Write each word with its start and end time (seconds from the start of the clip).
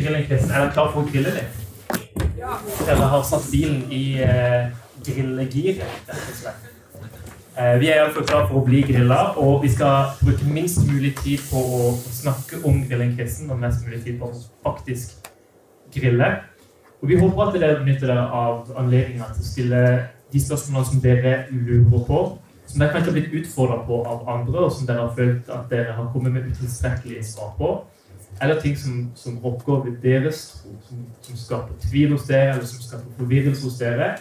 grillingquizen. 0.00 0.50
Er 0.50 0.64
dere 0.64 0.74
klar 0.74 0.92
for 0.94 1.04
å 1.04 1.10
grille 1.10 1.34
litt? 1.36 1.60
Ja. 2.40 2.58
Dere 2.86 3.08
har 3.12 3.24
satt 3.26 3.48
bilen 3.52 3.84
i 3.92 4.04
eh, 4.24 4.70
grillegir. 5.04 5.82
Uh, 7.60 7.74
vi 7.80 7.90
er 7.90 7.98
iallfall 7.98 8.24
klare 8.24 8.46
for 8.48 8.60
å 8.60 8.64
bli 8.64 8.80
grilla, 8.86 9.18
og 9.36 9.64
vi 9.64 9.68
skal 9.72 10.14
bruke 10.22 10.46
minst 10.48 10.80
mulig 10.86 11.10
tid 11.18 11.42
på 11.50 11.60
å 11.60 11.90
snakke 11.98 12.62
om 12.64 12.78
grillingquizen 12.88 13.50
og 13.50 13.60
mest 13.60 13.84
mulig 13.84 14.00
tid 14.06 14.20
på 14.20 14.30
å 14.30 14.38
faktisk 14.64 15.28
grille. 15.92 16.30
Og 17.00 17.10
vi 17.10 17.18
håper 17.20 17.42
at 17.42 17.58
dere 17.58 17.80
benytter 17.82 18.12
dere 18.12 18.24
av 18.38 18.70
anledninga 18.80 19.28
til 19.34 19.42
å 19.42 19.50
stille 19.50 19.82
de 20.30 20.40
spørsmålene 20.40 20.88
som 20.88 21.02
dere 21.04 21.34
lurer 21.50 22.06
på, 22.06 22.22
som 22.70 22.80
dere 22.80 22.94
kanskje 22.94 23.10
har 23.10 23.18
blitt 23.18 23.38
utfordra 23.42 23.80
på 23.88 24.00
av 24.06 24.28
andre, 24.38 24.64
og 24.64 24.72
som 24.72 24.88
dere 24.88 25.04
har 25.04 25.14
følt 25.16 25.50
at 25.52 25.72
dere 25.72 25.96
har 25.98 26.10
kommet 26.14 26.36
med 26.36 26.48
utilstrekkelige 26.52 27.26
svar 27.32 27.52
på 27.58 27.74
eller 28.42 28.60
ting 28.60 28.78
som, 28.78 29.10
som 29.14 29.38
rokker 29.38 29.84
ved 29.84 29.98
deres 30.02 30.42
tro, 30.62 30.76
som, 30.88 31.02
som, 31.22 31.36
skaper 31.36 31.88
tvil 31.88 32.14
hos 32.14 32.28
dere, 32.28 32.54
eller 32.54 32.66
som 32.66 32.82
skaper 32.82 33.16
forvirrelse 33.18 33.64
hos 33.64 33.78
dere. 33.80 34.12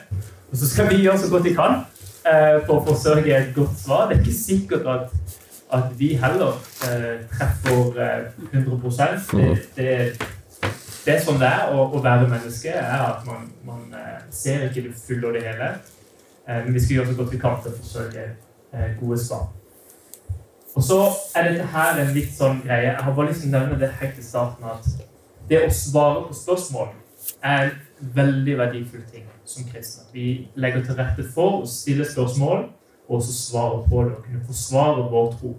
Og 0.52 0.58
så 0.58 0.70
skal 0.70 0.90
vi 0.90 1.04
gjøre 1.04 1.20
så 1.20 1.30
godt 1.32 1.46
vi 1.46 1.54
kan 1.58 1.82
eh, 2.26 2.58
for 2.66 2.80
å 2.80 2.86
forsørge 2.90 3.36
et 3.36 3.54
godt 3.56 3.78
svar. 3.80 4.10
Det 4.10 4.18
er 4.18 4.26
ikke 4.26 4.40
sikkert 4.40 4.90
at, 4.92 5.38
at 5.78 5.94
vi 6.00 6.14
heller 6.20 6.58
eh, 6.90 7.22
treffer 7.36 8.02
eh, 8.08 8.50
100 8.52 8.82
det, 9.32 9.54
det, 9.78 9.94
det 11.06 11.16
er 11.16 11.24
sånn 11.24 11.40
det 11.40 11.48
er 11.48 11.72
å, 11.74 11.86
å 11.96 12.02
være 12.04 12.28
menneske, 12.32 12.74
er 12.74 13.06
at 13.06 13.24
man, 13.28 13.48
man 13.68 13.88
eh, 13.96 14.20
ser 14.34 14.68
ikke 14.68 14.90
det 14.90 14.98
fulle 15.00 15.32
og 15.32 15.38
det 15.38 15.46
hele. 15.48 15.72
Eh, 16.50 16.60
men 16.66 16.74
vi 16.76 16.84
skal 16.84 17.00
gjøre 17.00 17.14
så 17.14 17.22
godt 17.22 17.34
vi 17.34 17.42
kan 17.42 17.62
til 17.64 17.72
å 17.72 17.80
forsørge 17.80 18.28
eh, 18.28 18.92
gode 19.00 19.22
svar. 19.22 19.48
Og 20.76 20.84
så 20.86 21.00
er 21.36 21.50
dette 21.50 21.68
her 21.74 22.00
en 22.02 22.12
litt 22.14 22.34
sånn 22.36 22.62
greie. 22.64 22.92
Jeg 22.92 23.04
har 23.04 23.16
bare 23.16 23.32
lyst 23.32 23.44
til 23.44 23.50
å 23.52 23.58
nevne 23.58 23.80
det 23.82 23.90
helt 24.00 24.20
i 24.20 24.26
starten 24.26 24.68
at 24.70 24.90
det 25.50 25.64
å 25.66 25.70
svare 25.74 26.28
på 26.28 26.36
spørsmål 26.38 26.92
er 27.44 27.64
en 27.64 27.72
veldig 28.16 28.58
verdifull 28.60 29.02
ting 29.12 29.26
som 29.50 29.66
kristne. 29.70 30.06
Vi 30.14 30.50
legger 30.56 30.86
til 30.86 31.00
rette 31.00 31.26
for 31.34 31.64
å 31.64 31.70
stille 31.70 32.06
spørsmål 32.08 32.68
og 33.10 33.18
også 33.18 33.34
svare 33.34 33.82
på 33.90 34.04
det 34.06 34.14
og 34.14 34.24
kunne 34.28 34.46
forsvare 34.46 35.10
vår 35.12 35.34
tro. 35.40 35.56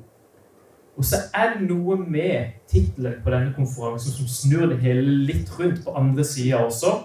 Og 0.96 1.04
så 1.04 1.22
er 1.34 1.54
det 1.54 1.66
noe 1.66 1.96
med 1.98 2.56
tittelen 2.70 3.18
på 3.24 3.32
denne 3.32 3.54
konferansen 3.56 4.14
som 4.14 4.30
snur 4.30 4.66
det 4.70 4.80
hele 4.84 5.02
litt 5.26 5.50
rundt 5.58 5.82
på 5.84 5.94
andre 5.96 6.24
sida 6.26 6.62
også. 6.66 6.96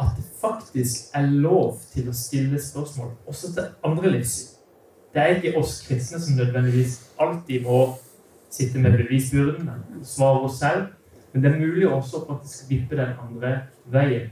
At 0.00 0.16
det 0.16 0.24
faktisk 0.40 1.14
er 1.16 1.28
lov 1.28 1.80
til 1.92 2.08
å 2.08 2.16
stille 2.16 2.60
spørsmål 2.60 3.14
også 3.28 3.52
til 3.56 3.72
andre 3.84 4.12
livssyn. 4.18 4.55
Det 5.16 5.22
er 5.22 5.36
ikke 5.36 5.56
oss 5.56 5.78
kristne 5.88 6.18
som 6.20 6.36
nødvendigvis 6.36 6.98
alltid 7.18 7.62
må 7.64 7.94
sitte 8.50 8.78
med 8.78 8.98
bevisbyrden 8.98 9.70
svare 10.04 10.40
oss 10.40 10.58
selv. 10.58 10.82
Men 11.32 11.44
det 11.44 11.52
er 11.52 11.58
mulig 11.58 11.88
også 11.88 12.18
å 12.18 12.26
faktisk 12.34 12.68
vippe 12.68 12.96
den 12.96 13.14
andre 13.24 13.54
veien. 13.92 14.26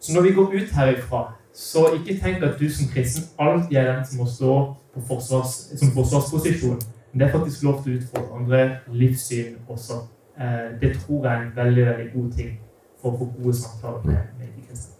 Så 0.00 0.14
når 0.14 0.22
vi 0.28 0.32
går 0.36 0.54
ut 0.54 0.70
herifra, 0.76 1.24
så 1.54 1.88
ikke 1.96 2.20
tenk 2.22 2.42
at 2.42 2.54
du 2.60 2.70
som 2.70 2.86
kristen 2.94 3.26
alltid 3.38 3.76
er 3.76 3.90
den 3.90 4.06
som 4.06 4.22
må 4.22 4.28
stå 4.30 4.54
på 4.94 5.02
forsvars, 5.08 5.58
som 5.82 5.90
forsvarsposisjon. 5.98 6.78
Men 7.10 7.20
det 7.20 7.26
er 7.26 7.34
faktisk 7.34 7.66
lov 7.66 7.82
til 7.82 7.96
å 7.96 7.98
utfordre 7.98 8.38
andre 8.38 8.62
livssyn 8.94 9.58
også. 9.66 10.04
Eh, 10.38 10.70
det 10.80 10.94
tror 11.02 11.26
jeg 11.26 11.34
er 11.34 11.42
en 11.48 11.52
veldig 11.56 11.86
veldig 11.90 12.08
god 12.14 12.32
ting 12.38 12.56
for 13.02 13.10
å 13.10 13.18
få 13.18 13.30
gode 13.40 13.58
samtaler 13.58 14.06
med 14.38 14.54
de 14.54 14.68
kristne. 14.68 14.99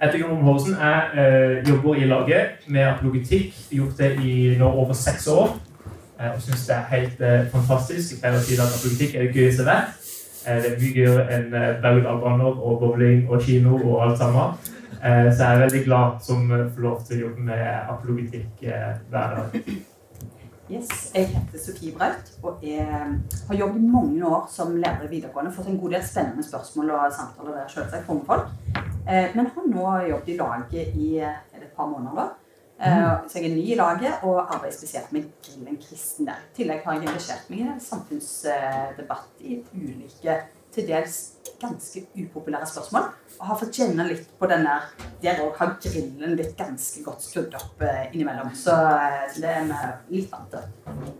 Etter 0.00 0.18
Jon 0.18 0.42
Horsen. 0.42 0.76
Jeg 0.80 1.08
eh, 1.20 1.68
jobber 1.68 1.94
i 1.94 2.06
laget 2.08 2.62
med 2.66 2.86
apologetikk. 2.88 3.56
Gjort 3.70 3.98
det 3.98 4.14
i 4.24 4.56
nå 4.58 4.64
over 4.70 4.96
seks 4.96 5.26
år. 5.28 5.58
Eh, 6.20 6.30
og 6.30 6.40
syns 6.40 6.64
det 6.66 6.76
er 6.76 6.86
helt 6.94 7.20
eh, 7.20 7.42
fantastisk. 7.52 8.14
Jeg 8.14 8.22
pleier 8.22 8.38
å 8.38 8.46
si 8.46 8.56
at 8.56 8.78
apologitikk 8.78 9.18
er 9.18 9.26
det 9.26 9.34
gøyeste. 9.36 9.76
Eh, 10.46 10.56
det 10.56 10.70
er 10.70 10.78
mye 10.80 10.94
gøyere 10.96 11.26
enn 11.36 11.52
eh, 11.52 11.68
berg-og-dal-baner 11.84 12.48
og 12.64 12.80
bowling 12.80 13.28
og 13.28 13.44
kino 13.44 13.76
og 13.76 14.00
alt 14.06 14.22
sammen. 14.22 14.56
Så 15.00 15.38
jeg 15.40 15.46
er 15.48 15.62
veldig 15.62 15.78
glad 15.86 16.18
som 16.20 16.42
får 16.50 16.82
lov 16.84 16.96
til 17.08 17.16
å 17.16 17.20
jobbe 17.22 17.44
med 17.46 17.62
apologitikk 17.88 18.66
hver 18.66 18.98
dag. 19.12 19.54
Yes, 20.68 20.90
Jeg 21.14 21.30
heter 21.30 21.62
Sofie 21.62 21.94
Braut 21.96 22.34
og 22.44 22.60
har 22.66 23.56
jobbet 23.56 23.86
mange 23.94 24.20
år 24.28 24.44
som 24.52 24.76
lærer 24.76 25.08
i 25.08 25.14
videregående. 25.14 25.54
Fått 25.56 25.72
en 25.72 25.80
god 25.80 25.96
del 25.96 26.04
spennende 26.04 26.44
spørsmål 26.44 26.92
og 26.98 27.16
samtaler 27.16 27.62
der 27.62 27.72
selvsagt 27.72 28.06
for 28.10 28.20
folk. 28.28 28.79
Eh, 29.10 29.30
men 29.34 29.50
har 29.54 29.66
nå 29.66 29.86
jobbet 30.08 30.28
i 30.28 30.36
laget 30.38 30.94
i 30.94 31.08
et 31.18 31.76
par 31.76 31.86
måneder. 31.90 32.16
da. 32.16 32.28
Mm. 32.80 33.28
Så 33.28 33.38
jeg 33.38 33.50
er 33.50 33.54
ny 33.54 33.64
i 33.72 33.74
laget 33.76 34.22
og 34.22 34.54
arbeider 34.54 34.76
spesielt 34.76 35.12
med 35.12 35.26
Grillen 35.44 35.76
kristen 35.76 36.26
der. 36.26 36.38
I 36.40 36.56
tillegg 36.56 36.80
har 36.84 36.94
jeg 36.96 37.02
engasjert 37.02 37.50
meg 37.50 37.58
i 37.58 37.66
en 37.68 37.82
samfunnsdebatt 37.84 39.42
i 39.44 39.58
ulike, 39.74 40.36
til 40.72 40.86
dels 40.88 41.18
ganske 41.60 42.06
upopulære 42.16 42.66
spørsmål. 42.70 43.10
Og 43.40 43.46
har 43.50 43.58
fått 43.60 43.76
kjenne 43.82 44.06
litt 44.08 44.30
på 44.38 44.48
den 44.48 44.64
der 44.64 44.88
Der 45.20 45.42
òg 45.44 45.58
har 45.58 45.74
grillen 45.82 46.36
blitt 46.38 46.56
ganske 46.56 47.04
godt 47.04 47.20
skrudd 47.22 47.54
opp 47.58 47.82
innimellom. 48.12 48.54
Så 48.54 48.72
det 49.36 49.50
er 49.58 49.66
vi 50.08 50.16
litt 50.16 50.32
vant 50.32 50.54
til. 50.54 51.18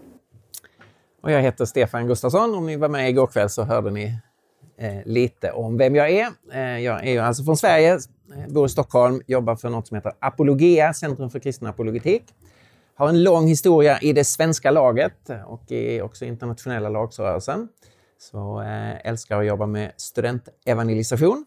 Og 1.21 1.31
jeg 1.31 1.45
heter 1.45 1.69
Stefan 1.69 2.09
Gustafsson. 2.09 2.55
Om 2.55 2.67
ni 2.67 2.77
var 2.81 2.89
med 2.89 3.11
i 3.11 3.13
går 3.13 3.29
kveld, 3.29 3.53
så 3.53 3.67
hørte 3.69 3.93
ni 3.93 4.07
eh, 4.09 4.30
lite 5.05 5.53
om 5.53 5.77
vem 5.77 5.95
jag 5.95 6.11
är. 6.11 6.29
Eh, 6.53 6.79
jag 6.79 7.07
är 7.07 7.23
alltså 7.23 7.45
från 7.45 7.57
Sverige, 7.57 7.93
eh, 7.95 8.53
bor 8.53 8.67
i 8.67 8.69
Stockholm, 8.69 9.23
jobbar 9.27 9.57
för 9.57 9.71
något 9.71 9.89
som 9.89 9.95
heter 9.95 10.13
Apologia, 10.19 10.95
Centrum 10.95 11.31
för 11.31 11.39
kristen 11.39 11.69
apologetik. 11.69 12.23
Har 12.95 13.09
en 13.09 13.23
lång 13.23 13.47
historia 13.47 13.99
i 14.01 14.13
det 14.13 14.25
svenska 14.25 14.71
laget 14.71 15.31
och 15.47 15.71
i 15.73 16.01
också 16.01 16.25
internationella 16.25 16.89
lagsrörelsen. 16.89 17.69
Så 18.19 18.61
eh, 18.61 19.07
älskar 19.07 19.41
att 19.41 19.47
jobba 19.47 19.67
med 19.67 19.93
studentevangelisation. 19.97 21.47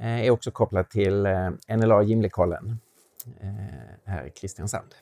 Eh, 0.00 0.24
är 0.26 0.30
också 0.30 0.50
kopplad 0.50 0.90
till 0.90 1.26
eh, 1.26 1.76
NLA 1.76 2.02
Gimlekollen 2.02 2.78
eh, 3.40 3.50
här 4.04 4.26
i 4.26 4.30
Kristiansand. 4.30 4.94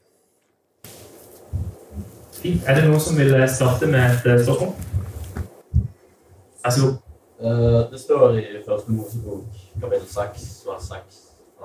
Fint. 2.43 2.63
Er 2.69 2.75
det 2.75 2.85
noen 2.87 3.01
som 3.03 3.17
vil 3.19 3.35
starte 3.51 3.87
med 3.91 4.13
et 4.13 4.27
eh, 4.27 4.39
spørsmål? 4.45 4.75
Vær 6.63 6.71
så 6.71 6.87
god. 6.87 7.08
Eh, 7.41 7.91
det 7.91 7.99
står 7.99 8.39
i 8.39 8.63
Første 8.67 8.91
Mosebok 8.91 9.59
kapittel 9.79 10.07
6 10.11 10.47
vers 10.67 10.87
6 10.91 11.19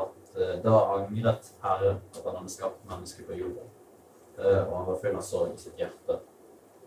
at 0.04 0.36
uh, 0.38 0.52
da 0.62 0.74
angret 1.00 1.48
Herre 1.64 1.96
at 1.98 2.20
han 2.28 2.36
hadde 2.36 2.54
skapt 2.54 2.84
mennesket 2.90 3.26
på 3.26 3.38
jorden, 3.40 3.72
uh, 4.38 4.62
og 4.68 4.76
han 4.78 4.86
var 4.92 5.00
full 5.02 5.18
av 5.18 5.26
sorg 5.26 5.56
i 5.56 5.62
sitt 5.64 5.82
hjerte. 5.82 6.20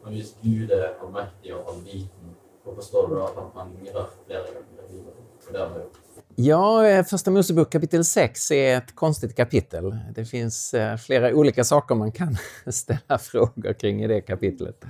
Men 0.05 0.15
hvis 0.15 0.31
Gud 0.43 0.71
er 0.71 0.93
allmektig 1.03 1.55
og 1.56 1.73
allviten, 1.73 2.37
hvorfor 2.62 2.87
står 2.87 3.11
det 3.11 3.19
da 3.19 3.27
at 3.27 3.41
han 3.41 3.50
angrer 3.65 4.09
flere 4.21 4.55
ganger 4.55 4.85
i 4.85 4.93
livet? 4.93 5.21
For 5.43 5.56
det 5.56 5.65
har 5.65 5.75
han. 5.75 6.03
Ja, 6.37 7.05
Första 7.11 7.31
Mosebok 7.31 7.71
kapitel 7.73 8.05
6 8.05 8.50
är 8.50 8.77
ett 8.79 8.94
konstigt 8.94 9.37
kapitel. 9.37 9.97
Det 10.15 10.25
finns 10.25 10.75
flera 11.06 11.35
olika 11.35 11.65
saker 11.65 11.94
man 11.94 12.12
kan 12.12 12.37
ställa 12.67 13.19
frågor 13.19 13.73
kring 13.73 14.05
i 14.05 14.06
det 14.06 14.21
kapitlet. 14.21 14.85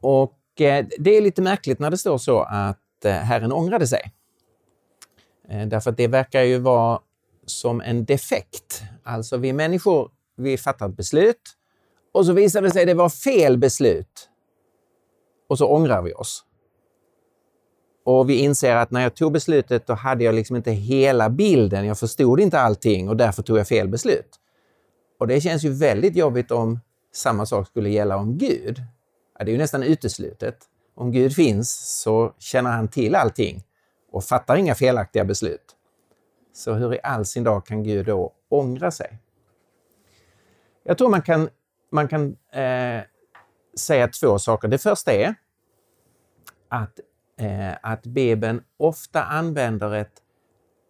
Och 0.00 0.38
det 0.98 1.16
är 1.16 1.20
lite 1.20 1.42
märkligt 1.42 1.78
när 1.78 1.90
det 1.90 1.98
står 1.98 2.18
så 2.18 2.40
att 2.40 2.81
Eh, 3.04 3.12
Herren 3.12 3.52
ångrade 3.52 3.86
sig. 3.86 4.12
Eh, 5.48 5.66
därför 5.66 5.90
att 5.90 5.96
det 5.96 6.08
verkar 6.08 6.42
ju 6.42 6.58
vara 6.58 7.00
som 7.46 7.80
en 7.80 8.04
defekt. 8.04 8.82
Alltså 9.02 9.36
vi 9.36 9.52
människor, 9.52 10.10
vi 10.36 10.58
fattar 10.58 10.88
ett 10.88 10.96
beslut 10.96 11.56
och 12.12 12.26
så 12.26 12.32
visar 12.32 12.62
det 12.62 12.70
sig 12.70 12.82
att 12.82 12.86
det 12.86 12.94
var 12.94 13.08
fel 13.08 13.58
beslut. 13.58 14.28
Och 15.48 15.58
så 15.58 15.66
ångrar 15.66 16.02
vi 16.02 16.12
oss. 16.12 16.44
Och 18.04 18.30
vi 18.30 18.38
inser 18.38 18.76
att 18.76 18.90
när 18.90 19.00
jag 19.02 19.14
tog 19.14 19.32
beslutet 19.32 19.86
då 19.86 19.94
hade 19.94 20.24
jag 20.24 20.34
liksom 20.34 20.56
inte 20.56 20.70
hela 20.70 21.30
bilden. 21.30 21.86
Jag 21.86 21.98
förstod 21.98 22.40
inte 22.40 22.58
allting 22.60 23.08
och 23.08 23.16
därför 23.16 23.42
tog 23.42 23.58
jag 23.58 23.68
fel 23.68 23.88
beslut. 23.88 24.38
Och 25.18 25.26
det 25.26 25.40
känns 25.40 25.64
ju 25.64 25.70
väldigt 25.70 26.16
jobbigt 26.16 26.50
om 26.50 26.80
samma 27.14 27.46
sak 27.46 27.66
skulle 27.68 27.90
gälla 27.90 28.16
om 28.16 28.38
Gud. 28.38 28.82
Det 29.38 29.44
är 29.44 29.52
ju 29.52 29.58
nästan 29.58 29.82
uteslutet. 29.82 30.68
Om 30.94 31.12
Gud 31.12 31.34
finns 31.34 32.00
så 32.02 32.34
känner 32.38 32.70
han 32.70 32.88
till 32.88 33.14
allting 33.14 33.64
och 34.12 34.24
fattar 34.24 34.56
inga 34.56 34.74
felaktiga 34.74 35.24
beslut. 35.24 35.76
Så 36.52 36.74
hur 36.74 36.94
i 36.94 37.00
all 37.02 37.24
sin 37.24 37.44
dag 37.44 37.66
kan 37.66 37.82
Gud 37.82 38.06
då 38.06 38.32
ångra 38.48 38.90
sig? 38.90 39.18
Jag 40.82 40.98
tror 40.98 41.08
man 41.08 41.22
kan, 41.22 41.48
man 41.90 42.08
kan 42.08 42.36
eh, 42.52 43.02
säga 43.78 44.08
två 44.08 44.38
saker. 44.38 44.68
Det 44.68 44.78
första 44.78 45.12
är 45.12 45.34
att, 46.68 47.00
eh, 47.38 47.72
att 47.82 48.02
Bibeln 48.02 48.62
ofta 48.76 49.22
använder 49.22 49.94
ett 49.94 50.22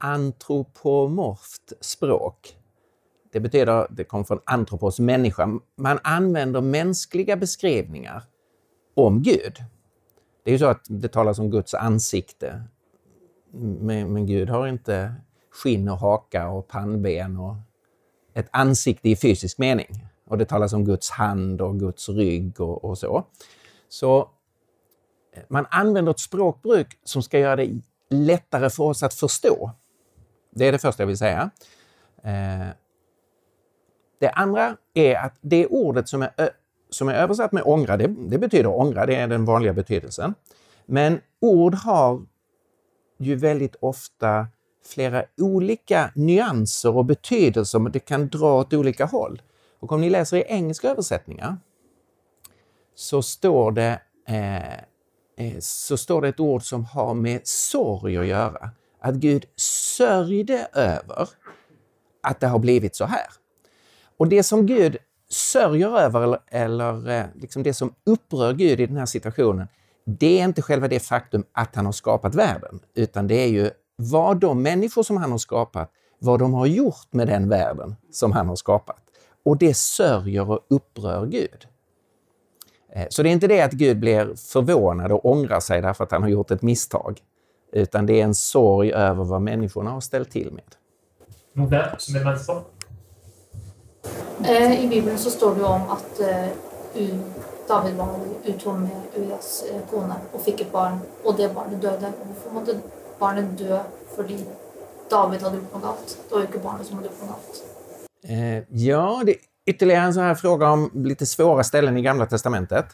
antropomorft 0.00 1.72
språk. 1.80 2.56
Det 3.32 3.40
betyder, 3.40 3.86
det 3.90 4.04
kommer 4.04 4.24
från 4.24 4.40
antropos, 4.44 4.98
människa. 4.98 5.48
Man 5.76 5.98
använder 6.04 6.60
mänskliga 6.60 7.36
beskrivningar 7.36 8.22
om 8.94 9.22
Gud. 9.22 9.58
Det 10.42 10.50
är 10.50 10.52
ju 10.52 10.58
så 10.58 10.66
att 10.66 10.86
det 10.88 11.08
talas 11.08 11.38
om 11.38 11.50
Guds 11.50 11.74
ansikte. 11.74 12.62
Men, 13.52 14.12
men 14.12 14.26
Gud 14.26 14.48
har 14.48 14.66
inte 14.66 15.14
skinn 15.50 15.88
och 15.88 15.98
haka 15.98 16.48
och 16.48 16.68
pannben 16.68 17.36
och 17.36 17.54
ett 18.34 18.48
ansikte 18.50 19.08
i 19.08 19.16
fysisk 19.16 19.58
mening. 19.58 20.06
Och 20.24 20.38
det 20.38 20.44
talas 20.44 20.72
om 20.72 20.84
Guds 20.84 21.10
hand 21.10 21.60
och 21.60 21.80
Guds 21.80 22.08
rygg 22.08 22.60
och, 22.60 22.84
och 22.84 22.98
så. 22.98 23.24
Så 23.88 24.20
eh, 25.32 25.42
man 25.48 25.66
använder 25.70 26.12
ett 26.12 26.20
språkbruk 26.20 26.98
som 27.04 27.22
ska 27.22 27.38
göra 27.38 27.56
det 27.56 27.80
lättare 28.10 28.70
för 28.70 28.84
oss 28.84 29.02
att 29.02 29.14
förstå. 29.14 29.70
Det 30.50 30.68
är 30.68 30.72
det 30.72 30.78
första 30.78 31.02
jag 31.02 31.06
vill 31.06 31.18
säga. 31.18 31.50
Eh, 32.24 32.68
det 34.18 34.30
andra 34.30 34.76
är 34.94 35.16
att 35.16 35.34
det 35.40 35.66
ordet 35.66 36.08
som 36.08 36.22
är, 36.22 36.50
som 36.92 37.08
är 37.08 37.14
översatt 37.14 37.52
med 37.52 37.62
ångra, 37.66 37.96
det, 37.96 38.06
det 38.06 38.38
betyder 38.38 38.66
ångra, 38.66 39.06
det 39.06 39.16
är 39.16 39.28
den 39.28 39.44
vanliga 39.44 39.72
betydelsen. 39.72 40.34
Men 40.86 41.20
ord 41.40 41.74
har 41.74 42.22
ju 43.18 43.34
väldigt 43.34 43.76
ofta 43.80 44.46
flera 44.84 45.24
olika 45.40 46.10
nyanser 46.14 46.96
och 46.96 47.04
betydelser, 47.04 47.78
men 47.78 47.92
det 47.92 47.98
kan 47.98 48.28
dra 48.28 48.58
åt 48.58 48.72
olika 48.72 49.04
håll. 49.04 49.42
Och 49.80 49.92
om 49.92 50.00
ni 50.00 50.10
läser 50.10 50.36
i 50.36 50.44
engelska 50.48 50.90
översättningar 50.90 51.56
så 52.94 53.22
står 53.22 53.72
det, 53.72 54.00
eh, 54.28 54.72
eh, 55.36 55.58
så 55.60 55.96
står 55.96 56.22
det 56.22 56.28
ett 56.28 56.40
ord 56.40 56.62
som 56.62 56.84
har 56.84 57.14
med 57.14 57.40
sorg 57.44 58.18
att 58.18 58.26
göra. 58.26 58.70
Att 59.00 59.14
Gud 59.14 59.44
sörjde 59.96 60.68
över 60.72 61.28
att 62.22 62.40
det 62.40 62.46
har 62.46 62.58
blivit 62.58 62.96
så 62.96 63.04
här. 63.04 63.26
Och 64.16 64.28
det 64.28 64.42
som 64.42 64.66
Gud 64.66 64.96
sörjer 65.32 65.98
över, 65.98 66.22
eller, 66.22 66.38
eller 66.48 67.10
eh, 67.10 67.24
liksom 67.34 67.62
det 67.62 67.74
som 67.74 67.94
upprör 68.06 68.52
Gud 68.52 68.80
i 68.80 68.86
den 68.86 68.96
här 68.96 69.06
situationen, 69.06 69.68
det 70.04 70.40
är 70.40 70.44
inte 70.44 70.62
själva 70.62 70.88
det 70.88 71.00
faktum 71.00 71.44
att 71.52 71.76
han 71.76 71.84
har 71.84 71.92
skapat 71.92 72.34
världen, 72.34 72.80
utan 72.94 73.26
det 73.28 73.34
är 73.34 73.48
ju 73.48 73.70
vad 73.96 74.40
de 74.40 74.62
människor 74.62 75.02
som 75.02 75.16
han 75.16 75.30
har 75.30 75.38
skapat, 75.38 75.90
vad 76.18 76.38
de 76.38 76.54
har 76.54 76.66
gjort 76.66 77.06
med 77.10 77.28
den 77.28 77.48
världen 77.48 77.96
som 78.10 78.32
han 78.32 78.48
har 78.48 78.56
skapat. 78.56 78.96
Och 79.44 79.58
det 79.58 79.74
sörjer 79.74 80.50
och 80.50 80.66
upprör 80.70 81.26
Gud. 81.26 81.66
Eh, 82.92 83.06
så 83.10 83.22
det 83.22 83.28
är 83.28 83.32
inte 83.32 83.46
det 83.46 83.62
att 83.62 83.72
Gud 83.72 84.00
blir 84.00 84.34
förvånad 84.52 85.12
och 85.12 85.26
ångrar 85.26 85.60
sig 85.60 85.82
därför 85.82 86.04
att 86.04 86.12
han 86.12 86.22
har 86.22 86.28
gjort 86.28 86.50
ett 86.50 86.62
misstag, 86.62 87.20
utan 87.72 88.06
det 88.06 88.20
är 88.20 88.24
en 88.24 88.34
sorg 88.34 88.92
över 88.92 89.24
vad 89.24 89.42
människorna 89.42 89.90
har 89.90 90.00
ställt 90.00 90.30
till 90.30 90.52
med. 90.52 90.64
Noe 91.52 91.94
som 91.98 92.16
er 92.16 92.24
venstre. 92.24 92.54
Eh, 94.44 94.84
I 94.84 94.88
Bibelen 94.88 95.18
så 95.18 95.30
står 95.30 95.54
det 95.54 95.60
jo 95.60 95.66
om 95.66 95.90
at 95.90 96.20
eh, 96.20 97.10
David 97.68 97.94
var 97.94 98.14
utro 98.44 98.72
med 98.72 99.16
Urias 99.16 99.64
eh, 99.70 99.80
kone 99.90 100.16
og 100.32 100.40
fikk 100.42 100.64
et 100.64 100.72
barn, 100.72 100.98
og 101.24 101.36
det 101.38 101.52
barnet 101.54 101.82
døde. 101.82 102.10
Hvorfor 102.24 102.56
måtte 102.56 102.80
barnet 103.20 103.52
dø 103.58 103.78
fordi 104.16 104.40
David 105.10 105.46
hadde 105.46 105.60
gjort 105.60 105.76
noe 105.76 105.84
galt? 105.84 106.16
Det 106.16 106.34
var 106.34 106.42
jo 106.42 106.50
ikke 106.50 106.64
barnet 106.64 106.88
som 106.88 106.98
hadde 106.98 107.12
gjort 107.12 107.22
noe 107.22 107.36
galt. 107.36 107.62
Eh, 108.24 108.62
ja, 108.68 109.22
det 109.24 109.32
är 109.32 109.38
ytterligare 109.66 110.04
en 110.04 110.14
sån 110.14 110.22
här 110.22 110.34
fråga 110.34 110.70
om 110.70 110.90
lite 110.94 111.26
svåra 111.26 111.64
ställen 111.64 111.96
i 111.96 112.02
Gamla 112.02 112.26
Testamentet. 112.26 112.86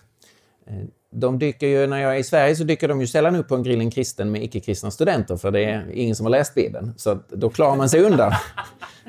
De 1.10 1.38
dyker 1.38 1.66
ju, 1.66 1.86
när 1.86 1.98
jag 1.98 2.14
är 2.14 2.18
i 2.18 2.24
Sverige 2.24 2.56
så 2.56 2.64
dyker 2.64 2.88
de 2.88 3.00
ju 3.00 3.06
sällan 3.06 3.36
upp 3.36 3.48
på 3.48 3.54
en 3.54 3.62
grillen 3.62 3.90
kristen 3.90 4.30
med 4.30 4.42
icke-kristna 4.42 4.90
studenter 4.90 5.36
för 5.36 5.50
det 5.50 5.64
är 5.64 5.90
ingen 5.92 6.16
som 6.16 6.26
har 6.26 6.30
läst 6.30 6.54
Bibeln. 6.54 6.94
Så 6.96 7.18
då 7.28 7.50
klarar 7.50 7.76
man 7.76 7.88
sig 7.88 8.02
undan. 8.02 8.32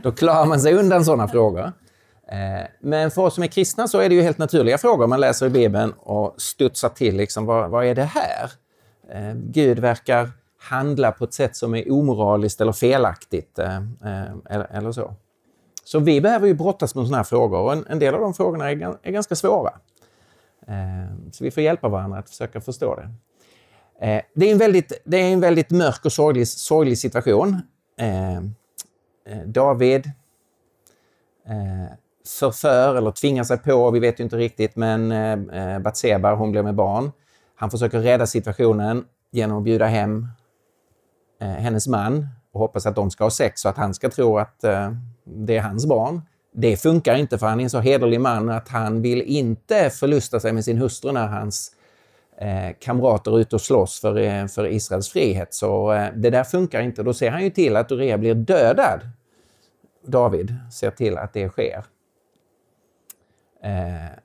då 0.03 0.11
klarar 0.11 0.45
man 0.45 0.59
sig 0.59 0.73
undan 0.73 1.05
sådana 1.05 1.27
frågor. 1.27 1.73
Eh, 2.31 2.67
men 2.79 3.11
för 3.11 3.21
oss 3.21 3.33
som 3.33 3.43
är 3.43 3.47
kristna 3.47 3.87
så 3.87 3.99
är 3.99 4.09
det 4.09 4.15
ju 4.15 4.21
helt 4.21 4.37
naturliga 4.37 4.77
frågor. 4.77 5.07
Man 5.07 5.19
läser 5.19 5.45
i 5.45 5.49
Bibeln 5.49 5.91
och 5.91 6.41
studsar 6.41 6.89
till 6.89 7.17
liksom, 7.17 7.45
vad, 7.45 7.69
vad 7.69 7.85
är 7.85 7.95
det 7.95 8.03
här? 8.03 8.51
Eh, 9.11 9.33
Gud 9.35 9.79
verkar 9.79 10.31
handla 10.61 11.11
på 11.11 11.23
ett 11.23 11.33
sätt 11.33 11.55
som 11.55 11.75
är 11.75 11.91
omoraliskt 11.91 12.61
eller 12.61 12.71
felaktigt 12.71 13.59
eller, 13.59 14.67
eller 14.71 14.91
så. 14.91 15.13
Så 15.83 15.99
vi 15.99 16.21
behöver 16.21 16.47
ju 16.47 16.53
brottas 16.53 16.95
med 16.95 17.05
sådana 17.05 17.17
här 17.17 17.23
frågor 17.23 17.59
och 17.59 17.73
en, 17.73 17.85
en 17.89 17.99
del 17.99 18.15
av 18.15 18.21
de 18.21 18.33
frågorna 18.33 18.71
är, 18.71 18.97
är 19.03 19.11
ganska 19.11 19.35
svåra. 19.35 19.73
Eh, 20.67 21.31
så 21.31 21.43
vi 21.43 21.51
får 21.51 21.63
hjälpa 21.63 21.89
varandra 21.89 22.19
att 22.19 22.29
försöka 22.29 22.61
förstå 22.61 22.95
det. 22.95 23.09
Eh, 24.07 24.21
det, 24.33 24.45
är 24.45 24.51
en 24.51 24.57
väldigt, 24.57 25.01
det 25.03 25.17
är 25.17 25.33
en 25.33 25.39
väldigt 25.39 25.69
mörk 25.69 26.05
och 26.05 26.11
sorglig, 26.11 26.47
sorglig 26.47 26.97
situation. 26.97 27.61
Eh, 27.97 28.37
eh 28.37 28.41
David 29.45 30.11
eh, 32.29 32.39
förför 32.39 32.95
eller 32.95 33.11
tvingar 33.11 33.43
sig 33.43 33.57
på, 33.57 33.91
vi 33.91 33.99
vet 33.99 34.19
ju 34.19 34.23
inte 34.23 34.37
riktigt, 34.37 34.75
men 34.75 35.11
eh, 35.11 35.79
Batseba, 35.79 36.35
hon 36.35 36.51
blir 36.51 36.63
med 36.63 36.75
barn. 36.75 37.11
Han 37.55 37.71
försöker 37.71 37.99
rädda 37.99 38.27
situationen 38.27 39.05
genom 39.31 39.57
att 39.57 39.63
bjuda 39.63 39.85
hem 39.85 40.27
eh, 41.41 41.47
hennes 41.47 41.87
man 41.87 42.27
och 42.51 42.59
hoppas 42.59 42.85
att 42.85 42.95
de 42.95 43.11
ska 43.11 43.23
ha 43.23 43.31
sex 43.31 43.61
så 43.61 43.69
att 43.69 43.77
han 43.77 43.93
ska 43.93 44.09
tro 44.09 44.37
att 44.37 44.63
eh, 44.63 44.91
det 45.23 45.57
är 45.57 45.61
hans 45.61 45.85
barn. 45.85 46.21
Det 46.53 46.77
funkar 46.77 47.15
inte 47.15 47.37
för 47.37 47.47
han 47.47 47.59
är 47.59 47.63
en 47.63 47.69
så 47.69 47.79
hederlig 47.79 48.21
man 48.21 48.49
att 48.49 48.69
han 48.69 49.01
vill 49.01 49.21
inte 49.21 49.89
förlusta 49.89 50.39
sig 50.39 50.53
med 50.53 50.65
sin 50.65 50.77
hustru 50.77 51.11
när 51.11 51.27
hans 51.27 51.71
eh, 52.37 52.75
kamrater 52.79 53.39
ute 53.39 53.55
och 53.55 53.61
slåss 53.61 54.01
för, 54.01 54.17
eh, 54.17 54.47
för 54.47 54.67
Israels 54.67 55.09
frihet. 55.09 55.53
Så 55.53 55.93
eh, 55.93 56.09
det 56.15 56.29
där 56.29 56.43
funkar 56.43 56.81
inte. 56.81 57.03
Då 57.03 57.13
ser 57.13 57.31
han 57.31 57.43
ju 57.43 57.49
till 57.49 57.75
att 57.75 57.91
Urea 57.91 58.17
blir 58.17 58.35
dödad. 58.35 58.99
David 60.05 60.55
ser 60.71 60.91
till 60.91 61.17
att 61.17 61.33
det 61.33 61.49
sker. 61.49 61.85
Eh, 63.63 64.19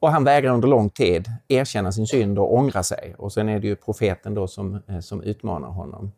och 0.00 0.10
han 0.10 0.24
vägrar 0.24 0.52
under 0.52 0.68
lång 0.68 0.90
tid 0.90 1.28
erkänna 1.48 1.92
sin 1.92 2.06
synd 2.06 2.38
och 2.38 2.54
ångra 2.54 2.82
sig. 2.82 3.14
Och 3.18 3.32
sen 3.32 3.48
är 3.48 3.60
det 3.60 3.66
ju 3.66 3.76
profeten 3.76 4.34
då 4.34 4.46
som, 4.46 4.82
eh, 4.86 5.00
som 5.00 5.22
utmanar 5.22 5.68
honom. 5.68 6.12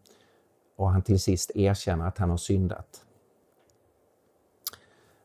Och 0.76 0.90
han 0.90 1.02
till 1.02 1.21
sist 1.21 1.50
erkänner 1.54 2.07
att 2.09 2.19
han 2.19 2.31
har 2.31 2.37
syndat. 2.37 3.04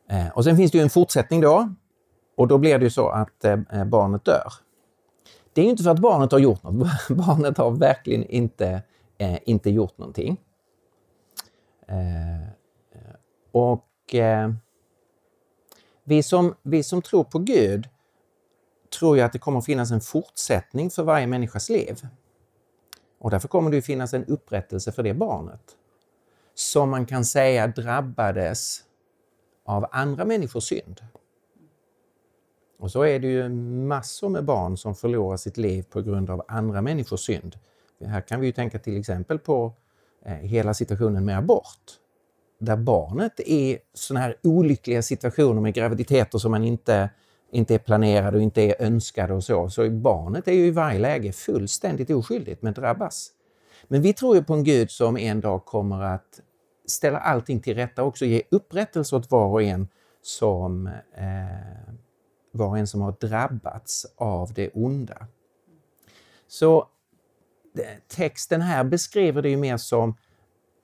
Eh, 0.10 0.28
och 0.28 0.44
sen 0.44 0.58
finns 0.58 0.72
det 0.72 0.78
ju 0.78 0.82
en 0.84 0.90
fortsättning 0.90 1.42
då. 1.42 1.70
Och 2.36 2.48
då 2.48 2.58
blir 2.58 2.78
det 2.78 2.84
ju 2.84 2.90
så 2.90 3.10
att 3.10 3.46
eh, 3.46 3.86
barnet 3.86 4.26
dör. 4.26 4.54
Det 5.54 5.62
är 5.62 5.66
inte 5.66 5.84
för 5.84 5.92
att 5.92 6.00
barnet 6.00 6.32
har 6.32 6.40
gjort 6.40 6.64
något. 6.64 6.88
Barnet 7.10 7.58
har 7.58 7.72
verkligen 7.72 8.24
inte, 8.24 8.82
eh, 9.18 9.38
inte 9.46 9.70
gjort 9.70 9.98
någonting. 9.98 10.38
och 13.52 14.16
vi, 16.08 16.24
som, 16.24 16.56
vi 16.64 16.84
som 16.84 17.02
tror 17.02 17.24
på 17.24 17.40
Gud 17.40 17.90
tror 19.00 19.18
ju 19.18 19.24
att 19.24 19.34
det 19.34 19.40
kommer 19.40 19.60
att 19.60 19.66
finnas 19.66 19.92
en 19.92 20.02
fortsättning 20.02 20.90
för 20.90 21.04
varje 21.04 21.28
människas 21.28 21.70
liv. 21.70 22.08
Och 23.20 23.32
därför 23.32 23.48
kommer 23.48 23.72
det 23.72 23.78
att 23.78 23.86
finnas 23.86 24.14
en 24.14 24.26
upprättelse 24.26 24.92
för 24.92 25.04
det 25.04 25.14
barnet. 25.14 25.62
Som 26.54 26.90
man 26.90 27.06
kan 27.06 27.26
säga 27.26 27.68
drabbades 27.68 28.84
av 29.66 29.86
andra 29.92 30.26
människors 30.26 30.64
synd. 30.64 31.02
Och 32.80 32.92
så 32.92 33.02
är 33.02 33.20
det 33.20 33.28
ju 33.28 33.50
massor 33.50 34.30
med 34.30 34.46
barn 34.46 34.78
som 34.78 34.96
förlorar 34.96 35.38
sitt 35.38 35.58
liv 35.58 35.86
på 35.90 36.02
grund 36.02 36.30
av 36.30 36.46
andra 36.48 36.82
människors 36.82 37.26
synd. 37.26 37.60
Här 38.06 38.22
kan 38.22 38.40
vi 38.40 38.48
ju 38.48 38.54
tänka 38.54 38.80
till 38.80 39.00
exempel 39.00 39.40
på 39.40 39.74
hele 40.26 40.48
hela 40.48 40.74
situationen 40.74 41.26
med 41.26 41.38
abort. 41.38 42.00
Där 42.60 42.78
barnet 42.78 43.40
är 43.40 43.80
sådana 43.94 44.26
här 44.26 44.36
olyckliga 44.44 45.02
situationer 45.02 45.62
med 45.62 45.74
graviditeter 45.74 46.38
som 46.38 46.52
man 46.52 46.64
inte, 46.64 47.10
inte 47.52 47.76
är 47.76 47.80
planerad 47.80 48.36
och 48.36 48.42
inte 48.42 48.62
är 48.62 48.82
önskad 48.82 49.32
och 49.32 49.44
så. 49.44 49.70
Så 49.70 49.90
barnet 49.90 50.48
är 50.48 50.52
ju 50.52 50.66
i 50.66 50.72
varje 50.72 51.00
läge 51.00 51.32
fullständigt 51.32 52.10
oskyldigt 52.10 52.62
men 52.62 52.74
drabbas. 52.74 53.32
Men 53.88 54.02
vi 54.02 54.14
tror 54.14 54.36
ju 54.36 54.44
på 54.44 54.54
en 54.54 54.64
Gud 54.64 54.92
som 54.92 55.18
en 55.18 55.42
dag 55.42 55.66
kommer 55.66 56.04
att 56.04 56.42
ställa 56.86 57.20
allting 57.20 57.60
till 57.60 57.76
rätta 57.76 58.04
också 58.04 58.26
ge 58.26 58.42
upprättelse 58.52 59.16
åt 59.16 59.32
var 59.32 59.48
och 59.48 59.64
en 59.64 59.88
som, 60.22 60.88
eh, 61.16 61.94
var 62.52 62.68
och 62.68 62.78
en 62.78 62.88
som 62.88 63.02
har 63.02 63.16
drabbats 63.20 64.06
av 64.16 64.54
det 64.54 64.70
onda. 64.70 65.28
Så 66.48 66.88
texten 68.08 68.62
här 68.62 68.84
beskriver 68.84 69.42
det 69.42 69.50
ju 69.50 69.58
mer 69.58 69.78
som 69.78 70.18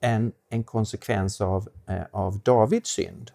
en, 0.04 0.32
en 0.50 0.64
konsekvens 0.64 1.40
av, 1.40 1.68
eh, 1.86 2.02
av 2.10 2.38
Davids 2.38 2.90
synd. 2.90 3.30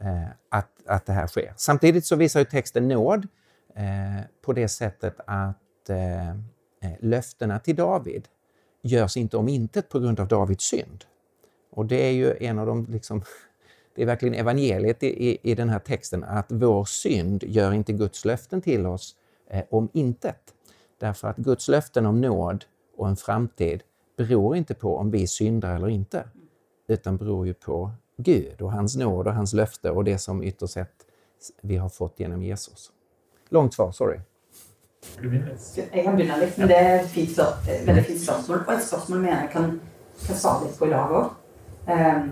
eh, 0.00 0.28
att, 0.48 0.70
att 0.86 1.06
det 1.06 1.12
här 1.12 1.26
sker. 1.26 1.52
Samtidigt 1.56 2.06
så 2.06 2.16
visar 2.16 2.40
ju 2.40 2.46
texten 2.46 2.88
nåd 2.88 3.28
eh, 3.74 4.24
på 4.42 4.52
det 4.52 4.68
sättet 4.68 5.20
att 5.26 5.58
löftena 7.00 7.58
till 7.58 7.76
David 7.76 8.28
görs 8.82 9.16
inte 9.16 9.36
om 9.36 9.48
intet 9.48 9.88
på 9.88 9.98
grund 10.00 10.20
av 10.20 10.28
Davids 10.28 10.64
synd. 10.64 11.04
Och 11.70 11.86
det 11.86 12.06
är 12.06 12.10
ju 12.10 12.36
en 12.40 12.58
av 12.58 12.66
de, 12.66 12.86
liksom, 12.86 13.22
det 13.94 14.02
är 14.02 14.06
verkligen 14.06 14.34
evangeliet 14.34 15.02
i, 15.02 15.30
i, 15.30 15.38
i 15.42 15.54
den 15.54 15.68
här 15.68 15.78
texten, 15.78 16.24
att 16.24 16.46
vår 16.48 16.84
synd 16.84 17.44
gör 17.44 17.72
inte 17.72 17.92
Guds 17.92 18.24
löften 18.24 18.62
till 18.62 18.86
oss 18.86 19.16
eh, 19.50 19.64
om 19.70 19.88
intet. 19.92 20.54
Därför 20.98 21.28
att 21.28 21.36
Guds 21.36 21.68
löften 21.68 22.06
om 22.06 22.20
nåd 22.20 22.64
och 22.96 23.08
en 23.08 23.16
framtid 23.16 23.82
beror 24.16 24.56
inte 24.56 24.74
på 24.74 24.96
om 24.96 25.10
vi 25.10 25.26
syndar 25.26 25.76
eller 25.76 25.88
inte, 25.88 26.24
utan 26.88 27.16
beror 27.16 27.46
ju 27.46 27.54
på 27.54 27.90
Gud 28.16 28.62
og 28.62 28.72
hans 28.72 28.96
nåd 28.96 29.26
og 29.26 29.34
hans 29.34 29.52
løfte 29.52 29.90
og 29.90 30.04
det 30.04 30.18
som 30.22 30.42
ytterst 30.42 30.74
sett 30.74 31.06
vi 31.62 31.76
har 31.76 31.88
fått 31.88 32.20
gjennom 32.20 32.42
Jesus. 32.42 32.92
Långt 33.48 33.74
svar, 33.74 33.92
sorry. 33.92 34.20
Jeg 35.76 36.04
kan 36.04 36.16
begynne 36.16 36.38
litt, 36.40 36.56
men 36.58 36.70
det 36.70 36.76
er 36.78 36.94
et 37.02 37.10
fint, 37.10 37.38
veldig 37.66 38.04
fint 38.06 38.22
spørsmål. 38.22 38.62
Og 38.64 38.72
et 38.74 38.86
spørsmål 38.86 39.20
mener 39.20 39.42
jeg 39.42 39.50
kan, 39.52 39.66
kan 40.26 40.38
svare 40.38 40.64
litt 40.64 40.78
på 40.78 40.88
i 40.88 40.94
dag 40.94 41.12
òg. 41.18 41.34
Um, 41.84 42.30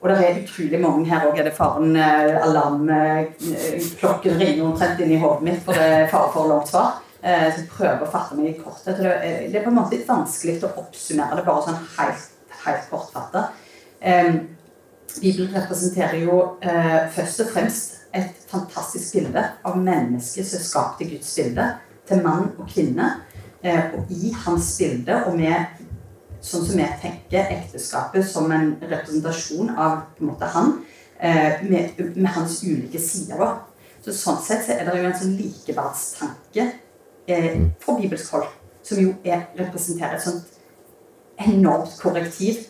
og 0.00 0.12
det 0.12 0.16
er 0.22 0.38
utrolig 0.44 0.80
mange 0.84 1.08
her 1.10 1.26
òg. 1.26 1.40
Er 1.40 1.48
det 1.48 1.56
faren 1.56 1.96
uh, 1.98 2.44
Alarmklokken 2.46 4.36
uh, 4.36 4.44
ringer 4.44 4.68
omtrent 4.68 5.02
inn 5.02 5.16
i 5.16 5.20
hodet 5.22 5.48
mitt, 5.48 5.60
for 5.66 5.74
det 5.74 5.88
er 5.96 6.12
fare 6.12 6.30
for 6.36 6.52
langt 6.52 6.70
svar. 6.70 7.02
Uh, 7.26 7.48
skal 7.50 7.64
prøve 7.72 8.06
å 8.06 8.10
fatte 8.10 8.36
meg 8.38 8.52
i 8.52 8.58
korthet. 8.60 9.00
Det, 9.00 9.14
det, 9.50 9.56
er 9.58 9.64
på 9.64 9.72
en 9.72 9.80
måte 9.80 9.96
litt 9.96 10.06
vanskelig 10.06 10.60
å 10.62 10.76
oppsummere 10.84 11.40
det 11.40 11.46
bare 11.48 11.64
sånn 11.66 11.80
helt, 11.96 12.28
helt 12.62 12.84
kortfattet. 12.92 13.56
Bibelen 15.20 15.54
representerer 15.54 16.18
jo 16.24 16.40
eh, 16.60 17.06
først 17.12 17.40
og 17.44 17.52
fremst 17.54 17.94
et 18.16 18.46
fantastisk 18.50 19.16
bilde 19.16 19.42
av 19.66 19.78
mennesket 19.80 20.48
som 20.48 20.60
er 20.60 20.64
skapt 20.64 21.02
i 21.04 21.08
Guds 21.10 21.32
bilde, 21.38 21.66
til 22.06 22.22
mann 22.24 22.50
og 22.54 22.68
kvinne. 22.70 23.08
Eh, 23.62 23.94
og 23.96 24.10
i 24.12 24.32
hans 24.44 24.68
bilde, 24.78 25.16
og 25.26 25.38
med 25.38 25.80
sånn 26.44 26.66
som 26.66 26.78
vi 26.78 26.88
tenker 27.02 27.48
ekteskapet 27.56 28.26
som 28.28 28.52
en 28.54 28.74
representasjon 28.82 29.72
av 29.72 30.02
på 30.16 30.24
en 30.24 30.30
måte 30.30 30.50
han, 30.52 30.74
eh, 31.18 31.64
med, 31.64 31.96
med, 32.14 32.30
hans 32.36 32.60
ulike 32.62 33.00
sider. 33.00 33.56
Så 34.04 34.14
Sånn 34.14 34.42
sett 34.44 34.66
så 34.66 34.76
er 34.76 34.86
det 34.86 35.00
jo 35.00 35.08
en 35.08 35.18
sånn 35.18 35.38
likeverdstanke 35.40 36.68
eh, 37.28 37.62
fra 37.80 37.96
bibelsk 38.00 38.32
hold, 38.32 38.46
som 38.82 39.00
jo 39.02 39.14
er, 39.24 39.48
representerer 39.58 40.16
et 40.16 40.22
sånt 40.22 40.56
enormt 41.46 41.98
korrektiv 42.00 42.64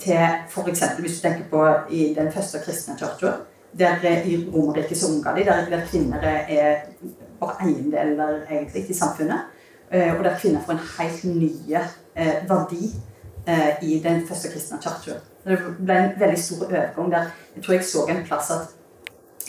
til 0.00 0.18
f.eks. 0.48 0.82
hvis 0.98 1.18
du 1.18 1.22
tenker 1.22 1.48
på 1.50 1.64
i 1.90 2.12
den 2.16 2.32
første 2.32 2.60
kristne 2.64 2.96
kirka, 2.98 3.32
der 3.78 4.04
eh, 4.04 4.28
i 4.28 4.50
Romerriket 4.54 4.98
så 4.98 5.12
unga 5.12 5.34
de, 5.36 5.44
der, 5.44 5.70
der 5.70 5.86
kvinner 5.86 6.20
er 6.22 6.76
bare 7.40 7.56
eiendeler 7.66 8.40
egentlig 8.50 8.90
i 8.90 8.94
samfunnet. 8.94 9.40
Eh, 9.90 10.18
og 10.18 10.24
der 10.24 10.38
kvinner 10.38 10.60
får 10.66 10.72
en 10.72 10.86
helt 10.98 11.24
ny 11.24 11.50
eh, 12.16 12.48
verdi 12.48 12.92
i 13.82 13.96
den 14.04 14.26
første 14.28 14.48
kristne 14.52 14.78
kirka. 14.78 15.18
Det 15.44 15.58
ble 15.78 15.94
en 15.98 16.12
veldig 16.20 16.38
stor 16.38 16.68
overgang 16.68 17.10
der. 17.10 17.30
Jeg 17.56 17.64
tror 17.64 17.74
jeg 17.74 17.84
så 17.84 18.04
en 18.06 18.24
plass 18.26 18.50
at 18.50 18.68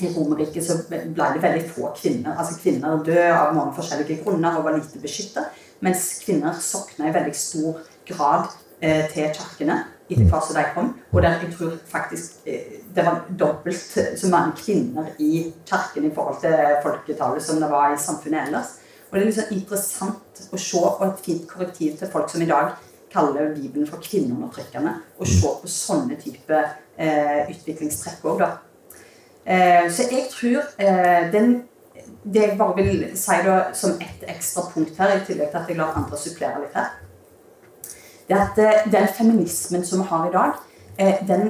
i 0.01 0.09
Romerriket 0.13 0.65
så 0.65 0.79
ble 0.89 1.29
det 1.35 1.43
veldig 1.43 1.63
få 1.69 1.91
kvinner. 1.97 2.35
Altså 2.38 2.57
Kvinner 2.62 3.01
døde 3.05 3.29
av 3.33 3.53
mange 3.55 3.75
forskjellige 3.77 4.23
grunner 4.23 4.57
og 4.57 4.67
var 4.67 4.77
lite 4.77 5.01
beskyttet. 5.01 5.62
Mens 5.83 6.05
kvinner 6.23 6.55
sokna 6.63 7.09
i 7.09 7.15
veldig 7.15 7.35
stor 7.35 7.81
grad 8.07 8.47
eh, 8.79 9.03
til 9.12 9.33
kirkene 9.35 9.81
etter 10.09 10.29
hvert 10.29 10.47
som 10.47 10.57
de 10.57 10.63
kom. 10.75 10.89
Og 11.12 11.21
der 11.23 11.43
jeg 11.43 11.51
tror 11.57 11.75
faktisk 11.89 12.47
eh, 12.47 12.79
det 12.95 13.05
var 13.05 13.25
dobbelt 13.39 14.00
så 14.19 14.31
mange 14.31 14.55
kvinner 14.59 15.12
i 15.19 15.51
kirken 15.69 16.07
i 16.07 16.13
forhold 16.15 16.41
til 16.43 16.57
folketallet 16.85 17.43
som 17.43 17.62
det 17.62 17.69
var 17.71 17.93
i 17.93 18.00
samfunnet 18.00 18.47
ellers. 18.47 18.77
Og 19.09 19.17
det 19.17 19.21
er 19.21 19.29
liksom 19.29 19.53
interessant 19.53 20.43
å 20.50 20.57
se, 20.57 20.79
og 20.81 21.03
et 21.05 21.19
fint 21.25 21.45
korrektiv 21.50 21.97
til 22.00 22.09
folk 22.09 22.31
som 22.31 22.41
i 22.41 22.50
dag 22.50 22.73
kaller 23.13 23.51
Bibelen 23.53 23.85
for 23.85 24.01
kvinneundertrykkende, 24.01 24.95
og 25.19 25.29
se 25.29 25.51
på 25.62 25.69
sånne 25.69 26.17
type 26.17 26.57
eh, 26.97 27.43
utviklingstrekk 27.51 28.25
òg, 28.25 28.41
da. 28.41 28.47
Eh, 29.45 29.91
så 29.91 30.07
jeg 30.12 30.27
tror 30.31 30.62
eh, 30.79 31.31
den 31.31 31.63
Det 32.23 32.41
jeg 32.41 32.57
bare 32.57 32.75
vil 32.75 33.01
si 33.19 33.35
da 33.43 33.73
som 33.75 33.97
et 34.00 34.21
ekstra 34.31 34.62
punkt 34.73 34.97
her, 34.97 35.12
i 35.17 35.25
tillegg 35.27 35.50
til 35.51 35.59
at 35.59 35.69
jeg 35.69 35.77
lar 35.77 35.97
andre 36.00 36.17
supplere 36.17 36.62
litt 36.62 36.75
her, 36.75 36.93
det 38.27 38.38
er 38.38 38.43
at 38.45 38.62
eh, 38.63 38.85
den 38.91 39.07
feminismen 39.17 39.83
som 39.85 40.00
vi 40.00 40.07
har 40.07 40.29
i 40.29 40.31
dag, 40.31 40.62
den 41.27 41.43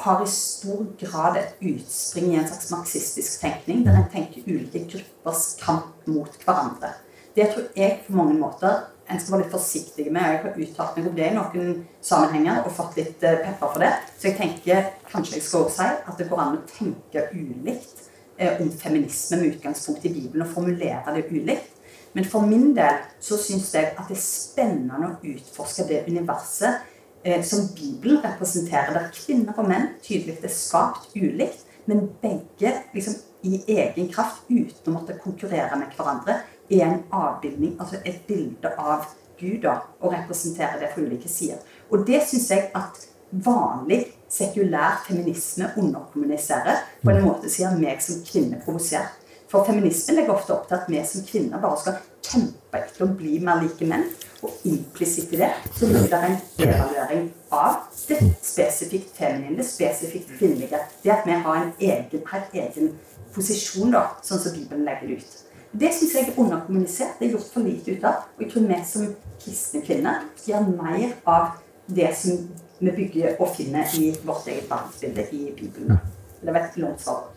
har 0.00 0.22
i 0.22 0.28
stor 0.32 0.86
grad 1.00 1.36
et 1.36 1.64
utspring 1.72 2.32
i 2.32 2.38
en 2.38 2.48
slags 2.48 2.70
marxistisk 2.70 3.40
tenkning, 3.40 3.84
der 3.84 3.98
en 3.98 4.08
tenker 4.12 4.46
ulike 4.46 4.86
gruppers 4.92 5.56
kamp 5.60 6.06
mot 6.06 6.36
hverandre. 6.44 6.94
Det 7.36 7.50
tror 7.52 7.68
jeg 7.76 8.00
på 8.06 8.16
mange 8.16 8.38
måter 8.38 8.86
en 9.10 9.20
skal 9.20 9.34
være 9.34 9.44
litt 9.44 9.54
forsiktig 9.54 10.06
med. 10.12 10.22
Jeg 10.22 10.42
har 10.44 10.60
uttalt 10.64 10.98
meg 10.98 11.08
om 11.10 11.16
det 11.16 11.26
i 11.26 11.34
noen 11.34 11.72
sammenhenger 12.04 12.62
og 12.62 12.76
fått 12.76 13.00
litt 13.00 13.18
pepper 13.18 13.66
for 13.66 13.82
det. 13.82 13.90
Så 14.16 14.30
jeg 14.30 14.38
tenker 14.38 14.92
kanskje 15.10 15.38
jeg 15.38 15.46
skal 15.48 15.66
også 15.66 15.82
si 15.82 15.90
at 16.12 16.20
det 16.20 16.28
går 16.30 16.44
an 16.44 16.60
å 16.60 16.64
tenke 16.70 17.26
ulikt 17.34 18.06
om 18.40 18.70
feminisme 18.72 19.40
med 19.40 19.56
utgangspunkt 19.56 20.06
i 20.08 20.14
Bibelen 20.14 20.46
og 20.46 20.54
formulere 20.54 21.16
det 21.16 21.26
ulikt. 21.28 21.80
Men 22.12 22.26
for 22.26 22.46
min 22.46 22.72
del 22.74 23.02
så 23.22 23.38
syns 23.38 23.70
jeg 23.74 23.92
at 23.94 24.08
det 24.08 24.16
er 24.16 24.22
spennende 24.22 25.12
å 25.12 25.18
utforske 25.30 25.86
det 25.86 26.02
universet 26.08 26.80
eh, 27.22 27.42
som 27.46 27.68
Bibelen 27.76 28.22
representerer, 28.24 28.96
der 28.96 29.12
kvinner 29.14 29.58
og 29.60 29.68
menn 29.70 29.92
tydelig 30.02 30.40
er 30.42 30.54
skapt 30.54 31.14
ulikt, 31.14 31.66
men 31.86 32.08
begge 32.22 32.72
liksom, 32.94 33.20
i 33.46 33.62
egen 33.76 34.10
kraft, 34.12 34.42
uten 34.50 34.90
å 34.90 34.96
måtte 34.98 35.18
konkurrere 35.22 35.78
med 35.78 35.94
hverandre, 35.96 36.40
er 36.40 36.59
en 36.70 37.02
avbildning, 37.10 37.76
altså 37.80 37.98
et 38.04 38.20
bilde 38.28 38.72
av 38.78 39.08
Gud, 39.40 39.62
da, 39.62 39.78
og 40.00 40.12
representerer 40.12 40.78
det 40.80 40.90
fra 40.94 41.02
ulike 41.02 41.28
sider. 41.28 41.62
Og 41.90 42.04
det 42.06 42.20
syns 42.28 42.50
jeg 42.52 42.68
at 42.76 43.06
vanlig 43.30 44.04
sekulær 44.30 45.00
feminisme 45.06 45.70
underkommuniserer 45.76 46.84
på 47.02 47.10
en 47.10 47.24
måte 47.24 47.50
sier 47.50 47.74
meg 47.78 48.02
som 48.04 48.22
kvinne 48.26 48.60
provosert. 48.64 49.16
For 49.50 49.66
feminismen 49.66 50.20
legger 50.20 50.36
ofte 50.36 50.54
opp 50.54 50.68
til 50.68 50.76
at 50.76 50.90
vi 50.90 51.00
som 51.06 51.24
kvinner 51.26 51.62
bare 51.62 51.78
skal 51.80 51.96
kjempe 52.22 52.78
etter 52.78 53.02
å 53.02 53.14
bli 53.18 53.40
mer 53.42 53.58
like 53.64 53.86
menn. 53.90 54.06
Og 54.40 54.62
implisitt 54.64 55.32
i 55.34 55.40
det 55.42 55.50
så 55.76 55.88
ligger 55.90 56.12
det 56.12 56.20
en 56.28 56.36
evaluering 56.68 57.26
av 57.52 57.80
det 58.08 58.20
spesifikt 58.46 59.10
feminine, 59.18 59.58
det 59.58 59.66
spesifikt 59.68 60.30
kvinnelige. 60.38 60.78
Det 61.02 61.12
at 61.12 61.26
vi 61.26 61.36
har 61.42 61.58
en 61.58 61.72
egen, 61.76 62.22
har 62.30 62.46
egen 62.62 62.94
posisjon, 63.34 63.90
da, 63.92 64.06
sånn 64.24 64.40
som 64.40 64.54
Bibelen 64.54 64.86
legger 64.86 65.10
det 65.10 65.18
ut. 65.20 65.36
Det 65.72 65.90
syns 65.94 66.14
jeg 66.14 66.28
er 66.28 66.38
underkommunisert. 66.40 67.18
Det 67.18 67.28
er 67.28 67.34
gjort 67.36 67.50
for 67.52 67.62
lite 67.62 67.94
ut 67.94 68.04
av. 68.04 68.24
Og 68.36 68.42
jeg 68.42 68.52
tror 68.52 68.64
vi 68.66 68.78
som 68.86 69.10
kristne 69.40 69.82
kvinner 69.86 70.24
gjør 70.46 70.66
mer 70.72 71.12
av 71.30 71.52
det 71.86 72.10
som 72.18 72.40
vi 72.80 72.94
bygger 72.96 73.36
og 73.38 73.52
finner 73.56 73.94
i 73.98 74.10
vårt 74.24 74.48
eget 74.48 74.70
verdensbilde 74.70 75.26
i 75.32 75.52
Bibelen. 75.56 76.00
Det 76.40 76.54
var 76.54 76.66
et 76.66 76.80
langt 76.80 77.02
svar. 77.02 77.28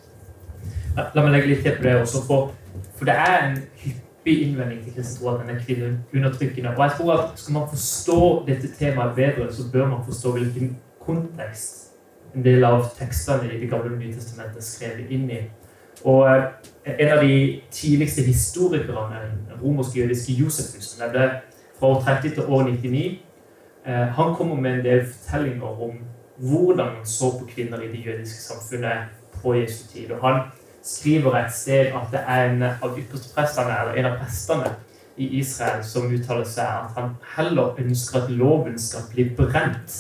La 0.96 1.22
meg 1.22 1.34
legge 1.34 1.52
litt 1.52 1.62
til 1.66 1.78
på 1.78 1.86
det 1.86 1.94
også, 2.00 2.24
for, 2.28 2.52
for 2.98 3.10
det 3.10 3.16
er 3.18 3.38
en 3.48 3.56
hyppig 3.82 4.36
innvending 4.48 4.84
til 4.86 4.98
kristen 4.98 5.20
tro 5.20 5.34
at 5.34 5.42
den 5.42 5.54
er 5.54 5.64
kvinneundertrykkende. 5.66 6.76
Og 6.78 6.84
jeg 6.86 6.98
tror 6.98 7.14
at 7.18 7.40
skal 7.42 7.58
man 7.58 7.70
forstå 7.70 8.20
dette 8.48 8.70
temaet 8.80 9.16
bedre, 9.18 9.50
så 9.54 9.66
bør 9.74 9.90
man 9.94 10.06
forstå 10.06 10.32
hvilken 10.38 10.78
kontekst 11.06 11.82
en 12.34 12.46
del 12.46 12.64
av 12.66 12.88
tekstene 12.98 13.52
i 13.52 13.60
Det 13.62 13.70
gamle 13.70 13.92
og 13.94 14.00
nye 14.00 14.14
testamentet 14.14 14.62
er 14.62 14.66
skrevet 14.66 15.12
inn 15.14 15.28
i. 15.30 15.42
Og 16.10 16.24
eh, 16.30 16.48
en 16.86 17.12
av 17.12 17.24
de 17.24 17.62
tidligste 17.72 18.22
historikerne, 18.22 19.20
den 19.50 19.62
romersk-jødiske 19.62 20.34
Josefus, 20.34 20.84
som 20.84 21.04
levde 21.06 21.30
fra 21.80 21.88
år 21.88 22.02
30 22.02 22.30
til 22.36 22.44
år 22.44 22.64
99, 22.64 23.22
eh, 23.86 23.94
han 23.94 24.36
kommer 24.36 24.56
med 24.56 24.74
en 24.74 24.86
del 24.86 25.06
fortellinger 25.06 25.84
om 25.84 25.92
hvordan 26.38 26.86
man 26.98 27.06
så 27.06 27.32
på 27.40 27.46
kvinner 27.56 27.82
i 27.82 27.88
det 27.88 28.06
jødiske 28.06 28.42
samfunnet 28.42 29.14
på 29.42 29.54
Jesu 29.54 29.88
tid. 29.94 30.12
Og 30.12 30.28
han 30.28 30.42
skriver 30.84 31.36
et 31.36 31.54
sted 31.54 31.80
at 31.96 32.12
det 32.12 32.20
er 32.28 32.50
en 32.50 32.64
av 32.64 32.98
yppersteprestene, 33.00 33.80
eller 33.82 33.94
en 33.94 34.06
av 34.06 34.18
prestene 34.20 34.76
i 35.18 35.28
Israel 35.40 35.84
som 35.86 36.10
uttaler 36.12 36.48
seg 36.50 36.66
at 36.66 36.96
han 36.98 37.16
heller 37.36 37.78
ønsker 37.80 38.24
at 38.24 38.32
loven 38.34 38.80
skal 38.80 39.06
bli 39.14 39.30
brent 39.38 40.00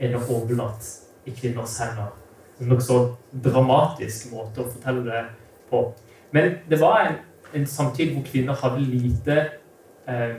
enn 0.00 0.16
å 0.16 0.22
overlate 0.26 1.28
i 1.28 1.34
kvinners 1.36 1.78
hender. 1.82 2.14
En 2.60 2.70
nokså 2.72 2.98
dramatisk 3.30 4.32
måte 4.32 4.64
å 4.64 4.70
fortelle 4.70 5.04
det 5.04 5.22
på. 5.70 5.82
Men 6.34 6.56
det 6.70 6.80
var 6.80 7.06
en, 7.06 7.18
en 7.54 7.66
samtid 7.66 8.14
hvor 8.14 8.24
kvinner 8.26 8.54
hadde 8.62 8.80
lite 8.80 9.36
eh, 10.08 10.38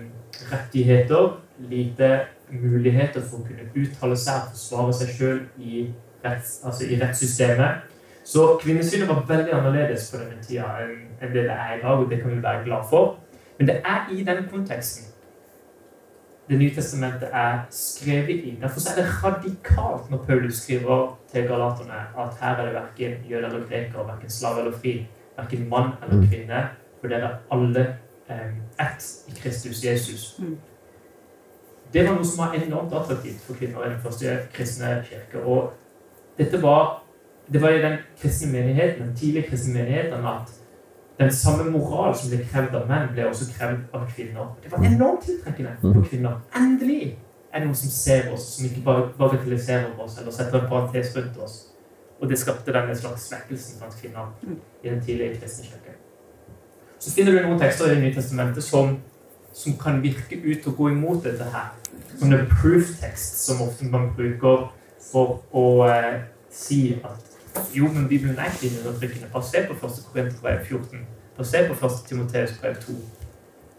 rettigheter, 0.51 1.37
lite 1.59 2.09
muligheter 2.49 3.23
for 3.23 3.41
å 3.41 3.47
kunne 3.47 3.67
uttale 3.75 4.17
seg 4.19 4.41
og 4.41 4.55
forsvare 4.55 4.95
seg 4.99 5.13
sjøl 5.15 5.39
i, 5.59 5.87
retts, 6.25 6.59
altså 6.65 6.87
i 6.87 6.99
rettssystemet. 7.01 7.87
Så 8.27 8.47
kvinnesynet 8.61 9.07
var 9.07 9.23
veldig 9.27 9.53
annerledes 9.55 10.09
på 10.11 10.19
denne 10.19 10.41
tida 10.43 10.67
enn 10.83 11.31
det 11.31 11.45
det 11.47 11.53
er 11.53 11.77
i 11.77 11.81
dag, 11.83 11.99
og 12.01 12.09
det 12.11 12.21
kan 12.21 12.33
vi 12.33 12.41
være 12.43 12.65
glad 12.65 12.89
for. 12.89 13.15
Men 13.57 13.69
det 13.69 13.77
er 13.85 14.09
i 14.13 14.23
den 14.23 14.43
konteksten 14.51 15.13
Det 16.47 16.55
nye 16.55 16.71
testamentet 16.71 17.27
er 17.35 17.65
skrevet 17.75 18.45
i. 18.47 18.53
Derfor 18.61 18.79
er 18.87 18.95
det 18.95 19.07
radikalt 19.23 20.11
når 20.11 20.21
Paulus 20.27 20.61
skriver 20.61 21.17
til 21.31 21.47
galaterne 21.47 21.97
at 22.23 22.37
her 22.39 22.61
er 22.61 22.65
det 22.65 22.73
verken 22.73 23.17
jøder 23.29 23.49
eller 23.49 23.65
greker, 23.67 24.05
verken 24.07 24.29
slave 24.31 24.61
eller 24.61 24.77
fri, 24.77 24.93
verken 25.37 25.69
mann 25.69 25.93
eller 26.03 26.27
kvinne, 26.27 26.63
for 27.01 27.13
dere 27.13 27.29
er 27.29 27.37
alle 27.53 27.85
eh, 28.29 28.51
ett 28.81 29.07
i 29.27 29.35
Kristus 29.39 29.83
Jesus. 29.85 30.35
Mm. 30.39 30.57
Det 31.93 32.03
var 32.03 32.15
noe 32.17 32.25
som 32.27 32.43
var 32.43 32.55
enormt 32.55 32.93
attraktivt 32.93 33.43
for 33.47 33.55
kvinner 33.55 33.85
i 33.85 33.89
den 33.93 34.01
første 34.03 34.37
kristne 34.53 34.97
kirke. 35.07 35.43
Og 35.43 35.73
dette 36.37 36.61
var, 36.61 37.03
det 37.53 37.61
var 37.61 37.69
i 37.69 37.81
den 37.81 37.99
kristne 38.21 38.51
menigheten, 38.51 39.07
den 39.07 39.15
tidlige 39.15 39.49
kristne 39.49 39.73
menigheten 39.73 40.25
at 40.25 40.51
den 41.19 41.31
samme 41.33 41.71
moral 41.71 42.15
som 42.15 42.29
ble 42.29 42.43
krevd 42.45 42.75
av 42.77 42.89
menn, 42.89 43.07
ble 43.13 43.25
også 43.25 43.47
krevd 43.55 43.95
av 43.95 44.03
kvinner. 44.11 44.51
Det 44.63 44.71
var 44.71 44.83
enormt 44.85 45.23
tiltrekkende 45.25 45.77
for 45.81 46.03
kvinner. 46.09 46.41
Endelig 46.55 47.15
er 47.53 47.63
det 47.63 47.69
noen 47.69 47.79
som 47.79 47.93
ser 47.93 48.29
oss, 48.33 48.51
som 48.57 48.67
ikke 48.67 48.83
bare 48.85 49.07
bagatelliserer 49.17 49.97
oss 50.03 50.19
eller 50.19 50.35
setter 50.35 50.59
en 50.59 50.69
parentes 50.69 51.15
rundt 51.15 51.39
oss. 51.41 51.55
Og 52.19 52.29
det 52.29 52.39
skapte 52.39 52.73
denne 52.73 52.95
slags 52.97 53.27
svekkelsen 53.29 53.79
blant 53.79 53.97
kvinner 54.01 54.31
i 54.83 54.89
den 54.89 55.03
tidlige 55.05 55.37
kristne 55.39 55.67
kirke. 55.69 55.93
Så 56.99 57.13
finner 57.13 57.31
du 57.35 57.43
noen 57.45 57.59
tekster 57.61 57.85
i 57.85 57.95
Det 57.95 58.01
nye 58.01 58.15
testamentet 58.15 58.63
som, 58.63 58.97
som 59.53 59.77
kan 59.77 60.01
virke 60.03 60.39
ut 60.41 60.67
og 60.67 60.75
gå 60.77 60.89
imot 60.95 61.23
dette 61.23 61.45
her. 61.53 61.75
Sånne 62.17 62.41
proof-tekst 62.49 63.43
som 63.45 63.61
ofte 63.67 63.85
man 63.85 64.09
bruker 64.17 64.71
for 65.11 65.43
å 65.53 65.67
eh, 65.85 66.25
si 66.49 66.97
at 67.05 67.35
jo, 67.73 67.87
men 67.93 68.07
Bibelen 68.09 68.37
er 68.37 68.49
ikke 68.53 68.73
undertrykkende. 68.79 69.29
Bare 69.33 69.45
se 69.45 69.61
på 69.67 69.77
1. 69.77 70.01
Korinterbrev 70.11 70.65
14. 70.65 71.05
Bare 71.37 71.47
se 71.47 71.63
på 71.67 71.77
1. 71.85 72.01
Timoteus 72.09 72.57
brev 72.61 72.75
2. 72.81 72.97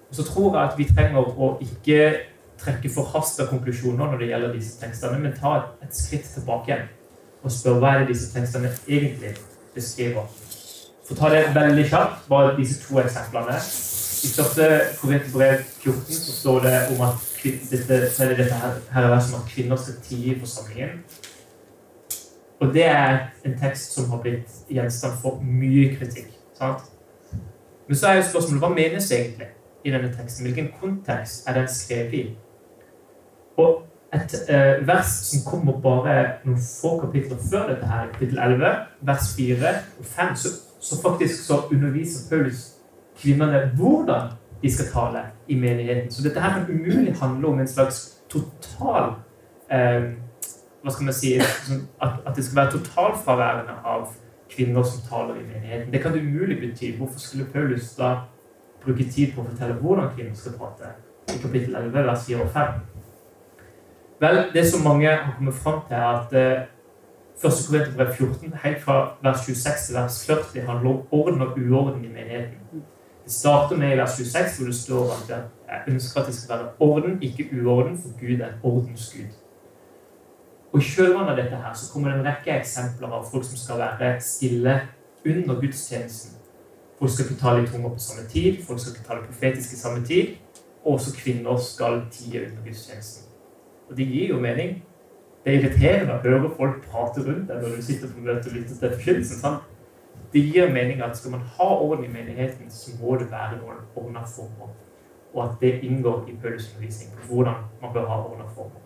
Og 0.09 0.16
så 0.16 0.25
tror 0.25 0.57
jeg 0.57 0.71
at 0.71 0.78
vi 0.78 0.87
trenger 0.88 1.26
å 1.38 1.50
ikke 1.62 1.99
trekke 2.59 2.90
forhasta 2.90 3.47
konklusjoner 3.47 4.11
når 4.11 4.23
det 4.23 4.30
gjelder 4.33 4.54
disse 4.54 4.78
tekstene, 4.80 5.18
men 5.23 5.37
ta 5.37 5.52
et 5.85 5.95
skritt 5.95 6.26
tilbake 6.35 6.73
igjen 6.73 6.88
og 7.42 7.52
spørre 7.52 7.83
hva 7.83 7.92
er 7.95 8.02
det 8.02 8.14
disse 8.14 8.33
tekstene 8.33 8.73
egentlig 8.88 9.35
beskriver. 9.75 10.26
For 11.07 11.14
å 11.14 11.21
ta 11.21 11.30
det 11.33 11.54
veldig 11.54 11.87
kjapt, 11.88 12.26
bare 12.28 12.57
disse 12.59 12.83
to 12.83 12.99
eksemplene. 13.00 13.57
I 14.18 14.28
første 14.35 14.68
Korinterbrev 14.99 15.62
14 15.80 16.18
så 16.18 16.35
står 16.40 16.61
det 16.66 16.76
om 16.92 17.02
at 17.07 17.25
dette, 17.71 17.95
er 17.95 18.28
det 18.33 18.38
dette 18.42 18.61
her, 18.61 18.78
her 18.92 19.09
er 19.09 19.21
som 19.23 19.38
at 19.38 19.50
kvinner 19.52 19.78
skal 19.78 20.00
tie 20.04 20.35
i 20.35 20.38
forsamlingen. 20.40 20.99
Og 22.61 22.75
det 22.75 22.85
er 22.85 23.18
en 23.47 23.54
tekst 23.61 23.95
som 23.95 24.11
har 24.11 24.23
blitt 24.25 24.57
gjenstand 24.71 25.21
for 25.23 25.38
mye 25.42 25.92
kritikk. 25.97 26.35
sant? 26.59 26.83
Men 27.87 27.97
så 27.97 28.07
er 28.07 28.18
jo 28.18 28.26
spørsmålet 28.28 28.64
hva 28.64 28.73
menes 28.75 29.12
egentlig 29.14 29.49
i 29.85 29.92
denne 29.95 30.11
teksten? 30.12 30.45
Hvilken 30.45 30.73
kontekst 30.80 31.47
er 31.49 31.54
den 31.61 31.68
skrevet 31.73 32.14
i? 32.14 32.25
Og 33.57 33.88
et 34.15 34.35
eh, 34.49 34.87
vers 34.88 35.11
som 35.29 35.45
kommer 35.45 35.81
bare 35.85 36.17
noen 36.45 36.61
få 36.62 36.95
kapitler 37.03 37.41
før 37.50 37.67
dette 37.75 37.88
her, 37.88 38.07
kapittel 38.15 38.38
11, 38.41 38.71
vers 39.11 39.33
4 39.37 39.73
og 39.99 40.07
5, 40.15 40.37
så, 40.43 40.53
så 40.81 41.00
faktisk 41.03 41.43
så 41.45 41.61
underviser 41.73 42.29
Paulus 42.31 42.62
kvinnene 43.21 43.67
hvordan 43.77 44.31
de 44.62 44.71
skal 44.73 44.88
tale 44.93 45.25
i 45.49 45.59
menigheten. 45.61 46.11
Så 46.11 46.25
dette 46.25 46.41
her 46.41 46.57
kan 46.57 46.71
umulig 46.71 47.15
handle 47.21 47.53
om 47.53 47.61
en 47.61 47.69
slags 47.69 48.00
total 48.33 49.19
eh, 49.71 50.15
hva 50.83 50.95
skal 50.95 51.05
man 51.11 51.17
si, 51.17 51.35
at, 52.00 52.19
at 52.27 52.37
det 52.37 52.45
skal 52.45 52.57
være 52.62 52.79
totalfraværende 52.79 53.77
av 53.85 54.09
kvinner 54.49 54.83
som 54.87 55.05
taler 55.09 55.41
i 55.41 55.47
menigheten. 55.47 55.93
Det 55.93 56.03
kan 56.03 56.15
det 56.15 56.23
umulig 56.25 56.61
bety. 56.61 56.95
Hvorfor 56.97 57.21
skulle 57.21 57.47
Paulus 57.53 57.91
da 57.99 58.15
bruke 58.85 59.05
tid 59.11 59.35
på 59.35 59.43
å 59.43 59.49
fortelle 59.50 59.77
hvordan 59.83 60.12
kvinner 60.15 60.38
skal 60.38 60.57
prate? 60.57 60.95
I 61.29 61.41
kapittel 61.43 61.77
11, 61.77 62.07
vers 62.07 62.25
4 62.25 62.45
og 62.47 62.55
5. 62.55 62.79
Vel, 64.20 64.44
det 64.52 64.70
som 64.70 64.82
mange 64.82 65.08
har 65.08 65.34
kommet 65.37 65.54
fram 65.54 65.80
til, 65.88 65.96
er 65.96 66.06
at 66.18 66.32
eh, 66.32 66.62
1. 67.44 67.52
Korinterbrev 67.68 68.14
14, 68.14 68.54
helt 68.64 68.82
fra 68.82 69.16
vers 69.22 69.44
26 69.46 69.75
til 69.87 69.94
vers 69.94 70.26
40, 70.26 70.66
handler 70.66 70.90
om 70.90 71.06
orden 71.10 71.40
og 71.42 71.58
uorden 71.58 72.04
i 72.04 72.08
menigheten. 72.08 72.82
Det 73.25 73.32
starter 73.32 73.76
med 73.76 73.94
i 73.94 73.98
vers 73.98 74.11
26, 74.11 74.59
hvor 74.59 74.66
det 74.66 74.74
står 74.74 75.04
at 75.04 75.28
jeg 75.68 75.81
ønsker 75.88 76.20
at 76.20 76.26
det 76.26 76.35
skal 76.35 76.54
være 76.54 76.68
orden, 76.78 77.22
ikke 77.22 77.48
uorden, 77.62 77.98
for 77.98 78.20
Gud 78.20 78.40
er 78.40 78.48
ordens 78.62 78.62
ordensgud. 78.62 79.37
Og 80.72 80.81
I 80.81 80.85
kjølvannet 80.85 81.31
av 81.31 81.37
dette 81.37 81.57
her 81.62 81.74
så 81.74 81.92
kommer 81.92 82.11
det 82.11 82.18
en 82.18 82.26
rekke 82.26 82.59
eksempler 82.59 83.14
av 83.14 83.31
folk 83.31 83.46
som 83.46 83.57
skal 83.57 83.78
være 83.78 84.20
stille 84.20 84.81
under 85.26 85.61
gudstjenesten. 85.61 86.35
Folk 86.98 87.12
skal 87.12 87.24
ikke 87.24 87.40
tale 87.40 87.62
i 87.62 87.66
tunger 87.66 87.94
på 87.94 88.02
samme 88.02 88.28
tid, 88.28 88.64
folk 88.66 88.81
skal 88.81 88.92
ikke 88.96 89.09
tale 89.09 89.24
profetisk 89.31 89.72
i 89.72 89.81
samme 89.81 90.04
tid. 90.07 90.35
Og 90.85 90.92
også 90.92 91.14
kvinner 91.16 91.57
skal 91.57 92.02
tie 92.11 92.46
under 92.46 92.62
gudstjenesten. 92.64 93.24
Og 93.88 93.96
det 93.96 94.07
gir 94.07 94.35
jo 94.35 94.40
mening. 94.40 94.83
Det 95.44 95.55
er 95.55 95.61
irriterende 95.61 96.16
å 96.18 96.22
høre 96.24 96.51
folk 96.57 96.83
prate 96.90 97.24
rundt 97.24 97.48
deg 97.48 97.62
når 97.62 97.77
du 97.77 97.85
sitter 97.85 98.11
på 98.12 98.24
møte 98.24 98.51
og 98.51 98.57
lytter 98.57 98.81
til 98.81 98.96
forkynnelsen. 98.96 99.61
Det 100.33 100.42
gir 100.53 100.72
mening 100.72 101.01
at 101.03 101.16
skal 101.16 101.33
man 101.37 101.46
ha 101.57 101.68
orden 101.79 102.05
i 102.05 102.12
menigheten, 102.12 102.68
så 102.70 102.92
må 103.01 103.16
det 103.16 103.31
være 103.31 103.62
noen 103.62 103.81
ordna 103.96 104.27
former. 104.29 104.74
Og 105.33 105.40
at 105.44 105.57
det 105.61 105.79
inngår 105.87 106.29
i 106.29 106.37
Paulus 106.42 106.68
på 106.74 107.33
hvordan 107.33 107.64
man 107.83 107.94
bør 107.94 108.07
ha 108.11 108.20
ordna 108.20 108.44
former. 108.55 108.83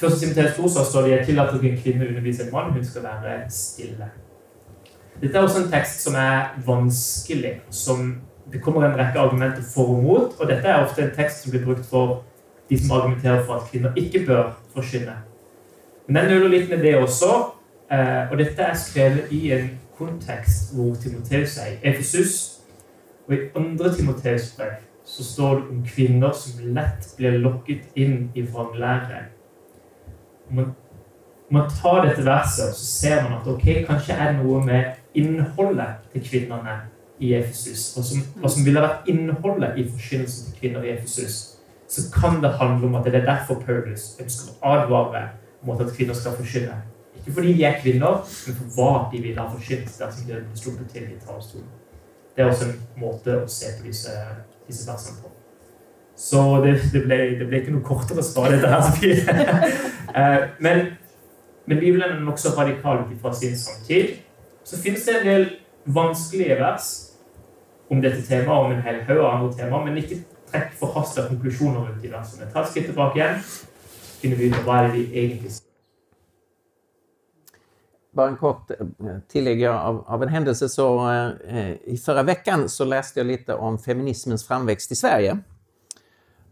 Først 0.00 0.22
Timoteus 0.22 0.56
2 0.56 0.68
så 0.68 0.84
står 0.84 1.02
det 1.02 1.10
jeg 1.10 1.26
tillater 1.26 1.54
ikke 1.54 1.70
en 1.70 1.82
kvinne 1.82 2.08
undervise 2.08 2.46
en 2.46 2.52
mann, 2.52 2.72
hun 2.72 2.84
skal 2.84 3.02
være 3.02 3.50
stille. 3.50 4.08
Dette 5.20 5.38
er 5.38 5.42
også 5.42 5.62
en 5.62 5.70
tekst 5.70 6.02
som 6.02 6.14
er 6.18 6.56
vanskelig. 6.66 7.60
som 7.70 8.20
Det 8.52 8.62
kommer 8.62 8.82
en 8.86 8.98
rekke 8.98 9.18
argumenter 9.18 9.62
for 9.74 9.96
og 9.96 10.02
mot, 10.02 10.40
og 10.40 10.48
dette 10.48 10.68
er 10.68 10.84
ofte 10.84 11.02
en 11.02 11.14
tekst 11.16 11.42
som 11.42 11.50
blir 11.50 11.64
brukt 11.64 11.86
for 11.86 12.24
de 12.70 12.78
som 12.78 12.94
argumenterer 12.96 13.44
for 13.44 13.54
at 13.54 13.68
kvinner 13.70 13.96
ikke 13.96 14.24
bør 14.26 14.52
forkynne. 14.74 15.16
Men 16.06 16.16
den 16.16 16.30
nøler 16.32 16.48
litt 16.48 16.70
med 16.70 16.82
det 16.82 16.96
også, 16.96 17.32
eh, 17.90 18.30
og 18.30 18.38
dette 18.38 18.62
er 18.62 18.78
skrevet 18.78 19.32
i 19.32 19.52
en 19.52 19.68
kontekst 19.98 20.74
hvor 20.74 20.94
Timoteus 21.02 21.58
er 21.58 21.74
i 21.74 21.92
Efesus. 21.92 22.62
Og 23.28 23.34
i 23.34 23.44
andre 23.56 23.94
Timoteus 23.94 24.54
brev 24.56 24.80
så 25.04 25.24
står 25.24 25.54
det 25.54 25.70
om 25.70 25.84
kvinner 25.86 26.32
som 26.32 26.74
lett 26.74 27.08
blir 27.18 27.38
lokket 27.42 27.88
inn 27.98 28.30
i 28.38 28.44
vranglære 28.46 29.24
om 30.52 30.56
man, 30.56 30.74
man 31.48 31.70
tar 31.82 32.06
dette 32.06 32.24
verset, 32.24 32.76
så 32.76 32.84
ser 32.86 33.22
man 33.22 33.40
at 33.40 33.46
ok, 33.48 33.66
kanskje 33.86 34.14
er 34.14 34.32
det 34.32 34.42
noe 34.44 34.60
med 34.64 34.92
innholdet 35.14 36.02
til 36.12 36.24
kvinnene 36.26 36.76
i 37.20 37.34
Efesus. 37.34 37.96
og 37.96 38.04
som, 38.04 38.22
og 38.42 38.50
som 38.50 38.64
ville 38.64 38.82
vært 38.82 39.08
innholdet 39.08 39.78
i 39.78 39.86
forkynnelsen 39.88 40.50
til 40.50 40.58
kvinner 40.60 40.84
i 40.84 40.94
Efesus. 40.96 41.51
Så 41.92 42.06
kan 42.12 42.40
det 42.42 42.54
handle 42.56 42.88
om 42.88 42.94
at 42.94 43.04
det 43.04 43.14
er 43.14 43.26
derfor 43.26 43.60
Paulus 43.60 44.14
ønsker 44.20 44.54
å 44.54 44.70
advare 44.76 45.26
mot 45.62 45.80
at 45.80 45.92
kvinner 45.92 46.16
skal 46.16 46.38
forkynne. 46.38 46.78
Ikke 47.18 47.34
fordi 47.36 47.52
de 47.58 47.66
er 47.68 47.76
kvinner, 47.82 48.22
men 48.46 48.56
for 48.56 48.72
hva 48.76 48.92
de 49.12 49.20
vil 49.22 49.36
ha 49.38 49.44
forkynt 49.52 49.92
dersom 50.00 50.30
de 50.30 50.40
sluppet 50.56 50.88
til 50.94 51.10
i 51.12 51.20
talerstolen. 51.20 51.68
Det 52.32 52.42
er 52.42 52.48
også 52.48 52.70
en 52.70 52.80
måte 52.96 53.36
å 53.42 53.44
se 53.50 53.74
på 53.76 53.84
disse, 53.84 54.14
disse 54.66 54.88
versene 54.88 55.20
på. 55.20 55.34
Så 56.16 56.40
det, 56.64 56.78
det, 56.94 57.04
ble, 57.04 57.18
det, 57.38 57.46
ble, 57.50 57.60
ikke 57.60 57.74
noe 57.74 57.84
kortere 57.84 58.24
svar, 58.24 58.52
dette 58.52 58.72
her. 58.72 59.78
Eh, 60.12 60.42
men, 60.60 60.82
men 61.64 61.78
Bibelen 61.80 62.02
er 62.04 62.18
nokså 62.20 62.50
radikal 62.52 62.98
ut 63.06 63.14
fra 63.22 63.30
sin 63.32 63.54
samtid. 63.56 64.18
Så 64.60 64.76
finnes 64.76 65.06
det 65.08 65.14
en 65.22 65.24
del 65.24 65.46
vanskelige 65.88 66.58
vers 66.60 66.88
om 67.88 68.02
dette 68.04 68.20
temaet, 68.26 68.66
om 68.66 68.74
en 68.74 68.82
hel 68.84 68.98
haug 69.06 69.22
av 69.22 69.30
andre 69.30 69.54
temaer, 69.56 69.86
men 69.86 69.96
ikke 70.02 70.18
trekk 70.52 70.78
forhasta 70.78 71.26
konklusjoner 71.28 71.80
rundt 71.80 72.02
diverse. 72.02 72.36
versene. 72.36 72.52
Ta 72.52 72.62
et 72.62 72.70
skritt 72.70 72.88
tilbake 72.90 73.18
igjen, 73.18 73.44
finner 74.20 74.40
vi 74.40 74.48
ut 74.50 74.64
hva 74.66 74.78
er 74.78 74.88
det 74.88 74.96
vi 74.96 75.04
egentlig 75.24 75.52
sier. 75.56 75.68
Bare 78.12 78.34
en 78.34 78.36
kort 78.36 78.68
tillegg 79.32 79.62
av, 79.70 80.02
av 80.06 80.22
en 80.22 80.28
hendelse. 80.28 80.68
Så, 80.68 80.86
eh, 81.08 81.70
I 81.94 81.96
forrige 81.96 82.28
veckan 82.28 82.66
så 82.68 82.84
leste 82.84 83.22
jeg 83.22 83.30
litt 83.30 83.48
om 83.54 83.78
feminismens 83.80 84.44
framvekst 84.44 84.92
i 84.92 84.98
Sverige. 85.00 85.38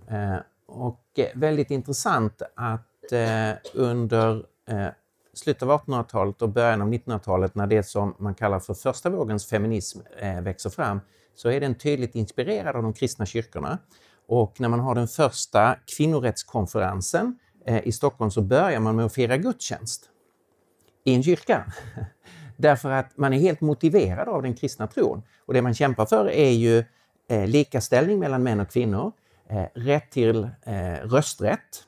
Eh, 0.08 0.38
og 0.70 1.20
veldig 1.34 1.66
interessant 1.74 2.42
at 2.56 3.12
eh, 3.12 3.60
under 3.74 4.40
eh, 4.70 4.88
slutet 5.34 5.62
av 5.66 5.74
1800-tallet 5.76 6.42
og 6.42 6.52
början 6.56 6.82
av 6.82 6.88
1900-tallet, 6.88 7.54
når 7.54 7.66
det 7.66 7.82
som 7.86 8.14
man 8.18 8.34
kallar 8.34 8.62
for 8.64 8.78
første 8.78 9.12
vågens 9.12 9.46
feminism 9.46 10.00
eh, 10.16 10.40
växer 10.40 10.72
fram 10.72 11.00
så 11.34 11.50
är 11.50 11.60
den 11.60 11.74
tydligt 11.74 12.14
inspirerad 12.14 12.76
av 12.76 12.82
de 12.82 12.92
kristna 12.92 13.26
kyrkorna. 13.26 13.78
Och 14.28 14.60
när 14.60 14.68
man 14.68 14.80
har 14.80 14.94
den 14.94 15.08
första 15.08 15.76
kvinnorättskonferensen 15.96 17.38
eh, 17.66 17.86
i 17.86 17.92
Stockholm 17.92 18.30
så 18.30 18.42
börjar 18.42 18.80
man 18.80 18.96
med 18.96 19.04
att 19.04 19.14
fira 19.14 19.36
gudstjänst 19.36 20.10
i 21.04 21.14
en 21.14 21.22
kyrka. 21.22 21.72
Därför 22.56 22.90
att 22.90 23.16
man 23.16 23.32
är 23.32 23.38
helt 23.38 23.60
motiverad 23.60 24.28
av 24.28 24.42
den 24.42 24.54
kristna 24.54 24.86
tron. 24.86 25.22
Och 25.46 25.54
det 25.54 25.62
man 25.62 25.74
kämpar 25.74 26.06
för 26.06 26.30
är 26.30 26.50
ju 26.50 26.84
eh, 27.28 27.46
likaställning 27.46 28.18
mellan 28.18 28.42
män 28.42 28.60
och 28.60 28.70
kvinnor, 28.70 29.12
eh, 29.48 29.64
rätt 29.74 30.10
till 30.10 30.48
eh, 30.62 30.92
rösträtt 31.02 31.84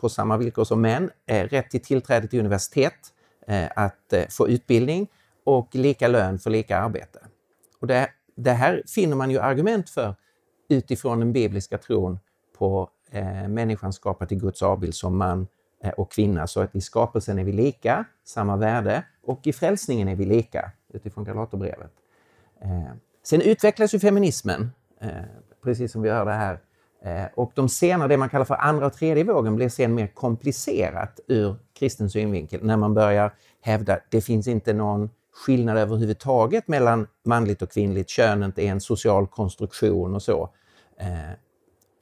på 0.00 0.08
samma 0.08 0.36
villkor 0.36 0.64
som 0.64 0.80
män, 0.80 1.10
eh, 1.26 1.48
rätt 1.48 1.70
till 1.70 1.82
tillträde 1.82 2.28
till 2.28 2.40
universitet, 2.40 2.94
eh, 3.46 3.68
att 3.76 4.14
få 4.30 4.48
utbildning 4.48 5.08
och 5.44 5.74
lika 5.74 6.08
lön 6.08 6.38
för 6.38 6.50
lika 6.50 6.78
arbete. 6.78 7.18
Och 7.80 7.86
det, 7.86 8.10
det 8.34 8.52
här 8.52 8.82
finner 8.86 9.16
man 9.16 9.30
ju 9.30 9.38
argument 9.38 9.90
för 9.90 10.14
utifrån 10.68 11.18
den 11.18 11.32
bibliska 11.32 11.78
tron 11.78 12.18
på 12.58 12.90
eh, 13.10 13.48
människan 13.48 13.92
skapad 13.92 14.32
i 14.32 14.34
Guds 14.34 14.62
avbild 14.62 14.94
som 14.94 15.16
man 15.16 15.46
eh, 15.84 15.90
och 15.90 16.12
kvinna. 16.12 16.46
Så 16.46 16.60
att 16.60 16.74
i 16.74 16.80
skapelsen 16.80 17.38
är 17.38 17.44
vi 17.44 17.52
lika, 17.52 18.04
samma 18.24 18.56
värde, 18.56 19.04
och 19.22 19.46
i 19.46 19.52
frälsningen 19.52 20.08
är 20.08 20.16
vi 20.16 20.24
lika, 20.24 20.70
utifrån 20.92 21.24
Galaterbrevet. 21.24 21.92
Eh, 22.60 22.92
sen 23.22 23.40
utvecklas 23.40 23.94
ju 23.94 23.98
feminismen, 23.98 24.72
eh, 25.00 25.08
precis 25.62 25.92
som 25.92 26.02
vi 26.02 26.10
hörde 26.10 26.32
här. 26.32 26.60
Eh, 27.02 27.26
och 27.34 27.52
de 27.54 27.68
senare, 27.68 28.08
det 28.08 28.16
man 28.16 28.28
kallar 28.28 28.44
för 28.44 28.54
andra 28.54 28.86
och 28.86 28.92
tredje 28.92 29.24
vågen, 29.24 29.56
blir 29.56 29.68
sen 29.68 29.94
mer 29.94 30.06
komplicerat 30.06 31.20
ur 31.26 31.56
kristen 31.72 32.10
synvinkel 32.10 32.64
när 32.64 32.76
man 32.76 32.94
börjar 32.94 33.34
hävda 33.60 34.00
det 34.10 34.20
finns 34.20 34.48
inte 34.48 34.72
någon 34.72 35.10
skillnad 35.34 35.76
överhuvudtaget 35.76 36.68
mellan 36.68 37.06
manligt 37.24 37.62
och 37.62 37.70
kvinnligt. 37.70 38.08
Könet 38.08 38.58
är 38.58 38.66
en 38.66 38.80
social 38.80 39.26
konstruktion 39.26 40.14
och 40.14 40.22
så. 40.22 40.50
Eh, 40.96 41.32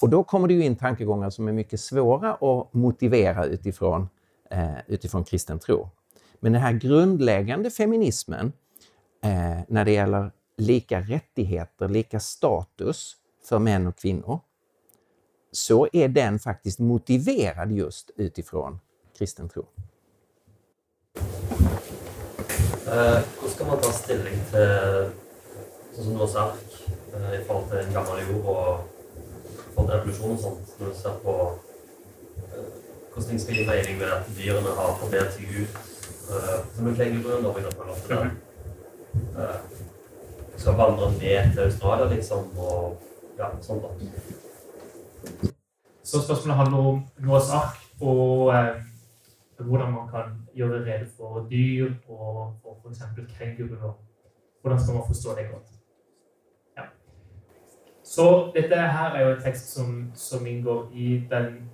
och 0.03 0.09
då 0.09 0.25
kommer 0.25 0.49
det 0.49 0.55
ju 0.55 0.64
in 0.64 0.77
tankegångar 0.77 1.31
som 1.31 1.49
är 1.49 1.53
mycket 1.53 1.81
svåra 1.81 2.35
att 2.35 2.75
motivera 2.75 3.45
utifrån, 3.45 4.09
eh, 4.51 4.71
utifrån 4.87 5.25
kristen 5.25 5.59
tro. 5.59 5.88
Men 6.40 6.53
den 6.53 6.62
här 6.62 6.73
grundläggande 6.73 7.71
feminismen 7.71 8.53
eh, 9.25 9.61
när 9.68 9.85
det 9.85 9.92
gäller 9.92 10.31
lika 10.57 11.01
rättigheter, 11.01 11.88
lika 11.88 12.21
status 12.21 13.16
för 13.45 13.59
män 13.59 13.87
och 13.87 13.97
kvinnor, 13.97 14.40
så 15.53 15.88
är 15.92 16.09
den 16.09 16.38
faktiskt 16.38 16.79
motiverad 16.79 17.73
just 17.73 18.11
utifrån 18.16 18.81
kristen 19.18 19.49
tro. 19.49 19.66
Eh, 22.92 23.20
hvordan 23.38 23.52
skal 23.55 23.66
man 23.66 23.78
ta 23.81 23.90
stilling 23.96 24.40
til 24.50 24.66
sånn 25.94 26.05
som 26.05 26.12
Noahs 26.12 26.35
ark 26.37 26.74
eh, 27.16 27.31
i 27.38 27.44
forhold 27.46 27.70
til 27.70 27.78
en 27.81 27.94
gammel 27.94 28.20
jord 28.26 28.50
og 28.52 28.66
forhold 29.72 29.88
til 29.88 29.96
evolusjon 29.96 30.35
og 30.35 30.42
sånt, 30.42 30.74
når 30.76 30.90
du 30.90 30.98
ser 30.98 31.14
på 31.22 31.37
eh, 31.46 32.66
hvordan 33.14 33.28
ting 33.31 33.40
skal 33.40 33.57
gi 33.57 33.64
mening 33.70 33.96
med 34.02 34.12
at 34.18 34.28
dyrene 34.37 34.76
har 34.76 34.92
forbedret 35.00 35.33
seg 35.38 35.57
ut, 35.62 35.81
som 36.76 36.87
en 36.87 36.96
det 36.96 37.09
eh, 39.40 39.59
skal 40.57 40.78
vandre 40.85 41.11
ned 41.16 41.52
til 41.52 41.64
Australia, 41.64 42.12
liksom, 42.12 42.52
og 42.59 43.00
ja, 43.40 43.48
sånn 43.64 43.81
da. 43.83 43.90
Så 46.05 46.20
spørsmålet 46.20 46.61
handler 46.61 46.78
om 46.92 47.02
Noas 47.24 47.48
ark 47.57 47.81
og 48.00 48.52
eh, 48.52 48.74
hvordan 49.62 49.92
man 49.92 50.09
kan 50.09 50.33
gjøre 50.55 50.85
rede 50.87 51.07
for 51.16 51.46
dyr 51.51 51.92
og 52.09 52.57
for 52.62 52.81
f.eks. 52.85 53.03
kenguruer. 53.38 53.94
Hvordan 54.61 54.81
skal 54.81 54.94
man 54.94 55.07
forstå 55.07 55.31
det 55.38 55.51
godt? 55.51 55.68
Ja. 56.77 56.83
Så 58.05 58.53
dette 58.55 58.77
her 58.77 59.14
er 59.14 59.29
jo 59.29 59.35
en 59.35 59.42
tekst 59.42 59.75
som, 59.75 60.11
som 60.14 60.46
inngår 60.46 60.90
i 60.94 61.27
den 61.31 61.70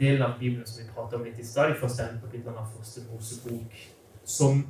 delen 0.00 0.22
av 0.22 0.38
Bibelen 0.38 0.66
som 0.66 0.84
vi 0.84 0.92
prater 0.94 1.16
om 1.16 1.24
litt 1.24 1.38
i 1.38 1.46
stad, 1.46 1.74
for 1.74 1.88
første 1.88 2.08
kapitlene 2.22 2.60
av 2.60 2.70
første 2.76 3.02
Mosebok, 3.10 3.76
som 4.24 4.64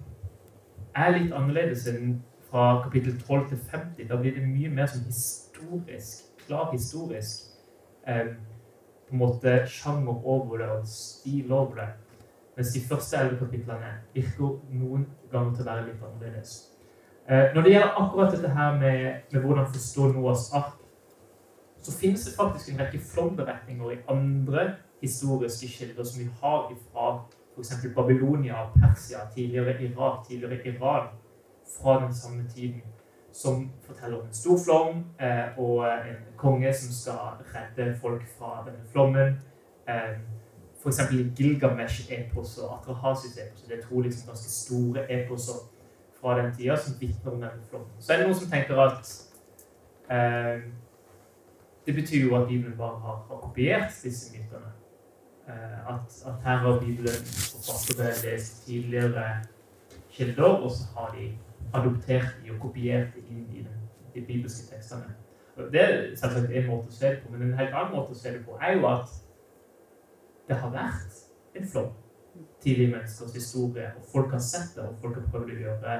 er 0.97 1.17
litt 1.19 1.33
annerledes 1.35 1.87
enn 1.91 2.19
fra 2.51 2.83
kapittel 2.85 3.17
12 3.21 3.49
til 3.49 3.63
50. 3.73 4.09
Da 4.09 4.21
blir 4.21 4.37
det 4.37 4.45
mye 4.47 4.71
mer 4.73 4.87
som 4.87 5.05
historisk, 5.05 6.29
klar 6.47 6.71
historisk. 6.73 7.51
Eh, 8.07 8.37
på 9.07 9.15
en 9.15 9.19
måte 9.19 9.59
sjanger 9.71 10.27
over 10.27 10.59
det 10.59 10.69
og 10.69 10.87
stil 10.89 11.53
over 11.53 11.75
det. 11.81 11.89
Mens 12.57 12.73
de 12.73 12.81
første 12.89 13.17
elleve 13.17 13.39
kapitlene 13.39 13.93
virker 14.15 14.57
noen 14.73 15.05
ganger 15.33 15.55
til 15.55 15.67
å 15.67 15.69
være 15.71 15.87
litt 15.91 16.05
annerledes. 16.09 16.55
Eh, 17.29 17.53
når 17.55 17.63
det 17.63 17.73
gjelder 17.73 18.01
akkurat 18.01 18.33
dette 18.33 18.49
her 18.57 18.79
med, 18.81 19.23
med 19.33 19.41
hvordan 19.45 19.69
forstå 19.75 20.13
Noas 20.13 20.49
ark, 20.57 20.79
så 21.83 21.93
finnes 21.93 22.25
det 22.25 22.35
faktisk 22.37 22.73
en 22.73 22.81
rekke 22.81 23.01
flomberetninger 23.13 23.91
i 23.93 23.99
andre 24.11 24.67
historiske 25.03 25.69
kilder 25.69 26.05
som 26.05 26.23
vi 26.23 26.29
har 26.41 26.71
fra 26.93 27.11
f.eks. 27.57 27.87
Babylonia, 27.97 28.67
Persia, 28.75 29.19
tidligere 29.35 29.83
Irak, 29.83 30.27
tidligere 30.29 30.67
Iran, 30.67 31.09
fra 31.77 32.07
den 32.07 32.15
samme 32.15 32.49
tiden 32.55 32.83
som 33.33 33.71
forteller 33.87 34.21
om 34.21 34.27
en 34.27 34.35
stor 34.35 34.59
flom 34.65 35.05
eh, 35.21 35.59
og 35.59 35.85
en 35.85 36.23
konge 36.37 36.73
som 36.75 36.93
skal 36.93 37.45
redde 37.55 37.97
folk 38.01 38.25
fra 38.39 38.63
denne 38.67 38.85
flommen. 38.93 39.37
F.eks. 40.87 41.01
Gilgamesh-epos 41.39 42.59
og 42.59 42.79
Atrahasis-epos. 42.79 43.63
Det 43.69 43.79
er 43.79 43.89
to 43.89 44.01
liksom 44.01 44.29
ganske 44.29 44.51
store 44.51 45.07
eposer 45.13 45.65
fra 46.21 46.39
den 46.43 46.55
tida 46.55 46.77
som 46.77 47.01
vitner 47.01 47.33
om 47.33 47.41
denne 47.41 47.69
flommen. 47.71 47.91
Så 48.01 48.13
er 48.13 48.17
det 48.17 48.27
noen 48.29 48.39
som 48.39 48.51
tenker 48.51 48.81
at 48.83 49.11
eh, 50.11 50.63
det 51.87 51.95
betyr 51.95 52.29
jo 52.29 52.37
at 52.37 52.49
Bibelen 52.49 52.77
bare 52.79 53.01
har, 53.01 53.19
har 53.29 53.43
kopiert 53.43 53.99
disse 54.05 54.33
mytene. 54.33 54.73
Eh, 55.49 55.95
at, 55.95 56.23
at, 56.27 56.41
her 56.45 56.57
har 56.57 56.81
Bibelen 56.81 57.27
forfattere 57.35 58.15
lest 58.25 58.67
tidligere 58.67 59.27
kilder, 60.11 60.45
og 60.45 60.71
så 60.71 60.83
har 60.97 61.15
de 61.19 61.39
adoptert 61.75 62.37
de 62.45 62.51
og 62.51 62.61
kopiert 62.61 63.15
de 63.15 63.21
inn 63.31 63.47
i 63.53 63.63
den, 63.67 63.87
de 64.15 64.21
bibelske 64.21 64.75
tekstene. 64.75 65.15
Det 65.73 65.83
er 65.83 66.17
selvsagt 66.17 66.51
en 66.53 66.67
måte 66.69 66.91
å 66.91 66.97
se 66.97 67.11
det 67.11 67.23
på, 67.23 67.33
men 67.33 67.43
en 67.43 67.59
helt 67.59 67.73
annen 67.75 67.95
måte 67.95 68.13
å 68.13 68.19
se 68.19 68.33
det 68.35 68.43
på 68.45 68.59
er 68.61 68.77
jo 68.77 68.89
at 68.91 69.15
det 70.49 70.59
har 70.61 70.71
vært 70.71 71.21
en 71.57 71.69
flom 71.69 71.93
tidlig 72.63 72.89
i 72.89 72.93
menneskers 72.93 73.35
historie, 73.35 73.91
og 73.97 74.09
folk 74.13 74.33
har 74.35 74.43
sett 74.45 74.75
det, 74.77 74.85
og 74.85 74.99
folk 75.01 75.19
har 75.19 75.29
prøvd 75.33 75.53
å 75.53 75.61
gjøre 75.61 75.99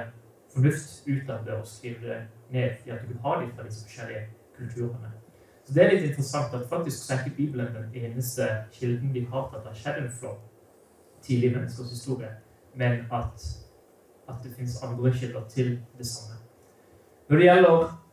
fornuft 0.53 1.07
ut 1.07 1.29
av 1.29 1.45
det 1.45 1.55
og 1.57 1.67
skrive 1.67 2.03
det 2.07 2.19
ned 2.53 2.87
i 2.87 2.91
at 2.93 3.03
du 3.03 3.11
vil 3.11 3.23
ha 3.23 3.37
dem 3.41 3.53
fra 3.55 3.65
disse 3.67 3.85
forskjellige 3.85 4.25
kulturene. 4.57 5.13
Så 5.65 5.73
Det 5.73 5.83
er 5.83 5.91
litt 5.91 6.09
interessant 6.09 6.53
at 6.55 6.69
faktisk 6.69 7.03
så 7.03 7.13
er 7.13 7.25
ikke 7.25 7.37
Bibelen 7.37 7.73
den 7.75 7.95
eneste 8.03 8.47
kilden 8.71 9.13
vi 9.13 9.25
har 9.31 9.49
til 9.49 9.57
at 9.57 9.63
det 9.63 9.73
har 9.73 9.79
skjedd 9.81 10.03
en 10.03 10.13
flom 10.19 10.37
tidlig 11.21 11.49
i 11.49 11.55
menneskers 11.55 11.89
historie, 11.91 12.31
men 12.75 13.03
at 13.11 13.47
at 14.27 14.43
det 14.43 14.55
finnes 14.55 14.83
andre 14.83 15.11
kilder 15.13 15.43
til 15.49 15.79
det 15.97 16.07
samme. 16.07 16.39
Når 17.29 17.37
det 17.37 17.45
gjelder 17.45 18.03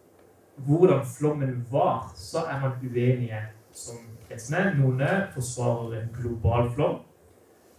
hvordan 0.56 1.06
flommen 1.18 1.66
var, 1.70 2.12
så 2.16 2.38
er 2.38 2.60
man 2.60 2.72
uenige 2.82 3.40
som 3.72 3.96
kristne. 4.28 4.62
Noen 4.78 5.02
forsvarer 5.34 5.98
en 6.00 6.12
global 6.14 6.70
flom, 6.74 7.00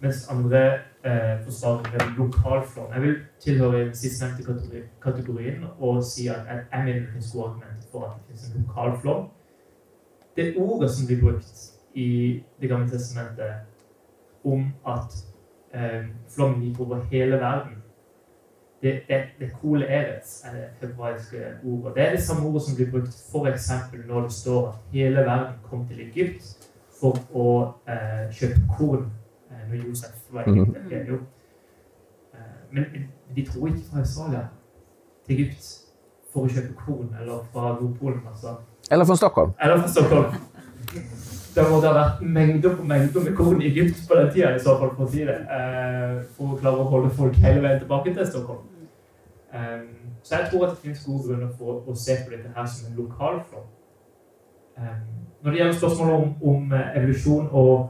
mens 0.04 0.26
andre 0.32 0.62
eh, 1.06 1.44
forsvarer 1.44 1.96
en 2.02 2.16
lokal 2.18 2.64
flom. 2.68 2.92
Jeg 2.94 3.02
vil 3.02 3.16
tilhøre 3.40 3.86
den 3.86 3.96
sistnevnte 3.96 4.84
kategorien 5.02 5.64
og 5.80 6.04
si 6.04 6.28
at 6.28 6.48
jeg 6.50 6.84
mener 6.86 7.00
det 7.00 7.14
finnes 7.14 7.32
gode 7.34 7.48
argumenter 7.50 7.92
for 7.92 8.10
at 8.10 8.18
det 8.18 8.26
finnes 8.28 8.50
en 8.50 8.68
lokal 8.68 9.00
flom. 9.02 9.26
Det 10.36 10.54
ordet 10.58 10.92
som 10.92 11.08
blir 11.08 11.22
brukt 11.22 11.72
i 11.96 12.44
Det 12.62 12.70
gamle 12.70 12.90
testamentet 12.90 13.54
om 14.44 14.66
at 14.88 15.14
eh, 15.74 16.04
flommen 16.36 16.62
gikk 16.64 16.80
over 16.80 17.04
hele 17.12 17.40
verden, 17.40 17.75
det, 18.86 19.02
det, 19.08 19.22
det 19.40 19.50
coole 19.62 19.86
erets 19.90 20.44
er 20.46 20.52
det 20.54 20.66
hebraiske 20.82 21.38
ordet. 21.64 21.96
Det 21.96 22.04
er 22.04 22.12
det 22.12 22.24
samme 22.24 22.48
ordet 22.48 22.62
som 22.62 22.76
blir 22.76 22.92
brukt 22.92 23.08
f.eks. 23.08 23.72
når 24.08 24.22
det 24.22 24.32
står 24.32 24.68
at 24.68 24.76
hele 24.92 25.16
verden 25.16 25.56
kom 25.70 25.88
til 25.88 26.04
Egypt 26.06 26.70
for 27.00 27.18
å 27.34 27.48
eh, 27.90 28.28
kjøpe 28.38 28.62
korn 28.78 29.08
eh, 29.50 29.64
når 29.70 29.88
Josef 29.88 30.20
var 30.32 30.46
i 30.46 30.54
Egypt. 30.60 31.10
jo. 31.10 31.18
Eh, 32.34 32.62
men, 32.72 33.10
de 33.36 33.46
tror 33.46 33.72
ikke 33.72 33.88
fra 33.90 34.04
Australia 34.04 34.44
til 35.26 35.40
Egypt 35.40 35.72
for 36.34 36.46
å 36.46 36.52
kjøpe 36.54 36.78
korn, 36.86 37.10
eller 37.22 37.42
fra 37.54 37.74
Nordpolen. 37.80 38.22
Altså. 38.30 38.54
Eller 38.92 39.10
fra 39.10 39.18
Stockholm. 39.18 39.58
Eller 39.62 39.82
fra 39.82 39.90
Stockholm. 39.96 40.38
Det 41.56 41.64
må 41.64 41.80
ha 41.80 41.92
vært 41.96 42.22
mengder 42.22 42.78
på 42.78 42.86
mengder 42.86 43.26
med 43.26 43.36
korn 43.36 43.62
i 43.64 43.72
Egypt 43.72 44.06
på 44.08 44.20
den 44.20 44.32
tida, 44.34 44.54
i 44.54 44.62
så 44.62 44.78
fall, 44.78 44.94
for 44.94 45.08
å 45.08 45.12
si 45.12 45.26
det. 45.26 45.42
Eh, 45.58 46.16
for 46.38 46.54
å 46.54 46.62
klare 46.62 46.84
å 46.84 46.90
holde 46.94 47.10
folk 47.18 47.42
hele 47.42 47.64
veien 47.66 47.80
tilbake 47.82 48.14
til 48.14 48.28
Stockholm. 48.28 48.66
Um, 49.56 49.96
så 50.24 50.36
jeg 50.36 50.48
tror 50.52 50.66
at 50.66 50.72
det 50.72 50.78
finnes 50.78 51.06
gode 51.06 51.24
grunner 51.28 51.52
for 51.58 51.86
å 51.88 51.94
se 51.96 52.16
på 52.26 52.34
dette 52.34 52.50
her 52.56 52.66
som 52.68 52.90
en 52.90 52.98
lokal 53.00 53.38
flom. 53.50 53.68
Um, 54.78 55.04
når 55.44 55.52
det 55.52 55.60
gjelder 55.60 55.78
spørsmålet 55.78 56.16
om, 56.16 56.32
om 56.50 56.74
eh, 56.74 56.98
evolusjon 56.98 57.48
og, 57.52 57.90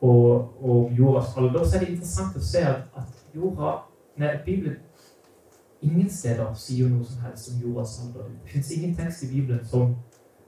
og, 0.00 0.62
og, 0.64 0.92
jordas 0.98 1.36
alder, 1.36 1.64
så 1.64 1.76
er 1.76 1.84
det 1.84 1.88
interessant 1.94 2.36
å 2.36 2.42
se 2.44 2.62
at, 2.68 2.84
at 3.00 3.34
jorda 3.34 3.72
nei, 4.20 4.34
Bibelen 4.44 4.76
ingen 5.82 6.10
steder 6.10 6.52
sier 6.58 6.92
noe 6.92 7.04
som 7.08 7.24
helst 7.24 7.50
om 7.52 7.62
jordas 7.64 7.96
alder. 8.04 8.28
Det 8.44 8.52
fins 8.52 8.70
ingen 8.76 8.94
tekst 8.96 9.24
i 9.24 9.30
Bibelen 9.32 9.64
som, 9.64 9.96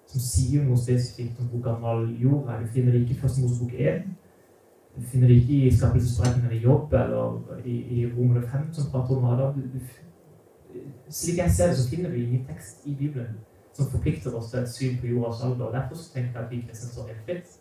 som, 0.06 0.22
sier 0.28 0.64
noe 0.64 0.78
spesifikt 0.80 1.40
om 1.40 1.50
hvor 1.50 1.64
gammel 1.70 2.06
jorda 2.22 2.54
er. 2.54 2.64
Du 2.64 2.76
finner 2.76 2.94
det 2.94 3.02
ikke 3.02 3.16
i 3.16 3.20
Første 3.24 3.42
Mosebok 3.42 3.74
1. 3.74 4.04
Du 4.96 5.02
finner 5.10 5.28
det 5.28 5.40
ikke 5.42 5.58
i 5.66 5.72
skapelsesberetningen 5.76 6.52
i 6.52 6.62
Jobb 6.62 6.94
eller 6.94 7.64
i, 7.64 7.74
i 7.98 8.06
Romerne 8.12 8.46
5, 8.48 8.68
som 8.72 8.92
prater 8.92 9.16
om 9.16 9.24
Adam. 9.32 9.56
Du, 9.56 9.78
du 9.78 9.80
slik 11.10 11.38
jeg 11.38 11.50
ser 11.50 11.72
det, 11.72 11.78
så 11.78 11.88
finner 11.90 12.10
vi 12.10 12.24
ingen 12.24 12.46
tekst 12.48 12.86
i 12.86 12.94
Bibelen 12.94 13.38
som 13.76 13.90
forplikter 13.92 14.34
oss 14.34 14.50
til 14.50 14.62
et 14.62 14.72
syn 14.72 14.98
på 15.00 15.06
jordas 15.06 15.42
alder. 15.44 15.72
Derfor 15.74 15.94
så 16.00 16.12
tenker 16.12 16.38
jeg 16.38 16.44
at 16.44 16.50
vi 16.50 16.62
kristne 16.68 16.90
står 16.92 17.10
helt 17.12 17.24
fritt 17.28 17.56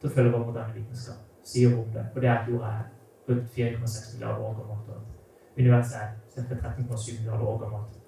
til 0.00 0.10
å 0.10 0.14
følge 0.14 0.32
hva 0.32 0.44
moderne 0.46 0.76
vitenskap 0.76 1.24
sier 1.44 1.74
om 1.76 1.88
det. 1.94 2.04
Og 2.14 2.20
det 2.22 2.30
er 2.30 2.38
at 2.38 2.50
jorda 2.50 2.72
er 2.78 2.84
rundt 3.28 3.56
4,6 3.56 4.14
milliarder 4.14 4.44
år 4.44 4.54
gammelt. 4.58 4.88
Og 4.88 5.58
universet 5.58 5.96
er 6.02 6.08
ca. 6.34 6.54
13,7 6.54 7.18
milliarder 7.18 7.46
år 7.46 7.58
gammelt. 7.64 7.98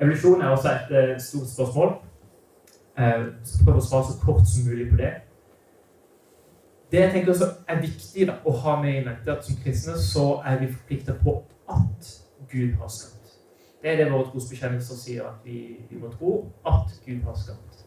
Evolusjon 0.00 0.40
er 0.40 0.48
også 0.48 0.68
et 0.76 0.94
uh, 0.96 1.20
stort 1.20 1.48
spørsmål. 1.48 1.92
Jeg 2.96 3.20
uh, 3.20 3.26
skal 3.44 3.64
prøve 3.64 3.82
å 3.82 3.88
svare 3.88 4.08
så 4.08 4.16
kort 4.24 4.48
som 4.48 4.70
mulig 4.70 4.88
på 4.90 4.96
det. 5.00 5.12
Det 6.90 7.00
jeg 7.00 7.12
tenker 7.12 7.30
også 7.30 7.52
er 7.68 7.84
viktig 7.84 8.26
da, 8.26 8.40
å 8.44 8.56
ha 8.64 8.80
med 8.82 8.96
i 8.96 9.04
mente, 9.04 9.30
at 9.30 9.44
som 9.46 9.60
kristne 9.62 9.94
så 10.00 10.26
er 10.46 10.58
vi 10.64 10.72
forplikta 10.72 11.14
på 11.20 11.36
at 11.70 12.14
Gud 12.50 12.72
har 12.80 12.88
skapt. 12.90 13.19
Det 13.82 13.90
er 13.90 13.96
det 13.96 14.12
våre 14.12 14.28
trosbekjennelser 14.30 14.96
sier, 14.96 15.28
at 15.28 15.44
vi, 15.44 15.80
vi, 15.90 15.98
må 15.98 16.10
tro 16.12 16.52
at 16.66 16.92
Gud 17.06 17.22
har 17.24 17.36
skapt. 17.36 17.86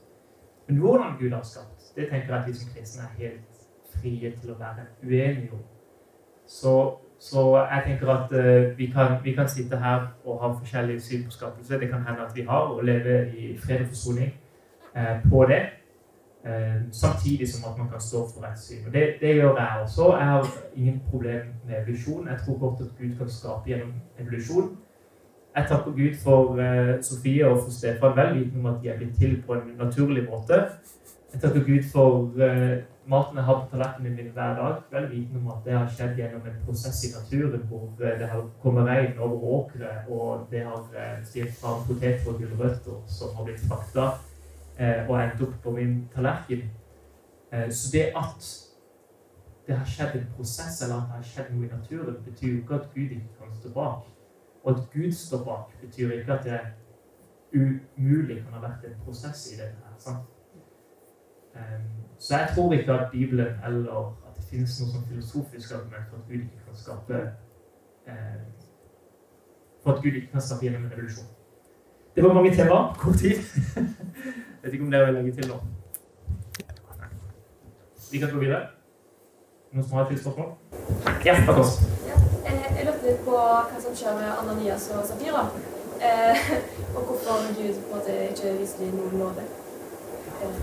Men 0.68 0.78
hvordan 0.82 1.18
Gud 1.20 1.32
har 1.32 1.44
skapt, 1.44 1.92
det 1.96 2.10
tenker 2.10 2.34
jeg 2.34 2.40
at 2.40 2.48
vi 2.48 2.54
som 2.54 2.72
kristne 2.74 3.04
er 3.04 3.20
helt 3.20 3.68
frie 3.94 4.32
til 4.42 4.54
å 4.54 4.58
være 4.60 4.88
uenige 5.04 5.54
om. 5.54 5.62
Så, 6.50 6.74
så 7.20 7.44
jeg 7.60 7.84
tenker 7.86 8.10
at 8.16 8.34
uh, 8.34 8.78
vi, 8.78 8.90
kan, 8.96 9.20
vi, 9.24 9.36
kan, 9.38 9.50
sitte 9.50 9.78
her 9.78 10.08
og 10.26 10.42
ha 10.42 10.50
forskjellige 10.56 11.06
syn 11.06 11.28
på 11.28 11.36
skapelse. 11.38 11.80
Det 11.80 11.92
kan 11.92 12.08
hende 12.08 12.26
at 12.26 12.36
vi 12.36 12.48
har, 12.50 12.74
og 12.74 12.84
leve 12.84 13.20
i 13.38 13.54
fred 13.58 13.86
og 13.86 13.94
forsoning 13.94 14.34
uh, 14.98 15.22
på 15.30 15.46
det. 15.52 15.64
Eh, 16.46 16.82
samtidig 16.92 17.50
som 17.50 17.72
at 17.72 17.78
man 17.78 17.90
kan 17.90 18.02
stå 18.02 18.18
for 18.34 18.46
et 18.46 18.60
syn. 18.60 18.88
Og 18.88 18.94
det, 18.94 19.16
det, 19.22 19.36
gjør 19.36 19.58
jeg 19.60 19.82
også. 19.82 20.16
Jeg 20.18 20.26
har 20.26 20.48
ingen 20.76 21.02
problem 21.10 21.42
med 21.66 21.76
evolusjon. 21.82 22.28
Jeg 22.28 22.38
tror 22.46 22.58
godt 22.60 22.82
at 22.82 22.92
Gud 23.00 23.18
kan 23.18 23.30
skape 23.30 23.64
gjennom 23.66 23.94
evolusjon. 24.20 24.78
Jeg 25.56 25.66
takker 25.70 25.92
Gud 25.92 26.16
for 26.24 26.58
uh, 26.58 27.02
Sofie 27.02 27.46
og 27.48 27.60
for 27.64 27.72
Stefan, 27.72 28.16
vel 28.18 28.34
vitende 28.40 28.60
om 28.60 28.72
at 28.72 28.82
de 28.82 28.90
er 28.90 28.98
blitt 28.98 29.20
til 29.20 29.38
på 29.46 29.54
en 29.54 29.76
naturlig 29.78 30.26
måte. 30.30 30.64
Jeg 31.34 31.42
takker 31.42 31.64
Gud 31.68 31.86
for 31.92 32.34
uh, 32.42 32.82
maten 33.06 33.38
jeg 33.38 33.46
har 33.46 33.62
på 33.62 33.70
tallerkenen 33.72 34.16
min 34.16 34.34
hver 34.34 34.58
dag, 34.60 34.82
vel 34.92 35.10
vitende 35.12 35.42
om 35.44 35.54
at 35.54 35.64
det 35.66 35.78
har 35.78 35.88
skjedd 35.94 36.18
gjennom 36.18 36.50
en 36.50 36.60
prosess 36.66 37.04
i 37.06 37.14
naturen 37.14 37.66
hvor 37.70 37.88
uh, 38.02 38.12
det 38.20 38.30
har 38.34 38.44
kommet 38.66 38.90
regn 38.90 39.20
over 39.20 39.48
åkre, 39.60 39.96
og 40.10 40.48
det 40.52 40.66
har 40.66 40.84
stilt 41.24 41.58
fram 41.62 41.86
poteter 41.88 42.34
og 42.34 42.42
gulrøtter 42.42 43.02
som 43.08 43.36
har 43.38 43.50
blitt 43.50 43.66
frakta 43.70 44.14
eh, 44.78 45.10
og 45.10 45.22
endt 45.22 45.42
opp 45.42 45.56
på 45.64 45.72
min 45.72 46.10
tallerken. 46.16 46.70
Eh, 47.52 47.70
så 47.72 47.92
det 47.94 48.06
at 48.16 48.50
det 49.68 49.78
har 49.78 49.86
skjedd 49.86 50.16
en 50.20 50.32
prosess, 50.36 50.82
eller 50.82 50.96
at 50.96 51.10
det 51.10 51.20
har 51.20 51.30
skjedd 51.30 51.54
noe 51.54 51.68
i 51.68 51.72
naturen, 51.72 52.18
betyr 52.26 52.50
jo 52.50 52.58
ikke 52.64 52.80
at 52.82 52.90
Gud 52.96 53.16
ikke 53.16 53.38
kan 53.40 53.56
stå 53.60 53.72
bak. 53.76 54.10
Og 54.64 54.78
at 54.78 54.84
Gud 54.94 55.12
står 55.12 55.44
bak, 55.44 55.82
betyr 55.82 56.12
ikke 56.12 56.34
at 56.34 56.44
det 56.44 56.60
umulig 57.54 58.38
kan 58.44 58.54
ha 58.54 58.62
vært 58.64 58.86
en 58.88 58.96
prosess 59.06 59.52
i 59.52 59.58
dette. 59.60 59.76
her, 59.84 59.98
sant? 59.98 60.30
Um, 61.56 61.90
så 62.20 62.38
jeg 62.38 62.50
tror 62.56 62.74
ikke 62.74 62.94
at 62.94 63.12
Bibelen 63.12 63.48
eller 63.66 64.18
at 64.28 64.38
det 64.38 64.46
finnes 64.50 64.80
noe 64.82 64.90
sånn 64.90 65.06
filosofisk 65.06 65.76
argument 65.76 66.08
for 66.10 66.18
at 66.18 66.30
Gud 66.30 66.40
ikke 66.40 66.64
kan 66.66 66.80
skape 66.80 67.20
um, 68.08 68.48
For 69.84 69.94
at 69.94 70.02
Gud 70.02 70.18
ikke 70.18 70.32
kan 70.32 70.42
skape 70.42 70.66
gjennom 70.66 70.88
en 70.88 70.96
revolusjon. 70.96 71.30
Det 72.16 72.24
var 72.24 72.34
mange 72.34 72.56
temaer. 72.56 72.94
Kort 73.00 73.20
tid. 73.20 73.38
Vet 74.64 74.74
ikke 74.74 74.86
om 74.86 74.92
dere 74.92 75.06
vil 75.12 75.20
legge 75.20 75.36
til 75.42 75.52
nå. 75.52 75.60
Vi 78.12 78.22
kan 78.22 78.32
gå 78.32 78.40
videre. 78.40 78.68
Noen 79.74 79.88
som 79.88 79.98
har 79.98 80.10
et 80.10 80.20
spørsmål? 80.22 80.54
Ja, 81.26 81.36
takk 81.46 81.58
også. 81.58 82.03
Eh, 82.54 82.78
jeg 82.78 82.86
lurte 82.86 83.08
litt 83.08 83.24
på 83.26 83.34
hva 83.34 83.80
som 83.82 83.96
skjer 83.98 84.18
med 84.20 84.30
Ananias 84.30 84.86
og 84.94 85.06
Safira. 85.08 85.48
Eh, 86.04 86.52
og 86.96 87.02
hvorfor 87.08 87.48
Gud 87.58 87.80
på 87.80 87.88
en 87.88 87.96
måte 87.96 88.18
ikke 88.30 88.54
viste 88.60 88.84
dem 88.84 89.00
noen 89.00 89.16
nåde. 89.24 89.46
Eh, 90.44 90.56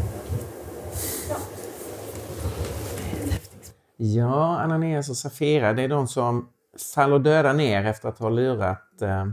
ja. 4.15 4.35
Ananias 4.63 5.11
og 5.11 5.19
Safira, 5.19 5.73
det 5.75 5.89
er 5.89 5.95
de 5.95 6.01
som 6.09 6.45
faller 6.79 7.23
døde 7.25 7.53
ned 7.59 7.89
etter 7.91 8.13
å 8.13 8.15
ha 8.21 8.31
lurat 8.33 9.03
eh, 9.03 9.33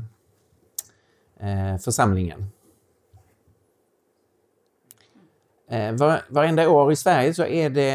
eh, 1.39 1.75
församlingen. 1.83 2.49
Eh, 5.69 5.91
var, 5.99 6.25
varenda 6.33 6.69
år 6.69 6.91
i 6.91 6.95
Sverige 6.95 7.37
så 7.37 7.45
er 7.45 7.69
det 7.69 7.93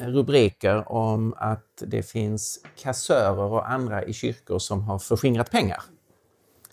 rubriker 0.00 0.92
om 0.92 1.34
att 1.36 1.82
det 1.86 2.02
finns 2.02 2.64
kassörer 2.76 3.52
och 3.52 3.70
andra 3.70 4.04
i 4.04 4.12
kyrkor 4.12 4.58
som 4.58 4.82
har 4.82 4.98
förskingrat 4.98 5.50
pengar. 5.50 5.82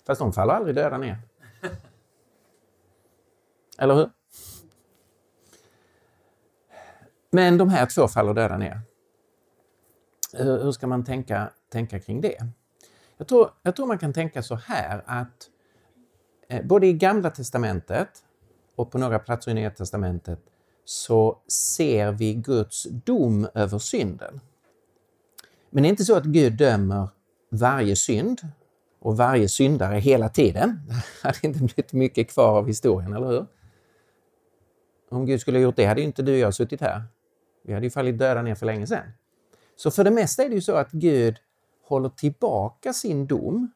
Fast 0.06 0.18
de 0.18 0.32
faller 0.32 0.54
aldrig 0.54 0.74
döda 0.74 0.98
ner. 0.98 1.18
Eller 3.78 3.94
hur? 3.94 4.10
Men 7.30 7.58
de 7.58 7.68
här 7.68 7.86
två 7.86 8.08
faller 8.08 8.34
döda 8.34 8.58
ner. 8.58 8.80
Hur 10.32 10.72
ska 10.72 10.86
man 10.86 11.04
tänka, 11.04 11.50
tänka 11.72 12.00
kring 12.00 12.20
det? 12.20 12.38
Jag 13.16 13.28
tror, 13.28 13.50
jag 13.62 13.76
tror 13.76 13.86
man 13.86 13.98
kan 13.98 14.12
tänka 14.12 14.42
så 14.42 14.54
här 14.54 15.02
att 15.06 15.50
eh, 16.48 16.66
både 16.66 16.86
i 16.86 16.92
Gamla 16.92 17.30
Testamentet 17.30 18.08
och 18.76 18.90
på 18.90 18.98
några 18.98 19.18
platser 19.18 19.50
i 19.50 19.54
Nya 19.54 19.70
Testamentet 19.70 20.40
så 20.88 21.38
ser 21.48 22.12
vi 22.12 22.34
Guds 22.34 22.86
dom 22.90 23.48
över 23.54 23.78
synden. 23.78 24.40
Men 25.70 25.82
det 25.82 25.86
är 25.86 25.90
inte 25.90 26.04
så 26.04 26.16
att 26.16 26.24
Gud 26.24 26.52
dömer 26.52 27.08
varje 27.50 27.96
synd 27.96 28.40
och 28.98 29.16
varje 29.16 29.48
syndare 29.48 29.98
hela 29.98 30.28
tiden. 30.28 30.80
Det 31.22 31.28
hade 31.28 31.38
inte 31.42 31.58
blivit 31.58 31.92
mycket 31.92 32.30
kvar 32.30 32.58
av 32.58 32.66
historien, 32.66 33.12
eller 33.12 33.26
hur? 33.26 33.46
Om 35.08 35.26
Gud 35.26 35.40
skulle 35.40 35.58
ha 35.58 35.62
gjort 35.62 35.76
det 35.76 35.84
hade 35.84 36.02
inte 36.02 36.22
du 36.22 36.32
och 36.32 36.38
jag 36.38 36.54
suttit 36.54 36.80
här. 36.80 37.02
Vi 37.62 37.74
hade 37.74 37.86
ju 37.86 37.90
fallit 37.90 38.18
döda 38.18 38.42
ner 38.42 38.54
för 38.54 38.66
länge 38.66 38.86
sedan. 38.86 39.12
Så 39.76 39.90
för 39.90 40.04
det 40.04 40.10
mesta 40.10 40.42
är 40.42 40.48
det 40.48 40.54
ju 40.54 40.60
så 40.60 40.72
att 40.72 40.90
Gud 40.90 41.36
håller 41.82 42.08
tillbaka 42.08 42.92
sin 42.92 43.26
dom 43.26 43.72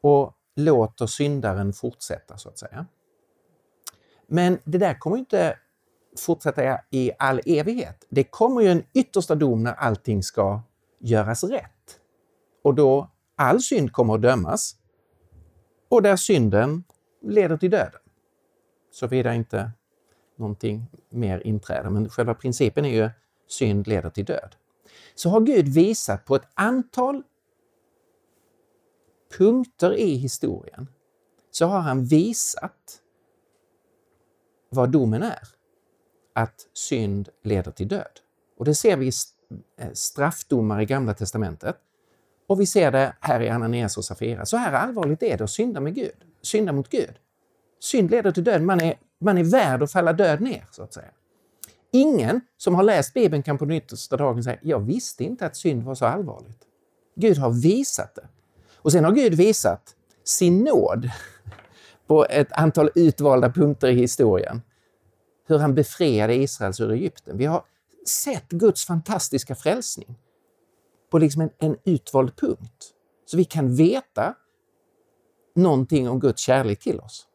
och 0.00 0.32
låter 0.54 1.06
syndaren 1.06 1.72
fortsätta, 1.72 2.38
så 2.38 2.48
att 2.48 2.58
säga. 2.58 2.86
Men 4.26 4.58
det 4.64 4.78
där 4.78 4.94
kommer 4.98 5.16
inte 5.16 5.58
fortsätta 6.18 6.80
i 6.90 7.10
all 7.18 7.40
evighet. 7.46 8.06
Det 8.08 8.24
kommer 8.24 8.60
ju 8.60 8.68
en 8.68 8.82
yttersta 8.94 9.34
dom 9.34 9.62
när 9.62 9.72
allting 9.72 10.22
ska 10.22 10.60
göras 10.98 11.44
rätt. 11.44 12.00
Och 12.62 12.74
då 12.74 13.10
all 13.36 13.60
synd 13.60 13.92
kommer 13.92 14.14
att 14.14 14.22
dömas 14.22 14.76
och 15.88 16.02
där 16.02 16.16
synden 16.16 16.84
leder 17.22 17.56
till 17.56 17.70
döden. 17.70 18.00
Såvida 18.90 19.34
inte 19.34 19.70
någonting 20.36 20.86
mer 21.10 21.46
inträder. 21.46 21.90
Men 21.90 22.08
själva 22.08 22.34
principen 22.34 22.84
är 22.84 22.94
ju 22.94 23.10
synd 23.48 23.86
leder 23.86 24.10
till 24.10 24.24
död. 24.24 24.56
Så 25.14 25.30
har 25.30 25.40
Gud 25.40 25.68
visat 25.68 26.24
på 26.24 26.36
ett 26.36 26.48
antal 26.54 27.22
punkter 29.38 29.94
i 29.94 30.14
historien 30.14 30.88
så 31.50 31.66
har 31.66 31.80
han 31.80 32.04
visat 32.04 33.02
vad 34.70 34.90
domen 34.90 35.22
är. 35.22 35.48
Att 36.32 36.66
synd 36.72 37.28
leder 37.42 37.70
till 37.70 37.88
död. 37.88 38.20
Och 38.58 38.64
det 38.64 38.74
ser 38.74 38.96
vi 38.96 39.06
i 39.06 39.12
eh, 39.78 39.92
straffdomar 39.92 40.80
i 40.80 40.84
Gamla 40.84 41.14
Testamentet. 41.14 41.76
Och 42.46 42.60
vi 42.60 42.66
ser 42.66 42.90
det 42.90 43.14
här 43.20 43.40
i 43.40 43.48
Ananias 43.48 43.96
och 43.96 44.04
Safira. 44.04 44.46
Så 44.46 44.56
här 44.56 44.72
allvarligt 44.72 45.22
är 45.22 45.38
det 45.38 45.44
att 45.44 45.50
synda 45.50 45.80
med 45.80 45.94
Gud, 45.94 46.24
synda 46.42 46.72
mot 46.72 46.88
Gud. 46.88 47.14
Synd 47.80 48.10
leder 48.10 48.32
till 48.32 48.44
död. 48.44 48.62
Man 48.62 48.80
är, 48.80 48.98
man 49.18 49.38
är 49.38 49.44
värd 49.44 49.82
att 49.82 49.92
falla 49.92 50.12
död 50.12 50.40
ner, 50.40 50.64
så 50.70 50.82
att 50.82 50.94
säga. 50.94 51.10
Ingen 51.92 52.40
som 52.56 52.74
har 52.74 52.82
läst 52.82 53.14
Bibeln 53.14 53.42
kan 53.42 53.58
på 53.58 53.64
den 53.64 53.76
yttersta 53.76 54.16
dagen 54.16 54.44
säga 54.44 54.58
jag 54.62 54.80
visste 54.80 55.24
inte 55.24 55.46
att 55.46 55.56
synd 55.56 55.82
var 55.82 55.94
så 55.94 56.06
allvarligt. 56.06 56.58
Gud 57.14 57.38
har 57.38 57.50
visat 57.50 58.14
det. 58.14 58.28
Och 58.74 58.92
sen 58.92 59.04
har 59.04 59.12
Gud 59.12 59.34
visat 59.34 59.94
sin 60.24 60.64
nåd 60.64 61.10
på 62.06 62.26
ett 62.30 62.52
antal 62.52 62.90
utvalda 62.94 63.50
punkter 63.50 63.88
i 63.88 63.94
historien. 63.94 64.62
Hur 65.48 65.58
han 65.58 65.74
befriade 65.74 66.34
Israels 66.34 66.80
ur 66.80 66.92
Egypten. 66.92 67.38
Vi 67.38 67.44
har 67.44 67.64
sett 68.06 68.48
Guds 68.48 68.86
fantastiska 68.86 69.54
frälsning 69.54 70.18
på 71.10 71.18
liksom 71.18 71.42
en, 71.42 71.50
en 71.58 71.76
utvald 71.84 72.36
punkt. 72.36 72.92
Så 73.26 73.36
vi 73.36 73.44
kan 73.44 73.76
veta 73.76 74.34
någonting 75.54 76.08
om 76.08 76.20
Guds 76.20 76.42
kärlek 76.42 76.80
till 76.80 77.00
oss. 77.00 77.26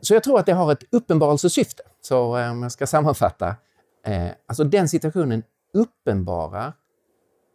Så 0.00 0.14
jag 0.14 0.22
tror 0.22 0.38
att 0.38 0.46
det 0.46 0.52
har 0.52 0.72
ett 0.72 0.84
uppenbarelsesyfte. 0.90 1.82
Så 2.00 2.36
eh, 2.38 2.50
om 2.50 2.62
jag 2.62 2.72
ska 2.72 2.86
sammanfatta. 2.86 3.56
Eh, 4.04 4.28
alltså 4.46 4.64
den 4.64 4.88
situationen 4.88 5.42
uppenbarar 5.74 6.72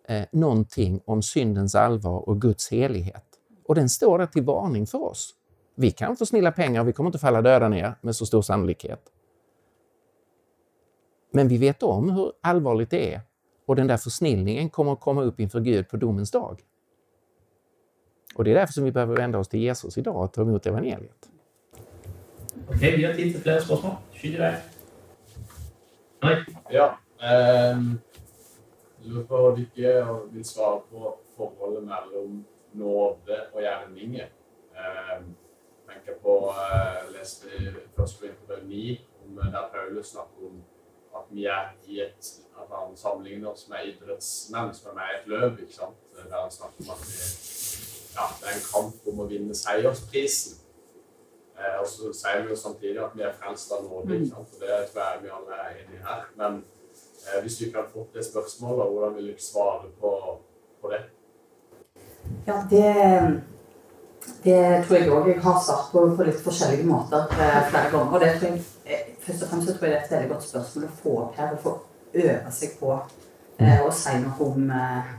eh, 0.07 0.25
någonting 0.31 1.01
om 1.05 1.21
syndens 1.21 1.75
allvar 1.75 2.29
och 2.29 2.41
Guds 2.41 2.71
helighet. 2.71 3.34
Och 3.67 3.75
den 3.75 3.89
står 3.89 4.17
där 4.19 4.25
till 4.25 4.43
varning 4.43 4.87
för 4.87 5.03
oss. 5.03 5.35
Vi 5.75 5.91
kan 5.91 6.15
få 6.15 6.25
snilla 6.25 6.51
pengar, 6.51 6.83
vi 6.83 6.93
kommer 6.93 7.07
inte 7.07 7.19
falla 7.19 7.41
döda 7.41 7.69
ner 7.69 7.93
med 8.01 8.15
så 8.15 8.25
stor 8.25 8.41
sannolikhet. 8.41 9.11
Men 11.31 11.47
vi 11.47 11.57
vet 11.57 11.83
om 11.83 12.09
hur 12.09 12.31
allvarligt 12.41 12.89
det 12.89 13.13
är 13.13 13.21
och 13.65 13.75
den 13.75 13.87
där 13.87 13.97
försnillningen 13.97 14.69
kommer 14.69 14.93
att 14.93 14.99
komma 14.99 15.23
upp 15.23 15.39
inför 15.39 15.59
Gud 15.59 15.89
på 15.89 15.97
domens 15.97 16.31
dag. 16.31 16.61
Och 18.35 18.43
det 18.43 18.51
är 18.51 18.55
därför 18.55 18.73
som 18.73 18.83
vi 18.83 18.91
behöver 18.91 19.15
vända 19.15 19.39
oss 19.39 19.47
till 19.47 19.59
Jesus 19.59 19.97
idag 19.97 20.23
och 20.23 20.33
ta 20.33 20.41
emot 20.41 20.65
evangeliet. 20.65 21.29
Okej, 22.67 22.75
okay, 22.77 22.97
vi 22.97 23.05
har 23.05 23.13
tid 23.13 23.33
till 23.33 23.41
fler 23.41 23.59
spørsmål. 23.59 23.91
Skyt 24.13 24.37
deg. 24.37 24.53
Nei? 26.23 26.35
Ja. 26.69 26.97
Um, 27.19 27.99
lurer 29.03 29.23
på 29.23 29.39
dere 29.75 30.15
vil 30.31 30.45
svare 30.45 30.79
på 30.89 31.15
forholdet 31.37 31.83
mellom 31.83 32.45
nåde 32.71 33.24
og 33.81 33.89
gjerninger. 33.89 34.31
Eh, 34.75 35.19
tenker 35.89 36.19
på 36.21 36.53
Jeg 36.55 37.11
leste 37.19 37.47
først 37.95 38.21
Vinterbrev 38.21 38.65
9 38.67 39.01
om 39.25 39.39
eh, 39.39 39.51
der 39.51 39.69
Paulus 39.73 40.07
snakker 40.07 40.49
om 40.49 40.63
at 41.15 41.25
vi 41.31 41.45
er 41.45 41.69
i 41.87 42.01
et 42.01 42.31
at 42.55 42.67
han 42.71 42.97
sammenligner 42.97 43.49
oss 43.49 43.69
med 43.69 43.87
idrettsmenn 43.87 44.73
som 44.73 44.97
er 44.97 45.11
i 45.11 45.15
et 45.19 45.27
løp. 45.27 45.59
ikke 45.59 45.73
sant? 45.73 45.97
Der 46.15 46.41
han 46.41 46.51
snakker 46.51 46.83
om 46.83 46.89
at 46.95 47.01
vi, 47.07 47.17
ja, 48.15 48.27
det 48.39 48.47
er 48.49 48.59
en 48.59 48.69
kamp 48.73 49.09
om 49.11 49.19
å 49.23 49.27
vinne 49.31 49.55
seiersprisen. 49.55 50.61
Eh, 51.55 51.79
og 51.79 51.87
så 51.87 52.11
sier 52.13 52.43
vi 52.43 52.51
jo 52.51 52.59
samtidig 52.59 52.99
at 53.03 53.15
vi 53.15 53.23
er 53.23 53.35
frelst 53.39 53.71
av 53.71 53.83
nåde, 53.87 54.17
ikke 54.17 54.31
sant? 54.33 54.55
og 54.55 54.63
det 54.63 54.79
tror 54.91 55.03
jeg 55.03 55.23
vi 55.23 55.33
alle 55.37 55.59
er 55.63 55.81
enige 55.81 56.05
her. 56.07 56.23
Men 56.39 56.61
eh, 57.27 57.41
hvis 57.41 57.57
du 57.57 57.65
ikke 57.65 57.81
hadde 57.81 57.95
fått 57.95 58.17
det 58.17 58.25
spørsmålet, 58.27 58.91
hvordan 58.91 59.15
vil 59.15 59.31
du 59.31 59.43
svare 59.43 59.91
på, 60.01 60.13
på 60.81 60.91
det? 60.91 61.03
Ja, 62.47 62.59
det, 62.69 62.89
det 64.43 64.85
tror 64.85 64.97
jeg 64.99 65.11
òg 65.11 65.29
jeg 65.29 65.41
har 65.41 65.61
svart 65.61 65.91
på 65.91 66.03
på 66.17 66.27
litt 66.27 66.41
forskjellige 66.45 66.87
måter 66.87 67.31
eh, 67.33 67.61
flere 67.69 67.91
ganger. 67.91 68.11
Og 68.13 68.21
det 68.21 68.33
tror 68.35 68.51
jeg, 68.51 68.65
eh, 68.85 69.07
først 69.25 69.45
og 69.45 69.49
fremst 69.49 69.71
tror 69.71 69.87
jeg 69.87 69.93
det 69.93 69.99
er 69.99 70.05
et 70.05 70.13
veldig 70.15 70.33
godt 70.33 70.49
spørsmål 70.49 70.85
å 70.85 70.97
få 71.01 71.15
opp 71.23 71.39
her 71.39 71.55
og 71.55 71.63
få 71.63 71.73
øve 72.25 72.53
seg 72.57 72.77
på 72.79 72.91
eh, 73.59 73.81
å 73.81 73.89
si 73.93 74.13
noe 74.21 74.49
om, 74.49 74.69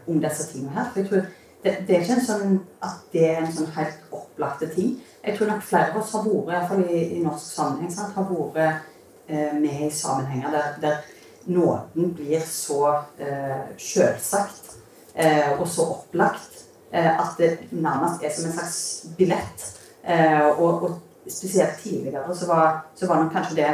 om 0.06 0.22
disse 0.22 0.48
tingene 0.52 0.76
her. 0.78 0.88
For 0.92 1.02
jeg 1.02 1.10
tror 1.10 1.26
det, 1.66 1.74
det 1.88 1.96
er 1.96 2.04
ikke 2.04 2.18
en 2.20 2.26
sånn 2.28 2.58
at 2.86 3.06
det 3.12 3.24
er 3.26 3.40
en 3.42 3.52
sånn 3.52 3.72
helt 3.74 4.14
opplagte 4.14 4.70
ting. 4.74 4.96
Jeg 5.26 5.36
tror 5.36 5.50
nok 5.50 5.64
flere 5.66 5.90
av 5.90 6.00
oss 6.00 6.12
har 6.14 6.26
vært, 6.26 6.36
i 6.36 6.50
hvert 6.52 6.68
fall 6.70 6.84
i, 6.86 7.02
i 7.16 7.22
norsk 7.24 7.46
sammenheng, 7.50 7.90
sant, 7.90 8.14
har 8.14 8.28
vært 8.30 8.84
eh, 9.26 9.54
med 9.58 9.86
i 9.88 9.90
sammenhenger 9.90 10.54
der, 10.54 10.76
der 10.84 11.00
nåden 11.46 12.12
blir 12.14 12.42
så 12.46 12.82
eh, 13.18 13.72
selvsagt 13.78 14.76
eh, 15.14 15.52
og 15.58 15.66
så 15.70 15.88
opplagt 15.96 16.55
at 16.92 17.38
det 17.38 17.50
nærmest 17.70 18.22
er 18.22 18.34
som 18.34 18.46
en 18.48 18.56
slags 18.56 19.06
billett. 19.18 19.64
Eh, 20.06 20.46
og, 20.46 20.82
og 20.82 20.98
spesielt 21.28 21.78
tidligere 21.82 22.36
så 22.36 22.46
var, 22.46 22.86
så 22.94 23.06
var 23.06 23.22
nok 23.22 23.32
kanskje 23.32 23.56
det 23.56 23.72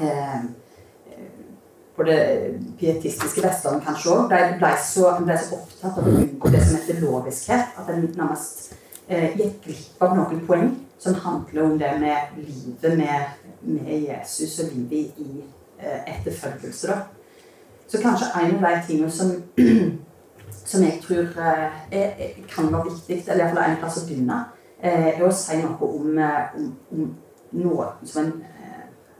eh, 0.00 0.40
på 1.98 2.02
det 2.02 2.18
pietistiske 2.78 3.42
Vestlandet 3.42 3.86
kanskje 3.86 4.10
òg, 4.14 4.26
ble, 4.30 4.42
ble, 4.60 4.70
så, 4.86 5.12
ble 5.22 5.34
så 5.38 5.56
opptatt 5.58 5.98
av 5.98 6.06
å 6.06 6.12
unngå 6.20 6.50
det 6.54 6.60
som 6.62 6.76
heter 6.78 7.00
loviskhet. 7.02 7.72
At 7.78 7.90
en 7.90 8.04
nærmest 8.14 8.74
eh, 9.08 9.34
gikk 9.38 9.64
glipp 9.64 10.04
av 10.06 10.14
noen 10.18 10.44
poeng 10.46 10.68
som 10.98 11.18
handler 11.24 11.64
om 11.64 11.78
det 11.78 11.90
med 11.98 12.38
livet 12.38 12.98
med, 12.98 13.48
med 13.62 13.94
Jesus 14.06 14.60
og 14.62 14.70
livet 14.74 15.18
i 15.22 15.42
eh, 15.82 16.14
etterfølgelse. 16.14 16.92
Da. 16.92 17.00
Så 17.88 18.02
kanskje 18.02 18.30
en 18.44 18.58
av 18.60 18.68
de 18.68 18.86
tingene 18.86 19.10
som, 19.10 19.34
som 20.64 20.82
jeg 20.82 21.00
tror 21.02 21.24
eh, 21.38 21.80
er, 21.92 22.28
kan 22.50 22.72
være 22.72 22.90
viktig, 22.90 23.24
eller 23.28 23.44
iallfall 23.44 23.70
en 23.70 23.80
plass 23.80 24.02
å 24.02 24.06
begynne, 24.06 24.38
eh, 24.80 25.08
er 25.14 25.24
å 25.24 25.32
si 25.32 25.56
noe 25.62 25.90
om, 25.90 26.18
eh, 26.18 26.58
om, 26.58 26.70
om 26.92 27.16
nåden 27.52 28.06
som 28.06 28.24
en 28.24 28.32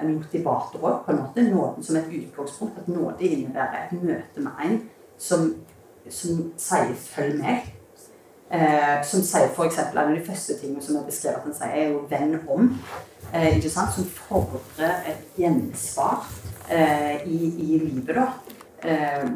en 0.00 0.14
motivator 0.14 0.84
òg, 0.84 1.00
på 1.04 1.12
en 1.12 1.18
måte. 1.22 1.42
Nåden 1.42 1.84
som 1.84 1.96
et 1.96 2.12
utgangspunkt. 2.12 2.78
At 2.78 2.88
nåde 2.88 3.26
innebærer 3.26 3.86
et 3.86 4.02
møte 4.02 4.44
med 4.44 4.52
en 4.64 4.78
som, 5.18 5.54
som 6.10 6.52
sier 6.56 6.94
'følg 6.94 7.42
meg'. 7.42 7.74
Eh, 8.50 9.04
som 9.04 9.22
sier 9.22 9.48
f.eks. 9.48 9.78
en 9.78 9.98
av 9.98 10.14
de 10.14 10.26
første 10.26 10.58
tingene 10.60 10.82
som 10.82 10.96
er 10.96 11.02
beskrevet 11.02 11.36
at 11.36 11.42
han 11.42 11.54
sier, 11.54 11.74
er 11.74 11.88
jo 11.88 12.06
'venn 12.10 12.38
om'. 12.48 12.74
Eh, 13.34 13.56
ikke 13.56 13.70
sant? 13.70 13.94
Som 13.94 14.04
fordrer 14.04 14.94
et 15.06 15.24
gjensvar 15.36 16.26
eh, 16.70 17.26
i, 17.26 17.54
i, 17.58 17.78
livet, 17.78 18.16
da. 18.16 18.26
Eh, 18.88 19.30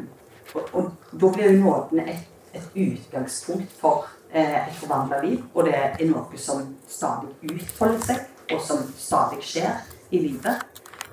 og, 0.55 0.91
da 1.11 1.31
blir 1.33 1.51
jo 1.51 1.63
nåden 1.63 1.99
et, 1.99 2.27
et 2.53 2.75
utgangspunkt 2.75 3.71
for 3.79 4.05
eh, 4.33 4.67
et 4.67 4.75
forvandla 4.77 5.21
liv. 5.25 5.41
Og 5.53 5.65
det 5.65 5.75
er 5.75 6.05
noe 6.09 6.37
som 6.37 6.61
stadig 6.89 7.33
utfolder 7.53 8.05
seg, 8.07 8.29
og 8.51 8.61
som 8.61 8.85
stadig 8.97 9.41
skjer 9.45 9.81
i 10.11 10.21
livet. 10.27 10.63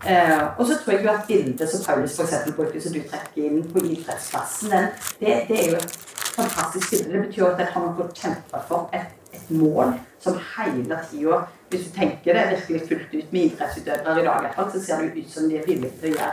Eh, 0.06 0.58
og 0.58 0.66
så 0.66 0.78
tror 0.80 0.92
jeg 0.92 1.04
jo 1.04 1.10
at 1.12 1.26
bildet 1.28 1.70
som 1.70 1.84
Paulus 1.86 2.16
for 2.16 2.24
eksempel, 2.24 2.52
bruker, 2.56 2.80
som 2.80 2.92
du 2.92 3.00
trekker 3.04 3.44
inn 3.44 3.64
på 3.72 3.82
idrettsplassen, 3.84 4.70
den, 4.72 4.86
det, 5.20 5.34
det, 5.48 5.58
er 5.64 5.74
jo 5.74 5.80
et 5.80 5.98
fantastisk 6.36 6.90
bilde. 6.90 7.12
Det 7.12 7.26
betyr 7.26 7.48
at 7.50 7.60
en 7.60 7.72
har 7.74 7.88
noe 7.88 8.06
å 8.06 8.14
kjempe 8.22 8.62
for. 8.68 8.88
Et, 8.96 9.16
et 9.36 9.50
mål 9.54 9.92
som 10.18 10.34
hele 10.56 10.96
tida 11.06 11.36
Hvis 11.70 11.84
du 11.86 11.90
tenker 11.94 12.34
det 12.34 12.48
virkelig 12.50 12.80
fullt 12.88 13.12
ut 13.14 13.32
med 13.32 13.44
idrettsutøvere 13.44 14.22
i 14.22 14.24
dag, 14.26 14.48
så 14.72 14.80
ser 14.82 15.04
det 15.04 15.12
ut 15.20 15.28
som 15.30 15.44
de 15.46 15.60
er 15.60 15.68
villige 15.68 15.92
til 16.00 16.08
å 16.10 16.16
gjøre 16.16 16.32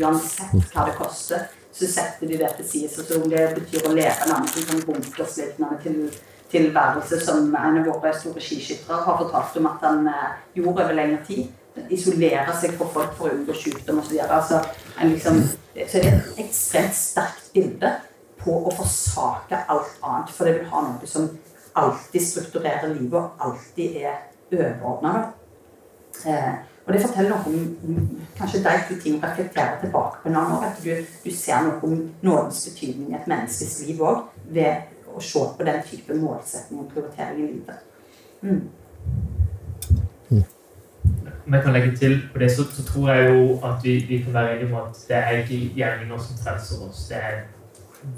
uansett 0.00 0.72
hva 0.72 0.86
det 0.88 0.94
koster. 0.96 1.44
Så 1.72 1.88
setter 1.88 2.28
de 2.28 2.38
det 2.40 2.50
til 2.58 2.68
side. 2.68 2.90
Så 2.92 3.06
det 3.32 3.46
betyr 3.56 3.88
å 3.88 3.94
leve 3.96 4.28
nærmest 4.28 4.58
en 4.60 4.68
sånn 4.68 4.84
bunkerslignende 4.88 5.80
til 5.84 5.98
tilværelse 6.52 7.20
som 7.24 7.54
en 7.56 7.80
av 7.80 7.86
våre 7.88 8.12
store 8.16 8.42
skiskyttere 8.44 9.00
har 9.06 9.18
fortalt 9.20 9.58
om 9.60 9.68
at 9.70 9.84
han 9.86 10.08
eh, 10.10 10.32
gjorde 10.58 10.84
over 10.84 10.96
lengre 10.98 11.22
tid. 11.26 11.50
Isolere 11.88 12.52
seg 12.60 12.74
fra 12.76 12.88
folk 12.92 13.14
for 13.16 13.30
å 13.30 13.36
unngå 13.38 13.54
sykdom 13.56 14.02
osv. 14.02 14.18
så 14.48 14.58
liksom, 15.08 15.38
så 15.88 16.02
er 16.02 16.08
et 16.10 16.42
ekstremt 16.44 16.96
sterkt 16.96 17.48
bilde 17.54 17.94
på 18.42 18.58
å 18.58 18.74
forsake 18.76 19.62
alt 19.72 19.94
annet. 20.02 20.34
For 20.34 20.48
det 20.48 20.58
vil 20.58 20.68
ha 20.74 20.82
noe 20.84 21.08
som 21.08 21.30
alltid 21.72 22.26
strukturerer 22.26 22.92
livet, 22.92 23.16
og 23.16 23.46
alltid 23.46 23.96
er 24.02 24.20
overordna. 24.52 25.32
Eh, 26.28 26.52
og 26.86 26.92
det 26.92 27.02
forteller 27.04 27.30
noe 27.30 27.46
om, 27.46 28.06
kanskje 28.36 28.62
kanskje 28.64 28.94
de 28.96 29.00
ting 29.02 29.18
å 29.18 29.22
reflekterer 29.22 29.78
tilbake 29.80 30.22
på 30.22 30.30
en 30.30 30.38
annen 30.40 30.56
år. 30.56 30.64
At 30.72 30.80
du, 30.82 30.90
du 31.24 31.30
ser 31.30 31.62
noe 31.62 31.78
om 31.86 32.00
nådens 32.26 32.64
betydning 32.68 33.12
i 33.12 33.18
et 33.20 33.28
menneskes 33.30 33.76
liv 33.86 34.02
òg, 34.02 34.24
ved 34.50 34.90
å 35.12 35.22
se 35.22 35.44
på 35.56 35.68
den 35.68 35.82
type 35.86 36.16
målsetting 36.18 36.82
og 36.82 36.90
prioritering 36.90 37.38
i 37.38 37.50
livet. 37.52 37.78
Mm. 38.42 38.62
Om 41.46 41.54
jeg 41.54 41.62
kan 41.62 41.72
legge 41.72 41.96
til 41.96 42.20
på 42.32 42.38
det, 42.38 42.50
så, 42.54 42.64
så 42.64 42.84
tror 42.86 43.10
jeg 43.12 43.30
jo 43.30 43.58
at 43.66 43.84
vi, 43.84 43.96
vi, 44.08 44.22
kan 44.24 44.34
være 44.34 44.56
enige 44.56 44.70
om 44.70 44.78
at 44.82 45.00
det 45.08 45.16
er 45.18 45.42
ikke 45.42 45.58
gjerninger 45.76 46.18
som 46.26 46.38
frelser 46.42 46.84
oss. 46.86 47.06
Det 47.08 47.18
er 47.18 47.42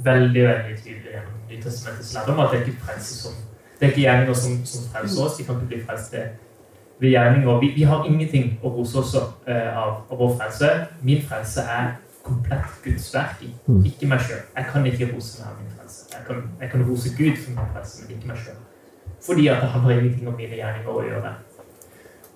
veldig 0.04 0.44
veldig 0.48 0.76
tydelig 0.80 1.12
gjennom 1.12 1.40
Nytestamentets 1.50 2.14
lærdom 2.14 2.40
at 2.40 2.52
det 2.52 2.60
er 2.60 2.66
ikke 2.66 2.86
frelse 2.86 3.16
som 3.22 3.42
det 3.78 3.86
er 3.86 3.90
ikke 3.90 4.00
gjerninger 4.00 4.36
som, 4.38 4.58
som 4.68 4.84
frelser 4.92 5.24
oss. 5.24 5.36
De 5.38 5.44
kan 5.44 5.56
ikke 5.60 5.72
bli 5.72 5.80
frelst 5.84 6.12
ved 6.12 6.43
gjerninger. 7.00 7.60
Vi, 7.60 7.72
vi, 7.76 7.82
har 7.82 8.06
ingenting 8.06 8.58
å 8.62 8.70
rose 8.76 8.98
oss 8.98 9.14
uh, 9.14 9.24
av, 9.50 10.04
av 10.10 10.18
vår 10.18 10.36
frelse. 10.38 10.70
Min 11.02 11.22
frelse 11.22 11.60
er 11.60 11.96
komplett 12.24 12.78
Guds 12.84 13.10
verk, 13.14 13.42
ikke 13.84 14.08
meg 14.08 14.22
sjøl. 14.24 14.40
Jeg 14.54 14.70
kan 14.72 14.86
ikke 14.88 15.10
rose 15.10 15.42
meg 15.42 15.50
av 15.50 15.58
min 15.60 15.74
frelse. 15.74 16.06
Jeg 16.14 16.22
kan, 16.28 16.46
jeg 16.60 16.70
kan 16.72 16.86
rose 16.88 17.12
Gud 17.18 17.36
for 17.36 17.56
min 17.58 17.74
frelse, 17.74 18.02
men 18.02 18.16
ikke 18.16 18.30
meg 18.30 18.40
sjøl. 18.40 18.62
Fordi 19.24 19.48
at 19.52 19.62
det 19.62 19.70
har 19.74 19.90
ingenting 19.90 20.28
om 20.28 20.36
mine 20.38 20.56
gjerninger 20.56 20.90
å 20.94 21.04
gjøre. 21.04 21.34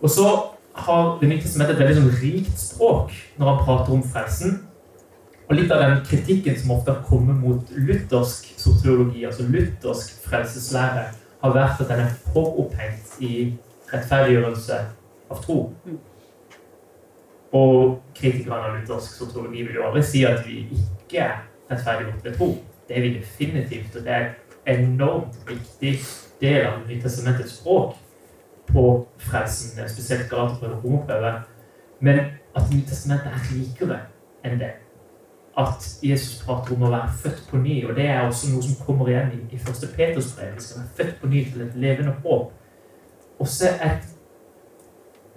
Og 0.02 0.12
så 0.12 0.28
har 0.78 1.18
Det 1.20 1.28
nye 1.28 1.42
testamentet 1.42 1.74
et 1.74 1.80
veldig 1.82 1.94
sånn 1.96 2.18
rikt 2.20 2.60
språk 2.62 3.14
når 3.38 3.48
han 3.48 3.64
prater 3.66 3.94
om 3.96 4.02
frelsen. 4.06 4.58
Og 5.48 5.56
litt 5.56 5.72
av 5.74 5.80
den 5.82 6.04
kritikken 6.06 6.58
som 6.60 6.74
ofte 6.76 6.92
har 6.92 7.06
kommet 7.08 7.40
mot 7.40 7.72
luthersk 7.72 8.50
soteriologi, 8.60 9.24
altså 9.26 9.46
luthersk 9.48 10.20
frelseslære, 10.28 11.06
har 11.42 11.54
vært 11.54 11.82
at 11.82 11.90
den 11.90 12.04
er 12.04 12.14
foropphengt 12.34 13.16
i 13.24 13.32
rettferdiggjørelse 13.92 14.78
av 15.30 15.42
tro. 15.44 15.58
Og 17.58 17.98
kritikerne 18.16 18.58
av 18.58 18.74
luthersk 18.76 19.14
soteriologi 19.16 19.64
vil 19.68 19.78
jo 19.78 19.86
aldri 19.88 20.02
si 20.04 20.24
at 20.28 20.42
vi 20.46 20.66
ikke 20.66 21.22
er 21.24 21.38
rettferdiggjort 21.70 22.24
ved 22.24 22.36
tro. 22.36 22.50
Det 22.88 22.96
er 22.96 23.04
vi 23.04 23.14
definitivt, 23.18 23.96
og 23.96 24.04
det 24.04 24.12
er 24.12 24.28
en 24.68 24.84
enormt 24.84 25.38
viktig 25.48 25.94
del 26.40 26.66
av 26.66 26.84
Nytestamentets 26.88 27.02
testamentets 27.02 27.56
språk 27.60 27.96
på 28.68 28.84
frelsen, 29.16 29.88
spesielt 29.88 30.28
Galaterprøve 30.30 30.76
og 30.76 30.84
romerprøve. 30.84 31.32
Men 32.00 32.18
at 32.18 32.70
Nytestamentet 32.70 32.88
testamentet 32.88 33.32
er 33.32 33.48
rikere 33.54 33.98
enn 34.44 34.60
det. 34.60 34.74
At 35.58 35.86
Jesus 36.04 36.42
prater 36.44 36.76
om 36.76 36.84
å 36.86 36.92
være 36.92 37.16
født 37.22 37.40
på 37.50 37.58
ny, 37.58 37.80
og 37.88 37.96
det 37.96 38.06
er 38.06 38.20
også 38.22 38.52
noe 38.52 38.62
som 38.62 38.76
kommer 38.86 39.08
igjen 39.10 39.32
i, 39.34 39.40
i 39.56 39.58
første 39.58 39.88
Peters 39.96 40.30
brev. 40.36 40.54
Vi 40.54 40.62
skal 40.62 40.84
være 40.84 40.96
født 41.00 41.16
på 41.20 41.30
ny 41.32 41.42
til 41.48 41.64
et 41.64 41.80
levende 41.82 42.14
håp. 42.22 42.52
Også 43.38 43.68
et 43.68 44.08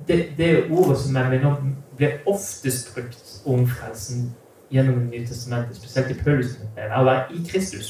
det, 0.07 0.33
det 0.37 0.71
ordet 0.71 0.97
som 0.97 1.15
jeg 1.15 1.29
mener 1.29 1.55
blir 1.97 2.09
oftest 2.25 2.93
brukt 2.93 3.41
om 3.45 3.67
frelsen 3.67 4.31
gjennom 4.71 4.99
Det 4.99 5.09
nye 5.09 5.27
testamentet, 5.27 5.77
spesielt 5.77 6.11
i 6.11 6.23
Paulus, 6.23 6.59
er 6.77 6.93
å 6.95 7.03
være 7.03 7.35
i 7.35 7.41
Kristus. 7.49 7.89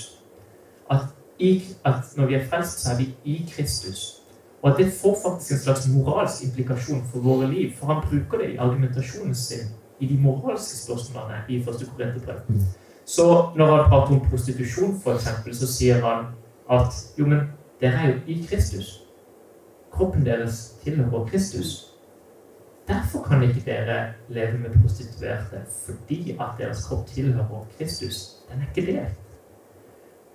At, 0.89 1.11
i, 1.39 1.63
at, 1.85 2.09
når 2.17 2.25
vi 2.25 2.35
er 2.35 2.47
frelst, 2.49 2.81
så 2.81 2.93
er 2.93 2.97
vi 2.97 3.07
i 3.23 3.35
Kristus. 3.51 4.21
Og 4.61 4.71
at 4.71 4.77
det 4.77 4.93
får 5.01 5.17
faktisk 5.23 5.51
en 5.51 5.59
slags 5.59 5.87
moralsk 5.87 6.43
implikasjon 6.43 7.03
for 7.11 7.21
våre 7.21 7.47
liv. 7.53 7.75
For 7.77 7.93
han 7.93 8.01
bruker 8.09 8.41
det 8.41 8.49
i 8.53 8.57
argumentasjonen 8.57 9.35
sin 9.35 9.69
i 9.99 10.09
de 10.09 10.17
moralske 10.17 10.77
spørsmålene 10.77 11.43
i 11.49 11.63
første 11.63 11.85
Korinterbrev. 11.85 12.41
Mm. 12.47 12.65
Så 13.05 13.27
når 13.55 13.75
han 13.75 13.89
prater 13.89 14.15
om 14.15 14.25
prostitusjon, 14.29 14.97
f.eks., 15.03 15.57
så 15.57 15.69
sier 15.69 16.01
han 16.05 16.25
at 16.69 16.97
jo, 17.17 17.27
men 17.29 17.47
dere 17.81 17.93
er 17.93 18.13
jo 18.13 18.19
i 18.27 18.45
Kristus. 18.49 19.01
Kroppen 19.91 20.25
deres 20.25 20.77
tilhører 20.83 21.25
Kristus. 21.27 21.91
Derfor 22.87 23.23
kan 23.23 23.43
ikke 23.43 23.63
dere 23.65 24.13
leve 24.29 24.57
med 24.57 24.77
prostituerte, 24.81 25.61
fordi 25.85 26.37
at 26.39 26.57
deres 26.59 26.85
kropp 26.87 27.07
tilhører 27.07 27.65
Kristus. 27.77 28.43
Den 28.51 28.61
er 28.61 28.71
ikke 28.71 28.91
det. 28.91 29.05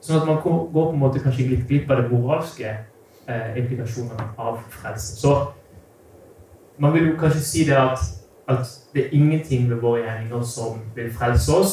Sånn 0.01 0.21
at 0.21 0.29
man 0.29 0.39
går 0.43 0.69
på 0.73 0.85
en 0.93 1.01
måte 1.01 1.23
kanskje 1.25 1.49
litt 1.51 1.65
glipp 1.69 1.91
av 1.91 2.03
det 2.03 2.11
moralske 2.13 2.69
eh, 2.71 3.57
implikasjonene 3.59 4.29
av 4.39 4.61
frelse. 4.71 5.17
Så 5.19 5.33
man 6.79 6.95
vil 6.95 7.11
jo 7.11 7.19
kanskje 7.21 7.43
si 7.43 7.67
det 7.69 7.81
at 7.81 8.13
At 8.49 8.67
det 8.95 9.05
er 9.05 9.15
ingenting 9.19 9.71
ved 9.71 9.81
våre 9.83 10.05
gjerninger 10.05 10.43
som 10.47 10.77
vil 10.95 11.09
frelse 11.11 11.53
oss. 11.53 11.73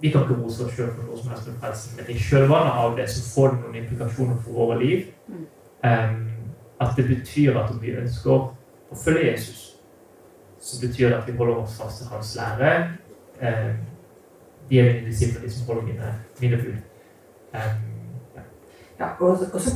Vi 0.00 0.10
kan 0.10 0.22
ikke 0.22 0.36
rose 0.38 0.64
oss 0.64 0.76
sjøl 0.76 0.92
for 0.94 1.02
noe 1.02 1.18
som 1.18 1.32
helst 1.32 1.48
med 1.48 1.56
frelse, 1.58 1.90
men 1.96 2.10
i 2.10 2.18
kjølvannet 2.22 2.78
av 2.84 2.94
det 2.96 3.08
så 3.10 3.24
får 3.34 3.48
det 3.50 3.58
noen 3.64 3.80
implikasjoner 3.80 4.36
for 4.44 4.52
våre 4.60 4.76
liv. 4.78 5.08
Um, 5.82 6.20
at 6.82 6.98
det 6.98 7.06
betyr 7.08 7.56
at 7.60 7.70
om 7.70 7.80
vi 7.82 7.94
ønsker 7.98 8.34
å 8.34 8.98
følge 9.04 9.30
Jesus, 9.30 9.62
så 10.62 10.80
betyr 10.82 11.08
det 11.08 11.20
at 11.20 11.30
vi 11.30 11.36
holder 11.38 11.62
oss 11.62 11.78
fast 11.80 12.02
til 12.02 12.10
hans 12.12 12.34
lære. 12.38 12.74
Um, 13.42 13.80
de 14.70 14.78
er 14.78 14.92
mine 14.92 15.08
disipler, 15.08 15.42
de 15.42 15.50
som 15.50 15.66
holder 15.70 15.88
mine, 15.88 16.12
mine 16.40 16.60
bud. 16.62 16.76
Um, 17.54 17.88
Ja, 19.02 19.08
og, 19.18 19.38
og 19.52 19.60
så 19.60 19.70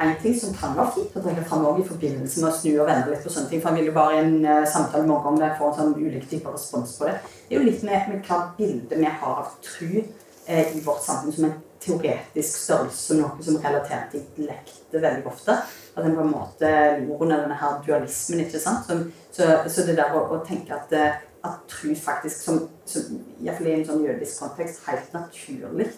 en 0.00 0.16
ting 0.22 0.40
som 0.40 0.54
kan 0.58 0.72
være 0.74 0.90
fint 0.96 1.16
å 1.16 1.20
trekke 1.22 1.44
fram 1.46 1.66
i 1.78 1.84
forbindelse 1.86 2.40
med 2.42 2.48
å 2.48 2.56
snu 2.56 2.70
og 2.72 2.88
vende 2.88 3.12
litt 3.12 3.22
på 3.22 3.30
sånne 3.30 3.50
ting, 3.52 3.60
for 3.62 3.70
jeg 3.70 3.84
vil 3.84 3.90
jo 3.92 3.94
bare 3.94 4.16
i 4.16 4.22
en 4.24 4.34
uh, 4.42 4.64
samtale 4.66 5.06
mange 5.06 5.30
om 5.30 5.38
det 5.38 5.52
får 5.58 5.70
en 5.70 5.76
sånn 5.78 5.92
ulike 6.00 6.26
typer 6.32 6.56
respons 6.56 6.96
på 6.98 7.06
det, 7.06 7.14
det 7.46 7.54
er 7.54 7.60
jo 7.60 7.68
litt 7.68 7.84
med, 7.86 8.08
med 8.10 8.26
hva 8.26 8.40
bildet 8.58 8.98
vi 8.98 9.06
har 9.06 9.38
av 9.44 9.52
tru 9.62 9.92
eh, 10.00 10.74
i 10.74 10.82
vårt 10.82 11.04
samfunn 11.04 11.36
som 11.36 11.46
en 11.46 11.54
teoretisk 11.84 12.62
størrelse, 12.62 13.18
noe 13.18 13.44
som 13.44 13.60
relaterer 13.60 14.08
til 14.12 14.22
intellektet 14.22 15.02
veldig 15.02 15.26
ofte. 15.30 15.58
At 15.94 16.02
en 16.04 16.16
på 16.16 16.24
en 16.24 16.32
måte 16.32 16.70
lider 16.70 17.20
under 17.20 17.44
denne 17.44 17.60
her 17.60 17.78
dualismen, 17.86 18.44
ikke 18.46 18.62
sant. 18.62 18.88
Som, 18.88 19.04
så, 19.34 19.50
så 19.68 19.86
det 19.86 19.98
der 20.00 20.16
å, 20.16 20.24
å 20.34 20.40
tenke 20.46 20.74
at, 20.76 20.94
eh, 20.96 21.20
at 21.44 21.60
tru 21.70 21.92
faktisk, 21.98 22.40
som, 22.40 22.64
som 22.88 23.20
iallfall 23.44 23.70
i 23.70 23.76
en 23.76 23.86
sånn 23.90 24.02
jødisk 24.06 24.42
kontekst, 24.42 24.82
helt 24.88 25.14
naturlig 25.16 25.92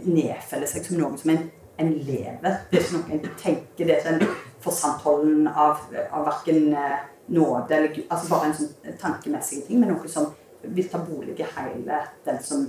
nedfeller 0.00 0.70
seg 0.70 0.84
som 0.86 1.00
noe 1.00 1.18
som 1.18 1.32
en 1.34 1.48
en 1.80 1.92
lever. 1.94 2.56
Det 2.70 2.78
er 2.78 2.82
ikke 2.84 2.98
noe 2.98 3.14
en 3.14 3.36
tenker. 3.40 3.86
Det 3.86 3.94
er 3.94 4.02
ikke 4.02 4.12
en 4.18 4.34
forsantholden 4.60 5.48
av, 5.48 5.80
av 6.12 6.26
verken 6.28 6.74
nåde 7.30 7.76
eller 7.76 7.98
Altså 8.08 8.28
bare 8.30 8.50
en 8.50 8.56
sånn 8.58 8.96
tankemessig 9.00 9.62
ting, 9.66 9.80
men 9.80 9.94
noe 9.94 10.10
som 10.10 10.30
vil 10.60 10.88
ta 10.92 11.00
bolig 11.00 11.38
i 11.40 11.46
hele 11.56 12.02
den 12.26 12.40
som 12.44 12.66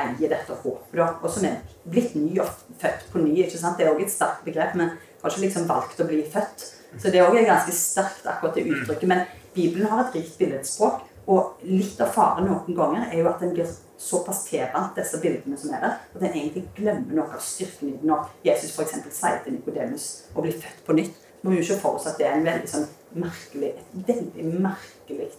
eier 0.00 0.30
dette 0.30 0.56
håpet, 0.62 0.96
da. 0.98 1.08
Og 1.22 1.30
som 1.30 1.46
er 1.48 1.60
blitt 1.90 2.14
ny 2.18 2.38
og 2.42 2.50
født 2.80 3.08
på 3.12 3.22
ny. 3.22 3.34
ikke 3.44 3.60
sant? 3.60 3.78
Det 3.78 3.86
er 3.86 3.94
òg 3.94 4.02
et 4.04 4.12
sterkt 4.12 4.44
begrep. 4.46 4.76
Men 4.78 4.94
har 5.22 5.32
ikke 5.32 5.46
liksom 5.46 5.68
valgt 5.70 6.02
å 6.02 6.08
bli 6.08 6.22
født. 6.34 6.68
Så 6.98 7.10
det 7.10 7.20
er 7.20 7.30
òg 7.30 7.40
ganske 7.40 7.74
sterkt, 7.74 8.26
akkurat 8.28 8.58
det 8.58 8.68
uttrykket. 8.68 9.08
Men 9.10 9.24
Bibelen 9.54 9.90
har 9.90 10.04
et 10.04 10.20
rikt 10.20 10.38
billedspråk. 10.40 11.02
Og 11.32 11.64
litt 11.64 12.00
av 12.04 12.12
faren 12.12 12.44
noen 12.50 12.76
ganger 12.76 13.08
er 13.08 13.22
jo 13.22 13.30
at 13.30 13.40
den 13.40 13.54
blir 13.56 13.68
såpass 14.04 14.42
tilvant, 14.44 14.92
disse 14.96 15.20
bildene 15.22 15.56
som 15.56 15.72
er 15.72 15.80
der, 15.80 15.94
at 16.12 16.20
en 16.20 16.34
egentlig 16.34 16.66
glemmer 16.76 17.16
noe 17.16 17.30
av 17.32 17.40
styrken 17.40 17.88
i 17.88 17.94
det 17.96 18.08
når 18.10 18.26
Jesus 18.44 18.74
f.eks. 18.74 18.98
sier 19.14 19.38
til 19.44 19.56
Nikodemus 19.56 20.08
å 20.34 20.44
bli 20.44 20.52
født 20.52 20.82
på 20.84 20.96
nytt. 20.98 21.22
Må 21.44 21.54
jo 21.54 21.64
ikke 21.64 21.78
for 21.80 21.98
oss 21.98 22.08
at 22.10 22.20
det 22.20 22.28
er 22.28 22.36
en 22.36 22.44
veldig 22.44 22.68
sånn 22.68 22.84
merkelig, 23.20 23.72
et 23.78 24.08
veldig 24.10 24.60
merkelig 24.64 25.30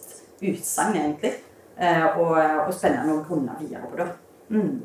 utsagn, 0.42 0.98
egentlig. 1.02 1.36
Eh, 1.76 2.06
og, 2.22 2.34
og, 2.38 2.72
spennende 2.74 3.18
å 3.18 3.24
grunne 3.28 3.58
videre 3.60 3.90
på 3.92 4.00
det. 4.00 4.08
Mm. 4.50 4.82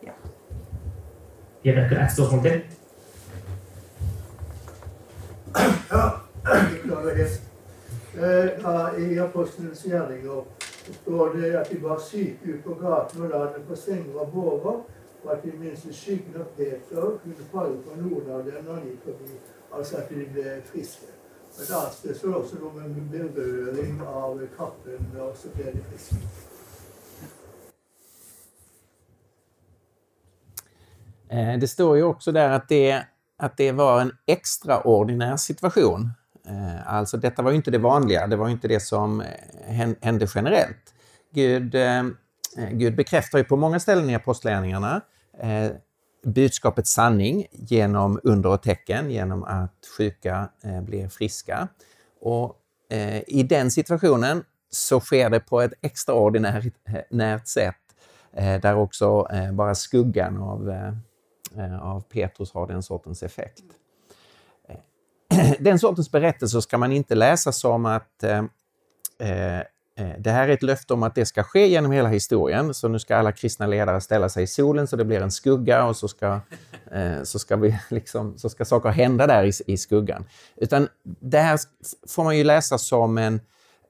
Ja. 0.00 0.12
Vi 1.62 1.72
rekker 1.72 1.96
ett 1.96 2.12
spørsmål 2.12 2.42
til. 2.42 2.60
Ja, 5.90 6.10
beklager 6.44 7.14
det. 7.14 7.40
Eh, 8.16 9.10
I 9.12 9.18
Apostlenes 9.18 9.84
gjerninger 9.84 10.44
står 11.02 11.34
det 11.34 11.54
at 11.58 11.70
de 11.70 11.82
var 11.82 11.98
syke 11.98 12.38
ute 12.44 12.62
på 12.62 12.74
gaten 12.74 13.22
og 13.22 13.30
la 13.30 13.38
dem 13.54 13.64
på 13.68 13.76
senger 13.76 14.20
og 14.20 14.32
bårer, 14.32 14.80
og 15.24 15.32
at 15.32 15.42
de 15.42 15.52
minste 15.58 15.94
skyggen 15.94 16.36
av 16.36 16.50
Peter 16.56 17.18
kunne 17.22 17.48
falle 17.52 17.78
på 17.86 17.96
noen 18.00 18.30
av 18.30 18.44
dem 18.46 18.64
når 18.66 18.82
de 18.82 18.90
gikk 18.92 19.04
forbi. 19.08 19.38
Altså 19.72 19.96
at 19.96 20.10
de 20.10 20.26
ble 20.32 20.56
friske. 20.72 21.06
Men 21.58 21.66
da 21.70 21.84
det 22.02 22.16
står 22.18 22.34
også 22.34 22.58
noe 22.60 22.88
med 22.88 23.30
berøring 23.34 24.02
av 24.02 24.42
kappen, 24.56 25.06
og 25.20 25.36
så 25.38 25.54
ble 25.54 25.72
de 25.74 25.84
friske. 25.90 26.43
Det 31.60 31.68
står 31.68 31.96
ju 31.96 32.02
också 32.02 32.32
där 32.32 32.50
att 32.50 32.68
det, 32.68 33.02
att 33.38 33.56
det 33.56 33.72
var 33.72 34.00
en 34.00 34.12
extraordinär 34.26 35.36
situation. 35.36 36.10
Eh, 36.48 36.94
alltså 36.94 37.16
detta 37.16 37.42
var 37.42 37.50
ju 37.50 37.56
inte 37.56 37.70
det 37.70 37.78
vanliga, 37.78 38.26
det 38.26 38.36
var 38.36 38.46
ju 38.46 38.52
inte 38.52 38.68
det 38.68 38.80
som 38.80 39.20
eh, 39.20 39.94
hände 40.00 40.26
generellt. 40.34 40.94
Gud, 41.34 41.74
eh, 41.74 42.02
Gud 42.72 42.96
bekräftar 42.96 43.38
ju 43.38 43.44
på 43.44 43.56
många 43.56 43.80
ställen 43.80 44.10
i 44.10 44.14
Apostlagärningarna 44.14 45.00
budskapets 46.24 46.90
sanning 46.90 47.46
genom 47.52 48.20
under 48.22 48.50
och 48.50 48.62
tecken, 48.62 49.10
genom 49.10 49.44
att 49.44 49.74
sjuka 49.98 50.48
blir 50.82 51.08
friska. 51.08 51.68
Och 52.20 52.56
i 53.26 53.42
den 53.42 53.70
situationen 53.70 54.44
så 54.70 55.00
sker 55.00 55.30
det 55.30 55.40
på 55.40 55.60
ett 55.60 55.72
extraordinärt 55.82 57.46
sätt 57.48 57.76
där 58.34 58.74
också 58.74 59.28
bara 59.52 59.74
skuggan 59.74 60.42
av, 60.42 60.72
av 61.82 62.00
Petrus 62.00 62.52
har 62.54 62.66
den 62.66 62.82
sortens 62.82 63.22
effekt. 63.22 63.64
den 65.60 65.78
sortens 65.78 66.10
berättelser 66.10 66.60
ska 66.60 66.78
man 66.78 66.92
inte 66.92 67.14
läsa 67.14 67.52
som 67.52 67.86
att 67.86 68.22
eh, 68.22 68.44
eh, 69.18 69.62
det 70.18 70.30
här 70.30 70.48
är 70.48 70.52
ett 70.52 70.62
löfte 70.62 70.94
om 70.94 71.02
att 71.02 71.14
det 71.14 71.26
ska 71.26 71.42
ske 71.42 71.66
genom 71.66 71.92
hela 71.92 72.08
historien, 72.08 72.74
så 72.74 72.88
nu 72.88 72.98
ska 72.98 73.16
alla 73.16 73.32
kristna 73.32 73.66
ledare 73.66 74.00
ställa 74.00 74.28
sig 74.28 74.44
i 74.44 74.46
solen 74.46 74.86
så 74.86 74.96
det 74.96 75.04
blir 75.04 75.20
en 75.20 75.30
skugga 75.30 75.84
och 75.84 75.96
så 75.96 76.08
ska, 76.08 76.40
eh, 76.92 77.22
så 77.22 77.38
ska, 77.38 77.56
vi 77.56 77.78
liksom, 77.88 78.38
så 78.38 78.48
ska 78.48 78.64
saker 78.64 78.88
hända 78.88 79.26
där 79.26 79.44
i, 79.44 79.72
i 79.72 79.76
skuggan. 79.76 80.24
Utan 80.56 80.88
det 81.20 81.38
här 81.38 81.60
får 82.08 82.24
man 82.24 82.38
ju 82.38 82.44
läsa 82.44 82.78
som 82.78 83.18
en... 83.18 83.40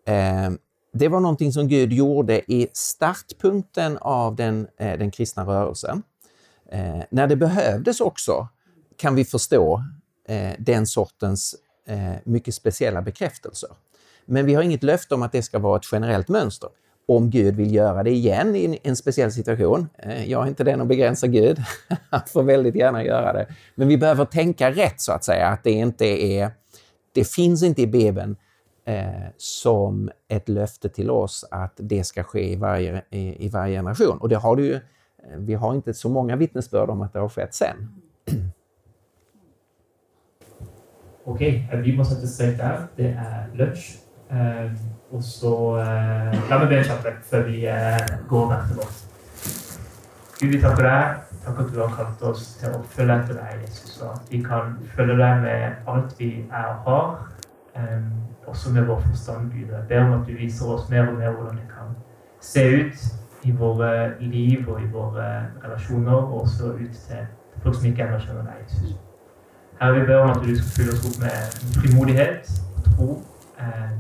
Eh, 0.07 0.51
det 0.97 1.09
var 1.09 1.21
någonting 1.21 1.53
som 1.53 1.69
Gud 1.69 1.93
gjorde 1.93 2.53
i 2.53 2.69
startpunkten 2.73 3.99
av 3.99 4.37
den, 4.37 4.67
eh, 4.79 4.99
den 4.99 5.11
kristna 5.11 5.45
rörelsen. 5.45 6.03
Eh, 6.75 7.03
när 7.11 7.27
det 7.27 7.37
behövdes 7.37 8.01
också, 8.01 8.49
kan 8.97 9.14
vi 9.14 9.25
förstå, 9.25 9.85
eh, 10.29 10.53
den 10.59 10.87
sortens 10.87 11.55
eh, 11.89 12.14
mycket 12.25 12.55
speciella 12.55 13.03
bekräftelser. 13.03 13.70
Men 14.27 14.47
vi 14.47 14.55
har 14.55 14.62
inget 14.62 14.83
löfte 14.83 15.14
om 15.14 15.22
att 15.22 15.33
det 15.33 15.43
ska 15.43 15.59
vara 15.59 15.77
ett 15.77 15.93
generellt 15.93 16.29
mönster. 16.29 16.68
Om 17.09 17.31
Gud 17.31 17.57
vill 17.57 17.75
göra 17.75 18.03
det 18.03 18.11
igen 18.11 18.57
i 18.57 18.79
en 18.83 18.97
speciell 18.97 19.33
situation. 19.33 19.89
Eh, 19.99 20.31
jag 20.31 20.43
är 20.43 20.49
inte 20.49 20.64
den 20.64 20.81
att 20.81 20.89
begränsa 20.89 21.27
Gud. 21.27 21.59
Han 22.11 22.20
får 22.27 22.43
väldigt 22.43 22.75
gärna 22.75 23.05
göra 23.05 23.33
det. 23.33 23.47
Men 23.75 23.89
vi 23.89 23.99
behöver 23.99 24.25
tänka 24.25 24.70
rätt 24.70 25.01
så 25.01 25.12
att 25.12 25.25
säga. 25.25 25.49
Att 25.49 25.64
det 25.64 25.72
inte 25.72 26.05
är... 26.07 26.51
Det 27.12 27.25
finns 27.25 27.62
inte 27.62 27.83
i 27.83 27.87
Bibeln 27.87 28.37
eh, 28.87 29.05
som 29.37 30.11
ett 30.29 30.49
löfte 30.49 30.89
till 30.89 31.11
oss 31.11 31.45
att 31.51 31.75
det 31.77 32.05
ska 32.05 32.22
ske 32.22 32.53
i 32.53 32.57
varje, 32.57 33.03
i, 33.11 33.47
i 33.47 33.49
varje 33.49 33.79
generation. 33.79 34.18
Och 34.18 34.29
det 34.29 34.37
har 34.37 34.57
du 34.57 34.66
ju, 34.66 34.81
vi 35.37 35.55
har 35.55 35.75
inte 35.75 35.95
så 35.95 36.09
många 36.09 36.37
vittnesbörd 36.37 36.91
om 36.91 37.03
att 37.03 37.12
det 37.12 37.18
har 37.18 37.29
skett 37.29 37.55
sen. 37.55 37.77
OK, 41.25 41.41
vi 41.85 41.97
må 41.97 42.05
sette 42.05 42.29
strek 42.29 42.59
der. 42.59 42.83
Det 42.97 43.12
er 43.16 43.47
lunsj. 43.57 43.95
Eh, 44.35 44.72
og 45.14 45.22
så 45.25 45.53
eh, 45.81 46.35
La 46.51 46.59
meg 46.59 46.68
be 46.68 46.79
en 46.81 46.87
kjapp 46.89 47.07
før 47.29 47.45
vi 47.49 47.62
eh, 47.70 48.14
går 48.29 48.47
hver 48.51 48.66
til 48.68 48.81
vårt. 48.81 49.01
Gud, 50.41 50.51
vi 50.51 50.61
takker 50.61 50.89
deg. 50.89 51.22
Takk 51.45 51.61
at 51.61 51.72
du 51.72 51.81
har 51.81 51.97
kalt 51.97 52.22
oss 52.29 52.45
til 52.61 52.77
å 52.77 52.83
følge 52.93 53.16
etter 53.20 53.39
deg, 53.41 53.64
Jesus. 53.64 53.97
Og 54.03 54.11
at 54.11 54.33
vi 54.33 54.41
kan 54.45 54.77
følge 54.97 55.16
deg 55.20 55.43
med 55.45 55.91
alt 55.93 56.14
vi 56.20 56.31
er 56.51 56.70
og 56.72 56.89
har, 56.89 57.11
eh, 57.77 58.07
også 58.51 58.72
med 58.77 58.89
vår 58.89 59.01
forstand, 59.09 59.53
Gud. 59.53 59.72
Jeg 59.72 59.89
ber 59.89 60.05
om 60.05 60.16
at 60.20 60.27
du 60.29 60.37
viser 60.37 60.72
oss 60.77 60.89
mer 60.91 61.09
og 61.09 61.18
mer 61.20 61.33
hvordan 61.33 61.61
det 61.61 61.68
kan 61.72 61.97
se 62.41 62.64
ut 62.68 63.07
i 63.45 63.53
våre 63.53 63.91
liv 64.21 64.69
og 64.69 64.83
i 64.83 64.87
våre 64.93 65.27
relasjoner, 65.65 66.13
og 66.13 66.41
også 66.41 66.73
ut 66.73 66.97
til 67.07 67.27
folk 67.63 67.77
som 67.77 67.87
ikke 67.91 68.07
ennå 68.07 68.19
kjenner 68.23 68.49
deg, 68.49 68.63
Jesus. 68.65 68.97
Herre, 69.81 70.01
vi 70.01 70.07
ber 70.07 70.23
om 70.23 70.31
at 70.31 70.43
du 70.45 70.55
skal 70.57 70.73
fylle 70.77 70.93
oss 70.95 71.07
opp 71.09 71.21
med 71.23 71.57
frimodighet 71.77 72.51
og 72.77 72.83
tro. 72.89 73.09
Eh, 73.59 73.95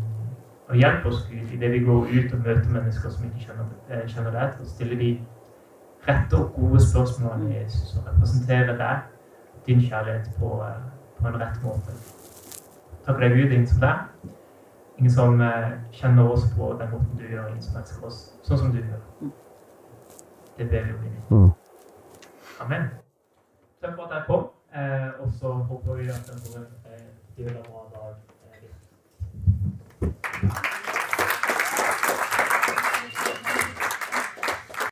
og 0.68 0.76
hjelp 0.76 1.06
oss, 1.06 1.26
Gud, 1.30 1.52
idet 1.52 1.72
vi 1.72 1.78
går 1.84 2.06
ut 2.16 2.34
og 2.34 2.44
møter 2.46 2.70
mennesker 2.76 3.10
som 3.10 3.24
ikke 3.24 3.46
kjenner, 3.46 3.66
eh, 3.90 4.06
kjenner 4.08 4.30
deg, 4.30 4.54
til 4.54 4.64
å 4.64 4.70
stille 4.74 5.00
de 5.02 5.10
rette 6.08 6.36
og 6.36 6.54
gode 6.56 6.80
spørsmålene 6.86 7.50
i 7.50 7.58
Jesus 7.58 7.96
og 7.98 8.08
representere 8.08 8.78
deg, 8.78 9.04
din 9.66 9.80
kjærlighet, 9.80 10.30
på, 10.38 10.54
eh, 10.64 10.80
på 11.20 11.28
en 11.28 11.40
rett 11.40 11.60
måte. 11.62 11.98
Takk 13.04 13.14
for 13.16 13.20
deg, 13.20 13.36
Gud. 13.36 13.52
Ingen 13.52 13.66
som 13.66 13.80
deg. 13.80 14.32
Ingen 14.98 15.10
som 15.10 15.40
eh, 15.40 15.70
kjenner 15.92 16.30
oss 16.30 16.44
på 16.56 16.72
den 16.78 16.90
måten 16.90 17.18
du 17.18 17.24
gjør, 17.26 17.48
ingen 17.48 17.62
som 17.62 18.06
oss 18.06 18.20
sånn 18.46 18.58
som 18.58 18.72
du 18.72 18.78
gjør. 18.78 19.00
Det 20.58 20.68
ber 20.70 20.86
vi 20.86 20.92
om. 20.94 21.08
Mm. 21.30 21.50
Amen. 22.62 22.86
Takk 23.82 23.96
for 23.96 24.06
at 24.06 24.14
jeg 24.14 24.28
kom, 24.28 24.46
eh, 24.74 25.10
og 25.18 25.34
så 25.40 25.52
håper 25.72 25.98
vi 25.98 26.08
at 26.14 26.30
dere 26.30 26.64
deler 27.36 27.58
eh, 27.58 27.74
av 27.74 27.90
dag. 27.96 28.14
Thank 30.44 30.83